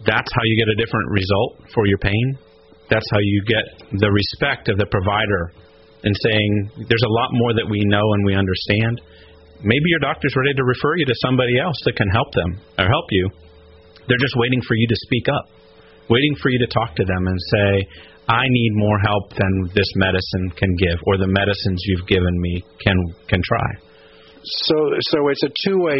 that's 0.05 0.29
how 0.29 0.43
you 0.45 0.55
get 0.61 0.69
a 0.69 0.77
different 0.77 1.09
result 1.09 1.51
for 1.73 1.85
your 1.89 1.97
pain. 1.97 2.37
That's 2.89 3.07
how 3.09 3.19
you 3.19 3.41
get 3.49 3.65
the 3.97 4.11
respect 4.11 4.69
of 4.69 4.77
the 4.77 4.85
provider 4.85 5.53
and 6.03 6.13
saying, 6.13 6.85
there's 6.85 7.07
a 7.07 7.13
lot 7.13 7.29
more 7.31 7.53
that 7.55 7.65
we 7.65 7.81
know 7.87 8.03
and 8.13 8.21
we 8.25 8.35
understand. 8.35 9.01
Maybe 9.63 9.87
your 9.89 10.03
doctor's 10.03 10.35
ready 10.35 10.53
to 10.53 10.63
refer 10.63 10.97
you 10.97 11.05
to 11.07 11.15
somebody 11.23 11.57
else 11.57 11.79
that 11.85 11.95
can 11.95 12.09
help 12.11 12.29
them 12.35 12.59
or 12.77 12.85
help 12.85 13.07
you. 13.09 13.25
They're 14.05 14.21
just 14.21 14.35
waiting 14.35 14.61
for 14.67 14.75
you 14.75 14.87
to 14.87 14.97
speak 15.07 15.25
up 15.31 15.45
waiting 16.09 16.35
for 16.41 16.49
you 16.49 16.59
to 16.59 16.67
talk 16.67 16.95
to 16.95 17.05
them 17.05 17.27
and 17.27 17.37
say, 17.51 17.87
I 18.27 18.43
need 18.47 18.71
more 18.75 18.99
help 18.99 19.35
than 19.35 19.69
this 19.75 19.91
medicine 19.95 20.51
can 20.55 20.71
give, 20.79 20.97
or 21.07 21.17
the 21.17 21.27
medicines 21.27 21.83
you've 21.85 22.07
given 22.07 22.39
me 22.39 22.63
can 22.79 22.95
can 23.27 23.41
try. 23.43 23.69
So, 24.43 24.75
so 25.11 25.27
it's 25.27 25.43
a 25.43 25.51
two-way 25.67 25.99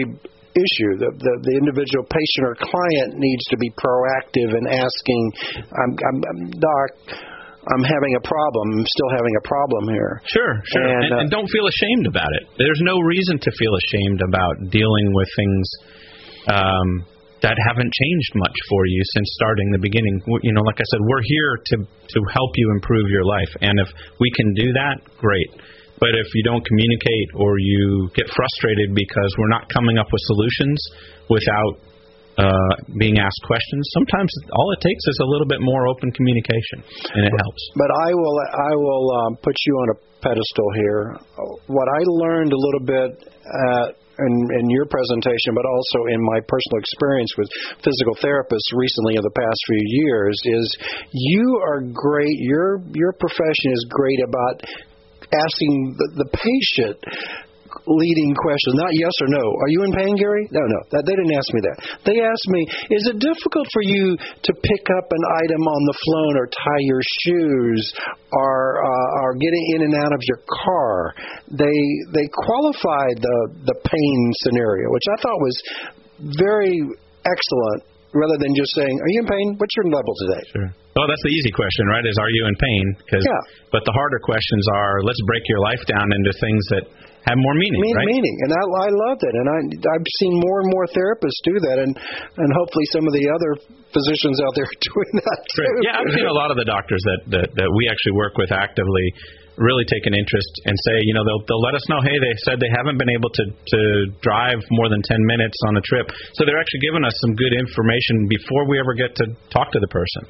issue. 0.56 0.92
The, 1.00 1.12
the 1.16 1.34
the 1.44 1.56
individual 1.60 2.08
patient 2.08 2.44
or 2.48 2.56
client 2.60 3.20
needs 3.20 3.44
to 3.52 3.58
be 3.58 3.72
proactive 3.76 4.56
in 4.56 4.64
asking, 4.72 5.22
I'm, 5.68 5.92
I'm, 6.00 6.52
doc. 6.52 6.90
I'm 7.64 7.84
having 7.84 8.14
a 8.20 8.24
problem. 8.28 8.84
I'm 8.84 8.88
still 8.88 9.12
having 9.16 9.36
a 9.40 9.48
problem 9.48 9.84
here. 9.96 10.20
Sure, 10.28 10.60
sure. 10.68 10.84
And, 10.84 11.04
and, 11.04 11.14
uh, 11.14 11.20
and 11.24 11.32
don't 11.32 11.48
feel 11.48 11.64
ashamed 11.64 12.08
about 12.08 12.28
it. 12.44 12.52
There's 12.60 12.84
no 12.84 13.00
reason 13.00 13.40
to 13.40 13.50
feel 13.56 13.72
ashamed 13.72 14.20
about 14.20 14.68
dealing 14.68 15.08
with 15.16 15.30
things 15.32 15.66
um, 16.52 16.88
that 17.44 17.60
haven't 17.68 17.92
changed 17.92 18.34
much 18.40 18.58
for 18.72 18.88
you 18.88 19.02
since 19.14 19.28
starting 19.36 19.68
the 19.76 19.84
beginning. 19.84 20.24
You 20.42 20.56
know, 20.56 20.64
like 20.64 20.80
I 20.80 20.88
said, 20.88 21.02
we're 21.04 21.26
here 21.28 21.52
to 21.60 21.76
to 21.84 22.20
help 22.32 22.52
you 22.56 22.72
improve 22.72 23.12
your 23.12 23.28
life, 23.28 23.52
and 23.62 23.76
if 23.84 23.90
we 24.20 24.32
can 24.32 24.56
do 24.56 24.72
that, 24.74 25.04
great. 25.20 25.52
But 26.00 26.16
if 26.16 26.28
you 26.34 26.44
don't 26.44 26.64
communicate 26.66 27.30
or 27.36 27.60
you 27.60 28.10
get 28.16 28.28
frustrated 28.28 28.96
because 28.96 29.30
we're 29.38 29.54
not 29.54 29.70
coming 29.70 30.00
up 30.00 30.08
with 30.12 30.20
solutions 30.26 30.80
without 31.30 31.74
uh, 32.36 32.74
being 32.98 33.20
asked 33.20 33.40
questions, 33.46 33.84
sometimes 33.94 34.32
all 34.52 34.74
it 34.74 34.82
takes 34.82 35.04
is 35.06 35.20
a 35.22 35.28
little 35.28 35.46
bit 35.46 35.62
more 35.62 35.88
open 35.88 36.12
communication, 36.12 36.82
and 37.14 37.28
it 37.28 37.34
helps. 37.38 37.62
But 37.76 37.92
I 37.92 38.10
will 38.16 38.38
I 38.40 38.74
will 38.74 39.08
um, 39.22 39.32
put 39.44 39.56
you 39.68 39.74
on 39.84 39.88
a 39.94 40.13
pedestal 40.24 40.70
here. 40.76 41.20
What 41.68 41.88
I 41.92 42.02
learned 42.08 42.54
a 42.54 42.58
little 42.58 42.86
bit 42.88 43.12
at 43.28 44.00
in, 44.20 44.34
in 44.60 44.70
your 44.70 44.86
presentation, 44.86 45.58
but 45.58 45.66
also 45.66 46.06
in 46.14 46.22
my 46.22 46.40
personal 46.46 46.78
experience 46.78 47.34
with 47.38 47.50
physical 47.82 48.16
therapists 48.22 48.70
recently 48.74 49.16
in 49.18 49.24
the 49.24 49.34
past 49.34 49.60
few 49.68 49.84
years, 50.06 50.38
is 50.46 50.78
you 51.12 51.62
are 51.66 51.82
great. 51.82 52.38
Your 52.38 52.80
your 52.94 53.14
profession 53.14 53.74
is 53.74 53.86
great 53.90 54.22
about 54.22 54.62
asking 55.34 55.98
the, 55.98 56.24
the 56.24 56.30
patient 56.30 57.00
leading 57.88 58.32
question, 58.36 58.78
not 58.78 58.94
yes 58.94 59.14
or 59.22 59.30
no. 59.30 59.44
Are 59.44 59.72
you 59.72 59.84
in 59.84 59.92
pain, 59.92 60.14
Gary? 60.16 60.46
No, 60.52 60.62
no. 60.62 60.80
That, 60.92 61.04
they 61.06 61.16
didn't 61.16 61.36
ask 61.36 61.50
me 61.54 61.62
that. 61.66 61.78
They 62.06 62.18
asked 62.22 62.50
me, 62.50 62.62
is 62.96 63.04
it 63.10 63.18
difficult 63.20 63.68
for 63.74 63.84
you 63.84 64.16
to 64.18 64.52
pick 64.54 64.84
up 64.98 65.08
an 65.10 65.24
item 65.46 65.64
on 65.68 65.82
the 65.88 65.98
phone 65.98 66.34
or 66.38 66.46
tie 66.50 66.84
your 66.86 67.04
shoes 67.26 67.82
or 68.32 68.84
uh, 68.84 69.22
or 69.24 69.36
getting 69.36 69.66
in 69.78 69.80
and 69.90 69.96
out 69.96 70.14
of 70.14 70.22
your 70.26 70.42
car? 70.46 71.14
They 71.52 71.80
they 72.14 72.28
qualified 72.34 73.18
the 73.20 73.38
the 73.70 73.78
pain 73.86 74.20
scenario, 74.46 74.90
which 74.92 75.08
I 75.10 75.18
thought 75.22 75.40
was 75.40 75.58
very 76.40 76.78
excellent 77.26 77.82
rather 78.14 78.38
than 78.38 78.54
just 78.56 78.72
saying, 78.78 78.94
"Are 78.94 79.12
you 79.12 79.22
in 79.22 79.28
pain? 79.28 79.48
What's 79.58 79.76
your 79.76 79.90
level 79.90 80.14
today?" 80.28 80.44
Sure. 80.54 80.70
Well, 80.94 81.10
that's 81.10 81.26
the 81.26 81.34
easy 81.34 81.50
question, 81.58 81.90
right? 81.90 82.06
Is 82.06 82.14
are 82.22 82.30
you 82.30 82.46
in 82.46 82.56
pain? 82.56 82.86
Cause, 83.10 83.26
yeah. 83.26 83.42
But 83.74 83.82
the 83.82 83.94
harder 83.98 84.22
questions 84.22 84.66
are 84.78 85.02
let's 85.02 85.22
break 85.26 85.42
your 85.50 85.62
life 85.66 85.82
down 85.90 86.06
into 86.14 86.32
things 86.38 86.64
that 86.70 86.86
have 87.24 87.40
more 87.40 87.56
meaning, 87.56 87.80
mean, 87.80 87.96
right? 87.96 88.08
Meaning, 88.08 88.36
and 88.44 88.52
I, 88.52 88.64
I 88.64 88.90
loved 88.92 89.24
it, 89.24 89.34
and 89.34 89.48
I 89.48 89.58
I've 89.64 90.08
seen 90.20 90.34
more 90.44 90.60
and 90.60 90.70
more 90.76 90.86
therapists 90.92 91.40
do 91.48 91.56
that, 91.72 91.78
and 91.80 91.92
and 91.96 92.50
hopefully 92.60 92.88
some 92.92 93.08
of 93.08 93.14
the 93.16 93.26
other 93.32 93.52
physicians 93.96 94.44
out 94.44 94.54
there 94.60 94.68
are 94.72 94.82
doing 94.84 95.14
that 95.24 95.40
too. 95.56 95.64
Right. 95.64 95.88
Yeah, 95.88 96.00
I've 96.04 96.12
seen 96.12 96.28
a 96.28 96.36
lot 96.36 96.52
of 96.52 96.58
the 96.60 96.68
doctors 96.68 97.00
that 97.00 97.20
that, 97.40 97.48
that 97.56 97.70
we 97.80 97.88
actually 97.88 98.16
work 98.20 98.36
with 98.36 98.52
actively 98.52 99.08
really 99.54 99.86
take 99.86 100.02
an 100.10 100.18
interest 100.18 100.50
and 100.66 100.74
say, 100.90 100.98
you 101.06 101.14
know, 101.14 101.22
they'll 101.24 101.46
they'll 101.46 101.62
let 101.62 101.78
us 101.78 101.86
know, 101.88 102.02
hey, 102.02 102.18
they 102.18 102.34
said 102.44 102.58
they 102.58 102.74
haven't 102.74 102.98
been 102.98 103.12
able 103.14 103.30
to 103.30 103.44
to 103.54 103.82
drive 104.20 104.60
more 104.74 104.90
than 104.90 105.00
10 105.06 105.16
minutes 105.24 105.58
on 105.70 105.78
a 105.78 105.84
trip. 105.86 106.10
So 106.34 106.44
they're 106.44 106.60
actually 106.60 106.84
giving 106.84 107.06
us 107.06 107.14
some 107.22 107.38
good 107.38 107.54
information 107.54 108.28
before 108.28 108.68
we 108.68 108.82
ever 108.82 108.94
get 108.98 109.14
to 109.22 109.26
talk 109.54 109.72
to 109.72 109.80
the 109.80 109.92
person 109.94 110.26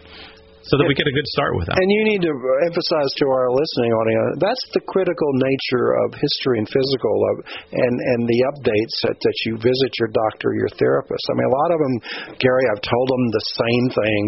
so 0.69 0.79
that 0.79 0.87
we 0.87 0.95
get 0.95 1.07
a 1.07 1.15
good 1.15 1.29
start 1.35 1.55
with 1.59 1.67
that. 1.67 1.75
And 1.75 1.87
you 1.91 2.01
need 2.07 2.21
to 2.23 2.33
emphasize 2.67 3.11
to 3.19 3.25
our 3.27 3.51
listening 3.51 3.91
audience 3.91 4.43
that's 4.43 4.65
the 4.73 4.83
critical 4.85 5.29
nature 5.39 5.87
of 6.05 6.15
history 6.15 6.59
and 6.59 6.67
physical 6.69 7.15
of, 7.33 7.35
and 7.71 7.95
and 8.15 8.21
the 8.27 8.39
updates 8.53 8.95
that, 9.07 9.17
that 9.17 9.37
you 9.45 9.59
visit 9.59 9.91
your 9.99 10.11
doctor, 10.11 10.53
your 10.55 10.71
therapist. 10.75 11.23
I 11.29 11.33
mean, 11.37 11.47
a 11.49 11.55
lot 11.55 11.71
of 11.71 11.79
them, 11.79 11.95
Gary, 12.39 12.65
I've 12.71 12.83
told 12.83 13.07
them 13.09 13.23
the 13.31 13.45
same 13.59 13.85
thing 13.91 14.21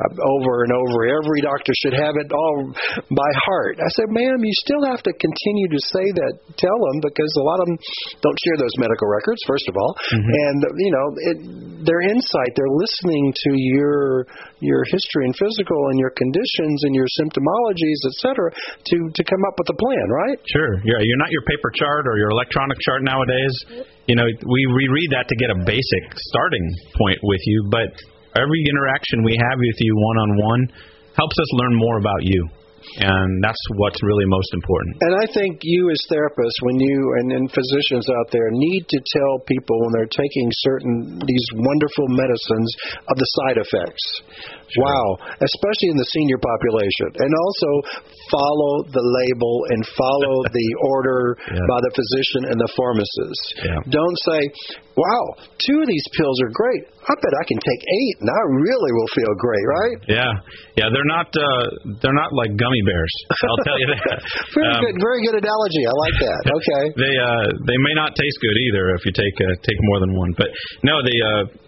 uh, 0.00 0.12
over 0.38 0.66
and 0.66 0.72
over. 0.74 0.96
Every 1.06 1.40
doctor 1.42 1.72
should 1.82 1.96
have 1.96 2.14
it 2.18 2.28
all 2.32 2.72
by 3.10 3.30
heart. 3.46 3.78
I 3.80 3.90
said, 3.98 4.08
ma'am, 4.10 4.42
you 4.42 4.54
still 4.62 4.84
have 4.90 5.02
to 5.04 5.12
continue 5.16 5.68
to 5.70 5.80
say 5.92 6.06
that. 6.22 6.32
Tell 6.56 6.78
them 6.90 6.96
because 7.02 7.30
a 7.38 7.46
lot 7.46 7.60
of 7.62 7.66
them 7.66 7.78
don't 8.22 8.38
share 8.46 8.58
those 8.58 8.74
medical 8.78 9.08
records. 9.08 9.40
First 9.46 9.66
of 9.68 9.74
all, 9.76 9.92
mm-hmm. 9.94 10.30
and 10.30 10.58
you 10.78 10.92
know, 10.92 11.06
it, 11.30 11.38
their 11.86 12.02
insight, 12.06 12.54
they're 12.56 12.76
listening 12.76 13.32
to 13.34 13.50
your 13.54 14.26
your 14.60 14.84
history 14.88 15.28
and 15.28 15.34
physical 15.36 15.76
and 15.92 15.98
your 16.00 16.12
conditions 16.16 16.84
and 16.84 16.94
your 16.94 17.06
symptomologies, 17.20 18.00
et 18.08 18.16
cetera, 18.24 18.48
to 18.52 18.96
to 19.12 19.22
come 19.24 19.42
up 19.48 19.54
with 19.60 19.68
a 19.68 19.78
plan, 19.78 20.06
right? 20.08 20.38
Sure. 20.48 20.80
Yeah, 20.84 21.00
you're 21.00 21.20
not 21.20 21.30
your 21.30 21.44
paper 21.44 21.70
chart 21.74 22.08
or 22.08 22.16
your 22.16 22.30
electronic 22.30 22.78
chart 22.80 23.04
nowadays. 23.04 23.54
You 24.08 24.16
know, 24.16 24.24
we 24.24 24.60
reread 24.72 25.10
that 25.12 25.28
to 25.28 25.36
get 25.36 25.50
a 25.52 25.58
basic 25.64 26.04
starting 26.32 26.66
point 26.96 27.18
with 27.22 27.42
you, 27.44 27.68
but 27.68 27.90
every 28.36 28.60
interaction 28.64 29.24
we 29.24 29.36
have 29.36 29.58
with 29.58 29.78
you 29.80 29.92
one 29.92 30.18
on 30.24 30.30
one 30.40 30.62
helps 31.16 31.36
us 31.36 31.50
learn 31.60 31.74
more 31.76 31.98
about 31.98 32.22
you 32.22 32.48
and 32.98 33.42
that's 33.42 33.60
what's 33.76 34.02
really 34.02 34.24
most 34.26 34.50
important. 34.54 34.96
And 35.00 35.14
I 35.20 35.26
think 35.32 35.60
you, 35.62 35.90
as 35.90 36.00
therapists, 36.10 36.58
when 36.62 36.80
you 36.80 36.98
and, 37.20 37.32
and 37.32 37.52
physicians 37.52 38.08
out 38.08 38.30
there, 38.30 38.48
need 38.50 38.86
to 38.88 39.00
tell 39.12 39.44
people 39.46 39.76
when 39.82 39.92
they're 39.92 40.14
taking 40.14 40.48
certain 40.64 41.18
these 41.18 41.46
wonderful 41.54 42.08
medicines 42.08 42.70
of 43.08 43.16
the 43.18 43.28
side 43.42 43.58
effects. 43.58 44.04
Sure. 44.66 44.82
Wow, 44.82 45.06
especially 45.38 45.94
in 45.94 45.98
the 45.98 46.08
senior 46.10 46.40
population, 46.42 47.08
and 47.22 47.30
also 47.30 47.70
follow 48.34 48.72
the 48.90 49.04
label 49.04 49.54
and 49.70 49.80
follow 49.94 50.34
the 50.58 50.68
order 50.90 51.38
yeah. 51.38 51.62
by 51.70 51.78
the 51.86 51.92
physician 51.94 52.50
and 52.50 52.58
the 52.58 52.70
pharmacist. 52.74 53.44
Yeah. 53.62 53.78
Don't 53.94 54.18
say, 54.26 54.40
"Wow, 54.98 55.24
two 55.62 55.78
of 55.82 55.86
these 55.86 56.06
pills 56.18 56.36
are 56.42 56.50
great. 56.50 56.82
I 57.06 57.14
bet 57.14 57.32
I 57.38 57.44
can 57.46 57.60
take 57.62 57.82
eight, 57.86 58.16
and 58.26 58.30
I 58.30 58.42
really 58.58 58.90
will 58.90 59.10
feel 59.14 59.32
great." 59.38 59.64
Right? 59.66 59.96
Yeah, 60.10 60.32
yeah. 60.74 60.90
They're 60.90 61.10
not 61.14 61.30
uh, 61.30 61.64
they're 62.02 62.18
not 62.18 62.34
like 62.34 62.50
gummy 62.58 62.82
bears. 62.82 63.14
I'll 63.46 63.62
tell 63.62 63.78
you 63.78 63.88
that. 63.94 64.18
very 64.58 64.74
um, 64.74 64.82
good, 64.82 64.96
very 64.98 65.20
good 65.22 65.36
analogy. 65.38 65.82
I 65.86 65.94
like 65.94 66.18
that. 66.26 66.42
Okay. 66.56 66.84
they 66.96 67.14
uh, 67.20 67.46
they 67.68 67.78
may 67.84 67.92
not 67.92 68.16
taste 68.16 68.38
good 68.40 68.56
either 68.56 68.96
if 68.96 69.04
you 69.04 69.12
take 69.12 69.36
uh, 69.44 69.54
take 69.62 69.76
more 69.92 70.00
than 70.00 70.16
one. 70.16 70.32
But 70.34 70.48
no, 70.82 71.04
the 71.04 71.16
uh, 71.20 71.65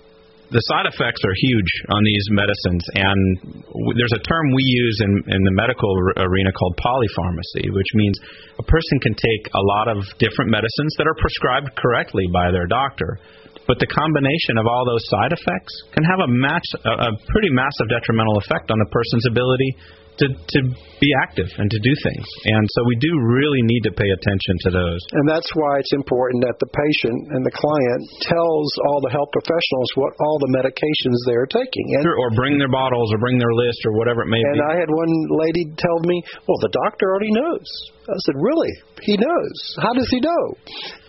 the 0.49 0.65
side 0.73 0.89
effects 0.89 1.21
are 1.29 1.37
huge 1.45 1.73
on 1.93 2.01
these 2.05 2.27
medicines, 2.33 2.85
and 2.97 3.21
w- 3.69 3.97
there's 4.01 4.17
a 4.17 4.25
term 4.25 4.45
we 4.57 4.65
use 4.65 4.97
in, 5.05 5.13
in 5.29 5.41
the 5.45 5.53
medical 5.53 5.93
r- 5.93 6.25
arena 6.25 6.49
called 6.57 6.73
polypharmacy, 6.81 7.69
which 7.69 7.91
means 7.93 8.17
a 8.57 8.65
person 8.65 8.97
can 9.05 9.13
take 9.13 9.53
a 9.53 9.63
lot 9.77 9.93
of 9.93 10.01
different 10.17 10.49
medicines 10.49 10.93
that 10.97 11.05
are 11.05 11.19
prescribed 11.21 11.77
correctly 11.77 12.25
by 12.33 12.49
their 12.49 12.65
doctor, 12.65 13.21
but 13.69 13.77
the 13.77 13.91
combination 13.93 14.57
of 14.57 14.65
all 14.65 14.89
those 14.89 15.05
side 15.13 15.37
effects 15.37 15.73
can 15.93 16.01
have 16.09 16.25
a, 16.25 16.31
match, 16.33 16.65
a, 16.81 17.13
a 17.13 17.17
pretty 17.29 17.53
massive 17.53 17.93
detrimental 17.93 18.41
effect 18.41 18.73
on 18.73 18.81
the 18.81 18.89
person's 18.89 19.29
ability 19.29 19.77
to 20.19 20.27
to 20.35 20.61
be 20.99 21.11
active 21.23 21.47
and 21.47 21.71
to 21.71 21.79
do 21.79 21.95
things. 22.03 22.27
And 22.59 22.65
so 22.75 22.81
we 22.91 22.99
do 22.99 23.11
really 23.23 23.63
need 23.63 23.87
to 23.87 23.93
pay 23.95 24.11
attention 24.11 24.55
to 24.67 24.71
those. 24.75 25.01
And 25.15 25.27
that's 25.31 25.47
why 25.55 25.79
it's 25.79 25.95
important 25.95 26.43
that 26.43 26.59
the 26.59 26.71
patient 26.71 27.39
and 27.39 27.43
the 27.47 27.55
client 27.55 28.03
tells 28.27 28.67
all 28.91 28.99
the 29.03 29.15
health 29.15 29.31
professionals 29.31 29.89
what 29.95 30.13
all 30.19 30.43
the 30.43 30.53
medications 30.59 31.19
they're 31.31 31.47
taking. 31.47 31.87
And, 31.99 32.03
sure, 32.03 32.19
or 32.19 32.35
bring 32.35 32.59
their 32.59 32.71
bottles 32.71 33.15
or 33.15 33.19
bring 33.23 33.39
their 33.39 33.55
list 33.55 33.79
or 33.87 33.95
whatever 33.95 34.27
it 34.27 34.31
may 34.31 34.43
and 34.43 34.55
be. 34.55 34.59
And 34.59 34.67
I 34.67 34.75
had 34.75 34.91
one 34.91 35.15
lady 35.39 35.71
tell 35.79 35.99
me, 36.03 36.17
"Well, 36.47 36.59
the 36.63 36.75
doctor 36.75 37.07
already 37.11 37.31
knows." 37.31 37.67
I 38.11 38.19
said, 38.27 38.37
"Really? 38.39 38.73
He 39.03 39.15
knows? 39.17 39.57
How 39.79 39.93
does 39.95 40.11
he 40.11 40.21
know?" 40.21 40.45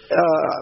Uh, 0.09 0.59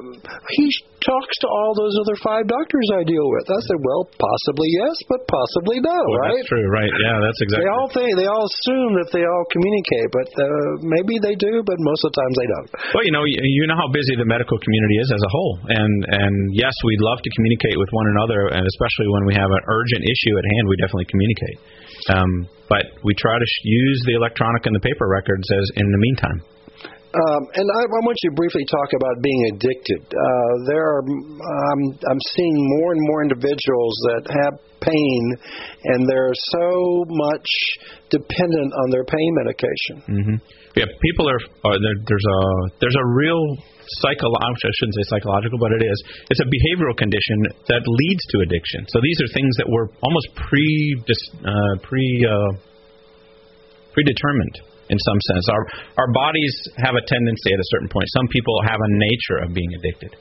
he 0.51 0.67
talks 0.99 1.35
to 1.39 1.47
all 1.47 1.71
those 1.71 1.95
other 2.03 2.19
five 2.19 2.43
doctors 2.51 2.87
I 2.99 3.07
deal 3.07 3.23
with. 3.23 3.47
I 3.47 3.59
said, 3.63 3.79
well, 3.79 4.03
possibly 4.11 4.67
yes, 4.75 4.95
but 5.07 5.23
possibly 5.23 5.79
no, 5.79 5.95
well, 5.95 6.19
right? 6.27 6.35
That's 6.35 6.51
true, 6.51 6.67
right? 6.67 6.91
Yeah, 6.99 7.15
that's 7.23 7.39
exactly. 7.39 7.63
They 7.63 7.71
all 7.71 7.89
think 7.95 8.07
they 8.19 8.27
all 8.27 8.43
assume 8.43 8.91
that 8.99 9.09
they 9.15 9.23
all 9.23 9.45
communicate, 9.47 10.09
but 10.11 10.29
uh, 10.35 10.47
maybe 10.83 11.15
they 11.23 11.39
do, 11.39 11.63
but 11.63 11.79
most 11.79 12.03
of 12.03 12.11
the 12.11 12.17
times 12.19 12.35
they 12.35 12.49
don't. 12.51 12.69
Well, 12.91 13.05
you 13.07 13.13
know, 13.15 13.23
you 13.23 13.63
know 13.71 13.79
how 13.79 13.87
busy 13.87 14.19
the 14.19 14.27
medical 14.27 14.59
community 14.59 14.97
is 14.99 15.09
as 15.15 15.23
a 15.23 15.31
whole, 15.31 15.53
and 15.71 15.93
and 16.11 16.33
yes, 16.51 16.75
we'd 16.83 17.03
love 17.07 17.23
to 17.23 17.31
communicate 17.39 17.79
with 17.79 17.91
one 17.95 18.07
another, 18.19 18.51
and 18.51 18.63
especially 18.67 19.07
when 19.15 19.23
we 19.31 19.33
have 19.39 19.49
an 19.49 19.63
urgent 19.63 20.03
issue 20.03 20.33
at 20.35 20.45
hand, 20.45 20.63
we 20.67 20.75
definitely 20.75 21.07
communicate. 21.07 21.57
Um, 22.11 22.31
but 22.67 22.83
we 23.03 23.15
try 23.15 23.39
to 23.39 23.47
sh- 23.47 23.63
use 23.63 23.99
the 24.11 24.15
electronic 24.19 24.67
and 24.67 24.75
the 24.75 24.83
paper 24.83 25.07
records 25.07 25.47
as 25.55 25.65
in 25.79 25.87
the 25.87 26.01
meantime. 26.03 26.56
Um, 27.17 27.41
and 27.57 27.65
I, 27.65 27.81
I, 27.81 27.99
want 28.05 28.17
you 28.21 28.29
to 28.29 28.35
briefly 28.37 28.61
talk 28.69 28.89
about 28.93 29.15
being 29.25 29.41
addicted. 29.57 30.05
Uh, 30.05 30.53
there 30.69 30.85
are, 30.85 31.01
um, 31.01 31.81
I'm 32.05 32.21
seeing 32.37 32.55
more 32.77 32.93
and 32.93 33.01
more 33.09 33.21
individuals 33.25 33.95
that 34.13 34.23
have 34.29 34.53
pain, 34.85 35.21
and 35.97 36.05
they're 36.05 36.37
so 36.53 36.69
much 37.09 37.49
dependent 38.13 38.69
on 38.69 38.85
their 38.93 39.05
pain 39.09 39.31
medication. 39.41 39.95
Mm-hmm. 40.05 40.37
Yeah, 40.77 40.85
people 41.01 41.25
are. 41.25 41.41
are 41.65 41.77
there, 41.81 41.97
there's 42.05 42.27
a 42.29 42.39
there's 42.77 42.99
a 43.01 43.07
real 43.17 43.41
psychological. 44.05 44.69
I 44.69 44.73
shouldn't 44.77 44.97
say 45.01 45.05
psychological, 45.09 45.57
but 45.57 45.73
it 45.73 45.81
is. 45.81 45.97
It's 46.29 46.43
a 46.43 46.49
behavioral 46.49 46.93
condition 46.93 47.49
that 47.65 47.81
leads 47.81 48.23
to 48.29 48.45
addiction. 48.45 48.85
So 48.93 49.01
these 49.01 49.17
are 49.25 49.29
things 49.33 49.57
that 49.57 49.65
were 49.65 49.89
almost 50.05 50.27
pre 50.37 50.69
uh, 51.41 51.81
pre 51.81 52.05
uh, 52.29 52.51
predetermined 53.89 54.76
in 54.89 54.97
some 54.99 55.19
sense. 55.33 55.45
Our 55.49 55.63
our 55.97 56.09
bodies 56.11 56.53
have 56.77 56.95
a 56.95 57.03
tendency 57.05 57.53
at 57.53 57.59
a 57.59 57.69
certain 57.71 57.89
point. 57.89 58.07
Some 58.15 58.27
people 58.27 58.55
have 58.63 58.79
a 58.79 58.91
nature 58.95 59.37
of 59.43 59.53
being 59.53 59.71
addicted, 59.75 60.15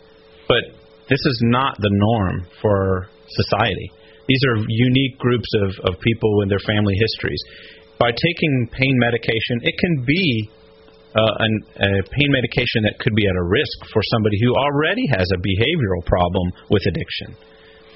but 0.49 0.65
this 1.09 1.23
is 1.23 1.39
not 1.47 1.79
the 1.79 1.91
norm 1.93 2.47
for 2.61 3.09
society. 3.29 3.91
These 4.27 4.43
are 4.51 4.57
unique 4.67 5.19
groups 5.19 5.51
of, 5.63 5.95
of 5.95 6.01
people 6.03 6.31
with 6.39 6.51
their 6.51 6.63
family 6.67 6.95
histories. 6.99 7.43
By 7.99 8.11
taking 8.11 8.69
pain 8.75 8.95
medication, 8.99 9.63
it 9.63 9.79
can 9.79 10.05
be 10.05 10.51
uh, 11.15 11.45
an, 11.47 11.53
a 11.79 11.91
pain 12.11 12.31
medication 12.35 12.85
that 12.85 12.99
could 12.99 13.15
be 13.15 13.25
at 13.25 13.37
a 13.39 13.47
risk 13.47 13.79
for 13.93 14.03
somebody 14.13 14.37
who 14.43 14.53
already 14.53 15.07
has 15.17 15.25
a 15.33 15.39
behavioral 15.41 16.05
problem 16.05 16.53
with 16.69 16.83
addiction. 16.91 17.39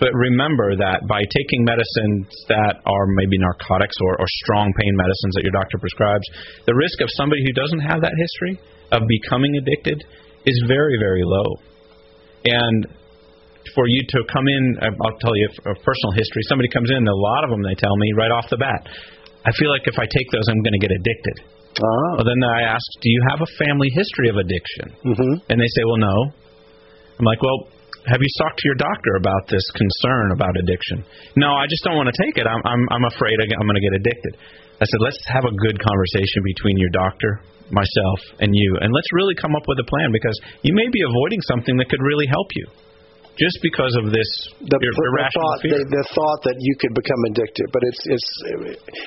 But 0.01 0.17
remember 0.17 0.75
that 0.81 1.05
by 1.05 1.21
taking 1.29 1.61
medicines 1.63 2.25
that 2.49 2.81
are 2.89 3.07
maybe 3.21 3.37
narcotics 3.37 3.95
or, 4.01 4.17
or 4.17 4.27
strong 4.49 4.73
pain 4.81 4.97
medicines 4.97 5.33
that 5.37 5.45
your 5.45 5.53
doctor 5.53 5.77
prescribes, 5.77 6.25
the 6.65 6.75
risk 6.75 7.05
of 7.05 7.09
somebody 7.21 7.45
who 7.45 7.53
doesn't 7.53 7.85
have 7.85 8.01
that 8.01 8.17
history 8.17 8.57
of 8.97 9.05
becoming 9.05 9.61
addicted 9.61 10.01
is 10.49 10.57
very, 10.67 10.97
very 10.97 11.21
low. 11.21 11.49
And 12.49 12.89
for 13.77 13.85
you 13.87 14.01
to 14.17 14.19
come 14.33 14.49
in, 14.49 14.65
I'll 14.81 15.21
tell 15.21 15.37
you 15.37 15.49
a 15.69 15.77
personal 15.77 16.13
history. 16.17 16.49
Somebody 16.49 16.73
comes 16.73 16.89
in, 16.89 17.05
a 17.05 17.13
lot 17.13 17.45
of 17.45 17.53
them 17.53 17.61
they 17.61 17.77
tell 17.77 17.95
me 18.01 18.09
right 18.17 18.33
off 18.33 18.49
the 18.49 18.57
bat, 18.57 18.89
I 19.45 19.53
feel 19.57 19.69
like 19.69 19.85
if 19.85 19.97
I 19.97 20.05
take 20.05 20.29
those, 20.33 20.49
I'm 20.49 20.61
going 20.65 20.77
to 20.77 20.85
get 20.85 20.93
addicted. 20.93 21.37
Ah. 21.81 22.21
Well, 22.21 22.29
then 22.29 22.41
I 22.45 22.73
ask, 22.73 22.85
do 23.01 23.09
you 23.09 23.21
have 23.31 23.41
a 23.41 23.51
family 23.57 23.89
history 23.93 24.29
of 24.29 24.37
addiction? 24.37 24.87
Mm-hmm. 25.05 25.33
And 25.49 25.57
they 25.61 25.71
say, 25.77 25.83
well, 25.85 26.01
no. 26.01 26.17
I'm 27.21 27.25
like, 27.25 27.41
well, 27.41 27.69
have 28.09 28.21
you 28.21 28.31
talked 28.41 28.57
to 28.61 28.67
your 28.69 28.81
doctor 28.81 29.13
about 29.21 29.45
this 29.53 29.65
concern 29.77 30.33
about 30.33 30.57
addiction? 30.57 31.05
No, 31.37 31.53
I 31.53 31.69
just 31.69 31.85
don't 31.85 31.97
want 31.97 32.09
to 32.09 32.17
take 32.17 32.41
it. 32.41 32.47
I'm 32.49 32.63
I'm, 32.65 32.83
I'm 32.97 33.07
afraid 33.13 33.37
I'm 33.37 33.67
going 33.69 33.77
to 33.77 33.85
get 33.85 33.95
addicted. 34.01 34.35
I 34.81 34.89
said, 34.89 35.01
let's 35.05 35.21
have 35.29 35.45
a 35.45 35.53
good 35.53 35.77
conversation 35.77 36.41
between 36.41 36.81
your 36.81 36.89
doctor, 36.97 37.45
myself, 37.69 38.41
and 38.41 38.49
you, 38.57 38.81
and 38.81 38.89
let's 38.89 39.11
really 39.13 39.37
come 39.37 39.53
up 39.53 39.69
with 39.69 39.77
a 39.77 39.85
plan 39.85 40.09
because 40.09 40.33
you 40.65 40.73
may 40.73 40.89
be 40.89 41.05
avoiding 41.05 41.45
something 41.45 41.77
that 41.77 41.93
could 41.93 42.01
really 42.01 42.25
help 42.33 42.49
you 42.57 42.65
just 43.37 43.61
because 43.61 43.93
of 44.01 44.13
this 44.13 44.29
the, 44.69 44.77
irrational 44.81 45.33
the 45.33 45.33
thought, 45.37 45.61
fear. 45.61 45.73
The, 45.77 45.85
the, 45.85 46.05
thought 46.17 46.41
that 46.49 46.57
you 46.61 46.75
could 46.81 46.93
become 46.97 47.21
addicted, 47.33 47.69
but 47.73 47.83
it's 47.85 48.03
it's 48.09 48.31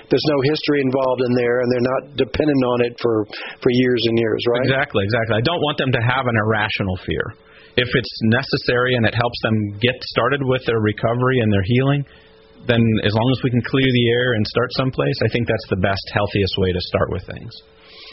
there's 0.09 0.27
no 0.29 0.39
history 0.45 0.85
involved 0.85 1.21
in 1.25 1.33
there, 1.33 1.61
and 1.61 1.67
they're 1.73 1.89
not 1.89 2.01
dependent 2.17 2.61
on 2.77 2.77
it 2.85 2.93
for 3.01 3.25
for 3.61 3.69
years 3.73 4.01
and 4.09 4.15
years, 4.17 4.41
right? 4.49 4.69
Exactly, 4.69 5.05
exactly. 5.05 5.41
I 5.41 5.45
don't 5.45 5.61
want 5.61 5.81
them 5.81 5.89
to 5.93 6.01
have 6.01 6.25
an 6.29 6.37
irrational 6.37 6.97
fear 7.01 7.25
if 7.77 7.89
it's 7.93 8.13
necessary 8.29 8.95
and 8.95 9.05
it 9.05 9.15
helps 9.15 9.39
them 9.43 9.55
get 9.81 9.97
started 10.13 10.41
with 10.43 10.61
their 10.65 10.79
recovery 10.79 11.39
and 11.39 11.51
their 11.51 11.65
healing, 11.65 12.05
then 12.67 12.81
as 13.03 13.11
long 13.11 13.27
as 13.35 13.39
we 13.43 13.51
can 13.51 13.61
clear 13.65 13.85
the 13.89 14.05
air 14.15 14.33
and 14.33 14.43
start 14.47 14.69
someplace, 14.79 15.17
I 15.25 15.29
think 15.29 15.47
that's 15.47 15.67
the 15.69 15.81
best, 15.83 16.05
healthiest 16.13 16.55
way 16.59 16.71
to 16.71 16.81
start 16.87 17.09
with 17.11 17.23
things. 17.27 17.51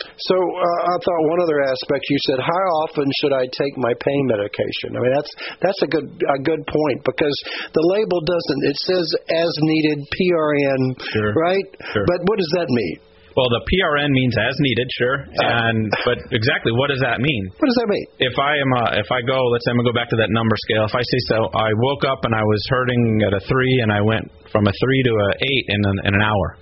So 0.01 0.33
uh, 0.37 0.81
I 0.91 0.97
thought 1.05 1.21
one 1.29 1.41
other 1.45 1.61
aspect 1.61 2.09
you 2.09 2.17
said, 2.25 2.41
how 2.41 2.65
often 2.89 3.05
should 3.21 3.37
I 3.37 3.45
take 3.53 3.77
my 3.77 3.93
pain 4.01 4.25
medication? 4.33 4.97
I 4.97 5.01
mean 5.05 5.13
that's 5.13 5.33
that's 5.61 5.83
a 5.85 5.91
good 5.93 6.09
a 6.09 6.41
good 6.41 6.63
point 6.65 7.05
because 7.05 7.37
the 7.77 7.85
label 7.85 8.21
doesn't 8.25 8.63
it 8.65 8.77
says 8.81 9.07
as 9.29 9.53
needed 9.61 9.99
PRN, 10.09 10.81
Sure. 11.05 11.33
right? 11.37 11.69
Sure. 11.93 12.05
But 12.09 12.25
what 12.25 12.39
does 12.41 12.53
that 12.57 12.69
mean? 12.73 12.97
Well, 13.37 13.47
the 13.47 13.62
PRN 13.62 14.11
means 14.11 14.35
as 14.35 14.55
needed, 14.59 14.89
sure, 14.99 15.16
and 15.39 15.87
but 16.05 16.18
exactly 16.35 16.74
what 16.74 16.91
does 16.91 16.99
that 16.99 17.22
mean? 17.22 17.47
What 17.55 17.66
does 17.70 17.78
that 17.78 17.89
mean? 17.89 18.07
if 18.18 18.35
I 18.39 18.59
am 18.59 18.70
a, 18.74 18.85
if 18.99 19.09
I 19.14 19.22
go, 19.22 19.39
let's 19.55 19.62
say 19.64 19.70
I'm 19.70 19.78
gonna 19.78 19.91
go 19.91 19.95
back 19.95 20.11
to 20.11 20.18
that 20.18 20.35
number 20.35 20.57
scale. 20.66 20.83
If 20.83 20.95
I 20.99 21.05
say 21.07 21.20
so, 21.31 21.39
I 21.55 21.70
woke 21.78 22.03
up 22.03 22.26
and 22.26 22.35
I 22.35 22.43
was 22.43 22.61
hurting 22.68 23.22
at 23.22 23.33
a 23.33 23.41
three, 23.47 23.87
and 23.87 23.95
I 23.95 24.03
went 24.03 24.26
from 24.51 24.66
a 24.66 24.74
three 24.83 25.01
to 25.07 25.12
a 25.14 25.28
eight 25.47 25.64
in 25.70 25.81
an, 25.87 25.97
in 26.11 26.12
an 26.18 26.22
hour. 26.22 26.59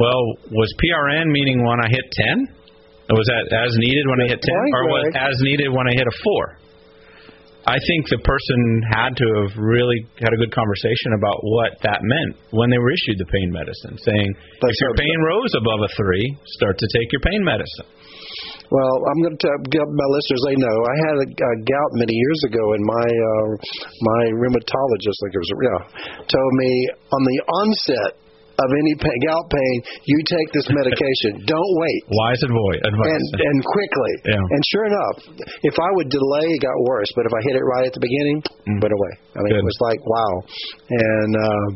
Well, 0.00 0.22
was 0.50 0.72
PRN 0.80 1.28
meaning 1.30 1.62
when 1.62 1.78
I 1.84 1.88
hit 1.92 2.06
ten? 2.16 2.36
Was 3.12 3.28
that 3.28 3.52
as 3.52 3.76
needed 3.76 4.04
when 4.08 4.20
I 4.24 4.26
hit 4.32 4.40
ten, 4.40 4.62
or 4.72 4.88
was 4.88 5.12
as 5.14 5.36
needed 5.44 5.68
when 5.68 5.84
I 5.86 5.92
hit 5.92 6.08
a 6.08 6.16
four? 6.24 6.63
I 7.64 7.80
think 7.80 8.12
the 8.12 8.20
person 8.20 8.60
had 8.92 9.16
to 9.16 9.26
have 9.40 9.56
really 9.56 10.04
had 10.20 10.36
a 10.36 10.38
good 10.38 10.52
conversation 10.52 11.16
about 11.16 11.40
what 11.40 11.80
that 11.80 12.04
meant 12.04 12.36
when 12.52 12.68
they 12.68 12.76
were 12.76 12.92
issued 12.92 13.16
the 13.16 13.28
pain 13.32 13.48
medicine, 13.48 13.96
saying 14.04 14.28
That's 14.60 14.76
if 14.76 14.84
your 14.84 14.92
pain 15.00 15.18
rose 15.24 15.52
above 15.56 15.80
a 15.80 15.90
three, 15.96 16.24
start 16.60 16.76
to 16.76 16.86
take 16.92 17.08
your 17.08 17.24
pain 17.24 17.40
medicine. 17.40 17.88
Well, 18.68 18.96
I'm 19.08 19.20
going 19.24 19.40
to 19.40 19.52
give 19.72 19.86
my 19.88 20.08
listeners 20.12 20.42
they 20.44 20.58
know 20.60 20.76
I 20.76 20.96
had 21.08 21.16
a, 21.24 21.28
a 21.28 21.52
gout 21.64 21.92
many 21.96 22.12
years 22.12 22.40
ago, 22.52 22.64
and 22.76 22.82
my 22.84 23.08
uh, 23.08 23.48
my 23.56 24.22
rheumatologist, 24.36 25.18
like 25.24 25.32
it 25.32 25.40
was, 25.40 25.52
yeah, 25.64 25.80
told 26.28 26.52
me 26.60 26.72
on 27.16 27.22
the 27.24 27.38
onset 27.64 28.12
of 28.58 28.68
any 28.70 28.94
pain, 28.98 29.18
gout 29.26 29.46
pain, 29.50 29.76
you 30.06 30.18
take 30.26 30.48
this 30.54 30.66
medication. 30.70 31.42
Don't 31.50 31.72
wait. 31.80 32.00
Wise 32.10 32.42
advice. 32.46 32.80
And 32.82 33.24
and 33.34 33.58
quickly. 33.64 34.14
Yeah. 34.30 34.38
And 34.38 34.60
sure 34.70 34.86
enough, 34.86 35.16
if 35.62 35.76
I 35.78 35.90
would 35.98 36.08
delay, 36.08 36.46
it 36.54 36.62
got 36.62 36.76
worse. 36.86 37.10
But 37.18 37.26
if 37.26 37.32
I 37.34 37.40
hit 37.50 37.54
it 37.58 37.64
right 37.64 37.86
at 37.86 37.94
the 37.94 38.02
beginning, 38.02 38.38
went 38.78 38.94
away. 38.94 39.12
I 39.34 39.40
mean, 39.42 39.56
it 39.58 39.66
was 39.66 39.78
like 39.82 40.00
wow. 40.06 40.32
And 40.90 41.32
uh, 41.34 41.66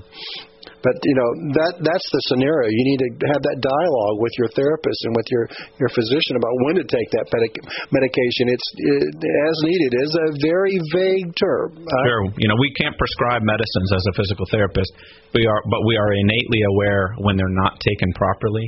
but 0.82 0.94
you 1.02 1.16
know 1.18 1.30
that 1.58 1.72
that's 1.82 2.08
the 2.14 2.22
scenario. 2.30 2.70
You 2.70 2.84
need 2.94 3.00
to 3.02 3.10
have 3.34 3.42
that 3.42 3.58
dialogue 3.58 4.22
with 4.22 4.30
your 4.38 4.46
therapist 4.54 5.00
and 5.10 5.12
with 5.16 5.28
your 5.30 5.44
your 5.82 5.90
physician 5.90 6.38
about 6.38 6.54
when 6.66 6.74
to 6.78 6.86
take 6.86 7.08
that 7.18 7.26
medic- 7.34 7.62
medication. 7.90 8.44
It's 8.50 8.68
it, 8.78 9.02
as 9.18 9.56
needed 9.66 9.92
is 9.98 10.12
a 10.14 10.28
very 10.38 10.78
vague 10.94 11.34
term. 11.34 11.82
Uh, 11.82 12.06
Sure. 12.06 12.24
You 12.38 12.48
know, 12.48 12.58
we 12.62 12.70
can't 12.78 12.94
prescribe 12.94 13.42
medicines 13.42 13.90
as 13.90 14.04
a 14.06 14.12
physical 14.14 14.46
therapist. 14.50 14.90
We 15.34 15.46
are, 15.46 15.60
but 15.66 15.82
we 15.84 15.98
are 15.98 16.10
innately 16.14 16.62
aware 16.74 17.14
when 17.26 17.36
they're 17.36 17.58
not 17.58 17.80
taken 17.82 18.08
properly, 18.14 18.66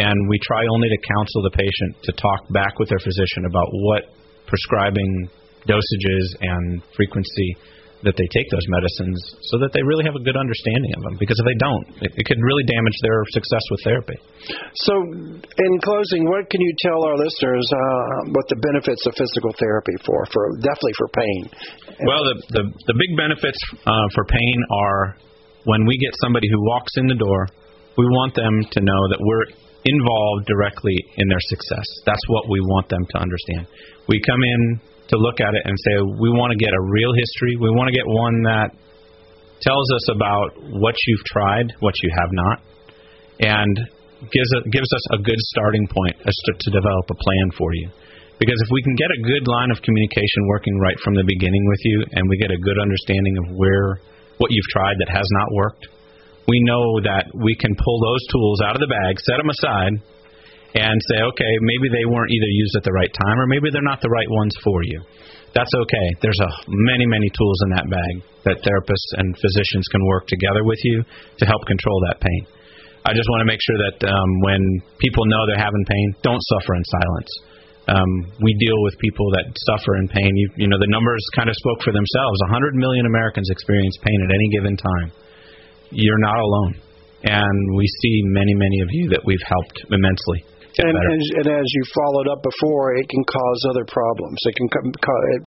and 0.00 0.16
we 0.28 0.40
try 0.40 0.64
only 0.72 0.88
to 0.88 0.98
counsel 1.04 1.40
the 1.44 1.54
patient 1.54 1.90
to 2.08 2.12
talk 2.16 2.48
back 2.50 2.80
with 2.80 2.88
their 2.88 3.00
physician 3.00 3.44
about 3.44 3.68
what 3.70 4.02
prescribing 4.48 5.28
dosages 5.68 6.26
and 6.40 6.82
frequency 6.96 7.56
that 8.02 8.18
they 8.18 8.28
take 8.34 8.48
those 8.50 8.66
medicines, 8.68 9.18
so 9.52 9.62
that 9.62 9.70
they 9.70 9.82
really 9.82 10.02
have 10.02 10.18
a 10.18 10.24
good 10.26 10.34
understanding 10.34 10.92
of 10.98 11.02
them. 11.06 11.14
Because 11.22 11.38
if 11.38 11.46
they 11.46 11.58
don't, 11.58 11.84
it, 12.02 12.10
it 12.18 12.24
could 12.26 12.40
really 12.42 12.66
damage 12.66 12.98
their 13.02 13.22
success 13.30 13.64
with 13.70 13.80
therapy. 13.86 14.18
So, 14.86 14.94
in 14.98 15.72
closing, 15.86 16.26
what 16.26 16.50
can 16.50 16.60
you 16.60 16.72
tell 16.82 17.00
our 17.06 17.16
listeners 17.16 17.66
uh, 17.70 18.34
what 18.34 18.46
the 18.50 18.58
benefits 18.58 19.06
of 19.06 19.14
physical 19.14 19.54
therapy 19.58 19.94
for 20.02 20.26
for 20.34 20.42
definitely 20.58 20.96
for 20.98 21.08
pain? 21.14 21.40
Well, 22.02 22.22
the 22.26 22.36
the, 22.58 22.64
the 22.90 22.96
big 22.98 23.12
benefits 23.14 23.58
uh, 23.86 24.06
for 24.14 24.26
pain 24.26 24.56
are 24.70 25.16
when 25.64 25.86
we 25.86 25.94
get 25.98 26.10
somebody 26.22 26.48
who 26.50 26.58
walks 26.74 26.92
in 26.98 27.06
the 27.06 27.14
door, 27.14 27.46
we 27.96 28.06
want 28.18 28.34
them 28.34 28.66
to 28.66 28.80
know 28.80 29.00
that 29.14 29.20
we're 29.20 29.46
involved 29.84 30.46
directly 30.46 30.94
in 31.16 31.28
their 31.28 31.42
success. 31.50 31.84
That's 32.06 32.22
what 32.28 32.48
we 32.48 32.60
want 32.60 32.88
them 32.88 33.02
to 33.14 33.18
understand. 33.18 33.66
We 34.08 34.20
come 34.26 34.42
in 34.42 34.80
to 35.08 35.16
look 35.18 35.40
at 35.40 35.54
it 35.54 35.62
and 35.64 35.74
say 35.88 35.94
we 36.20 36.30
want 36.30 36.52
to 36.52 36.58
get 36.58 36.70
a 36.70 36.82
real 36.82 37.12
history. 37.16 37.56
We 37.56 37.70
want 37.74 37.88
to 37.88 37.96
get 37.96 38.06
one 38.06 38.42
that 38.44 38.70
tells 39.62 39.86
us 39.94 40.04
about 40.14 40.58
what 40.78 40.94
you've 41.06 41.24
tried, 41.30 41.72
what 41.80 41.94
you 42.02 42.10
have 42.18 42.30
not, 42.32 42.58
and 43.40 43.74
gives 44.30 44.50
a, 44.58 44.60
gives 44.70 44.90
us 44.90 45.04
a 45.14 45.18
good 45.22 45.38
starting 45.54 45.86
point 45.86 46.16
as 46.26 46.34
to, 46.46 46.50
to 46.58 46.68
develop 46.70 47.06
a 47.10 47.18
plan 47.18 47.46
for 47.58 47.70
you. 47.74 47.90
Because 48.38 48.58
if 48.58 48.70
we 48.74 48.82
can 48.82 48.94
get 48.98 49.10
a 49.14 49.22
good 49.22 49.46
line 49.46 49.70
of 49.70 49.78
communication 49.82 50.50
working 50.50 50.74
right 50.82 50.98
from 51.04 51.14
the 51.14 51.22
beginning 51.22 51.62
with 51.70 51.82
you, 51.84 51.96
and 52.18 52.26
we 52.26 52.36
get 52.38 52.50
a 52.50 52.58
good 52.58 52.78
understanding 52.78 53.38
of 53.38 53.54
where 53.54 54.02
what 54.38 54.50
you've 54.50 54.70
tried 54.74 54.98
that 54.98 55.10
has 55.14 55.26
not 55.38 55.48
worked, 55.54 55.86
we 56.48 56.58
know 56.66 56.98
that 57.06 57.30
we 57.38 57.54
can 57.54 57.70
pull 57.78 57.98
those 58.02 58.22
tools 58.34 58.58
out 58.66 58.74
of 58.74 58.82
the 58.82 58.90
bag, 58.90 59.14
set 59.22 59.38
them 59.38 59.46
aside, 59.46 59.94
and 60.74 60.96
say, 61.12 61.20
okay, 61.20 61.52
maybe 61.60 61.92
they 61.92 62.04
weren't 62.08 62.32
either 62.32 62.52
used 62.52 62.76
at 62.76 62.84
the 62.84 62.92
right 62.92 63.12
time, 63.12 63.36
or 63.38 63.46
maybe 63.46 63.68
they're 63.68 63.84
not 63.84 64.00
the 64.00 64.08
right 64.08 64.30
ones 64.30 64.54
for 64.64 64.80
you. 64.84 65.00
That's 65.52 65.72
okay. 65.84 66.06
There's 66.24 66.40
a 66.40 66.50
many, 66.66 67.04
many 67.04 67.28
tools 67.28 67.58
in 67.68 67.70
that 67.76 67.86
bag 67.92 68.14
that 68.48 68.64
therapists 68.64 69.10
and 69.20 69.36
physicians 69.36 69.84
can 69.92 70.00
work 70.08 70.24
together 70.26 70.64
with 70.64 70.80
you 70.82 71.04
to 71.04 71.44
help 71.44 71.60
control 71.68 72.00
that 72.08 72.20
pain. 72.24 72.42
I 73.04 73.12
just 73.12 73.28
want 73.28 73.44
to 73.44 73.50
make 73.50 73.60
sure 73.60 73.78
that 73.84 73.98
um, 74.06 74.30
when 74.40 74.62
people 74.96 75.26
know 75.26 75.42
they're 75.46 75.60
having 75.60 75.84
pain, 75.84 76.08
don't 76.22 76.40
suffer 76.56 76.72
in 76.72 76.84
silence. 76.86 77.30
Um, 77.90 78.10
we 78.40 78.54
deal 78.62 78.78
with 78.86 78.94
people 79.02 79.26
that 79.34 79.50
suffer 79.74 79.98
in 79.98 80.06
pain. 80.06 80.30
You, 80.38 80.48
you 80.56 80.68
know, 80.70 80.78
the 80.78 80.88
numbers 80.88 81.20
kind 81.34 81.50
of 81.50 81.56
spoke 81.58 81.82
for 81.82 81.92
themselves. 81.92 82.38
100 82.48 82.78
million 82.78 83.04
Americans 83.06 83.50
experience 83.50 83.98
pain 84.00 84.18
at 84.22 84.30
any 84.30 84.48
given 84.54 84.76
time. 84.78 85.08
You're 85.90 86.22
not 86.22 86.38
alone, 86.38 86.80
and 87.24 87.76
we 87.76 87.84
see 87.84 88.22
many, 88.32 88.54
many 88.54 88.80
of 88.80 88.88
you 88.90 89.10
that 89.10 89.20
we've 89.26 89.44
helped 89.44 89.82
immensely. 89.90 90.46
And, 90.78 90.88
and, 90.88 91.22
and 91.40 91.46
as 91.52 91.68
you 91.68 91.82
followed 91.92 92.28
up 92.32 92.40
before, 92.40 92.96
it 92.96 93.08
can 93.08 93.24
cause 93.24 93.60
other 93.72 93.84
problems. 93.88 94.38
It 94.44 94.54
can 94.56 94.68
co- 94.68 95.26
it 95.36 95.40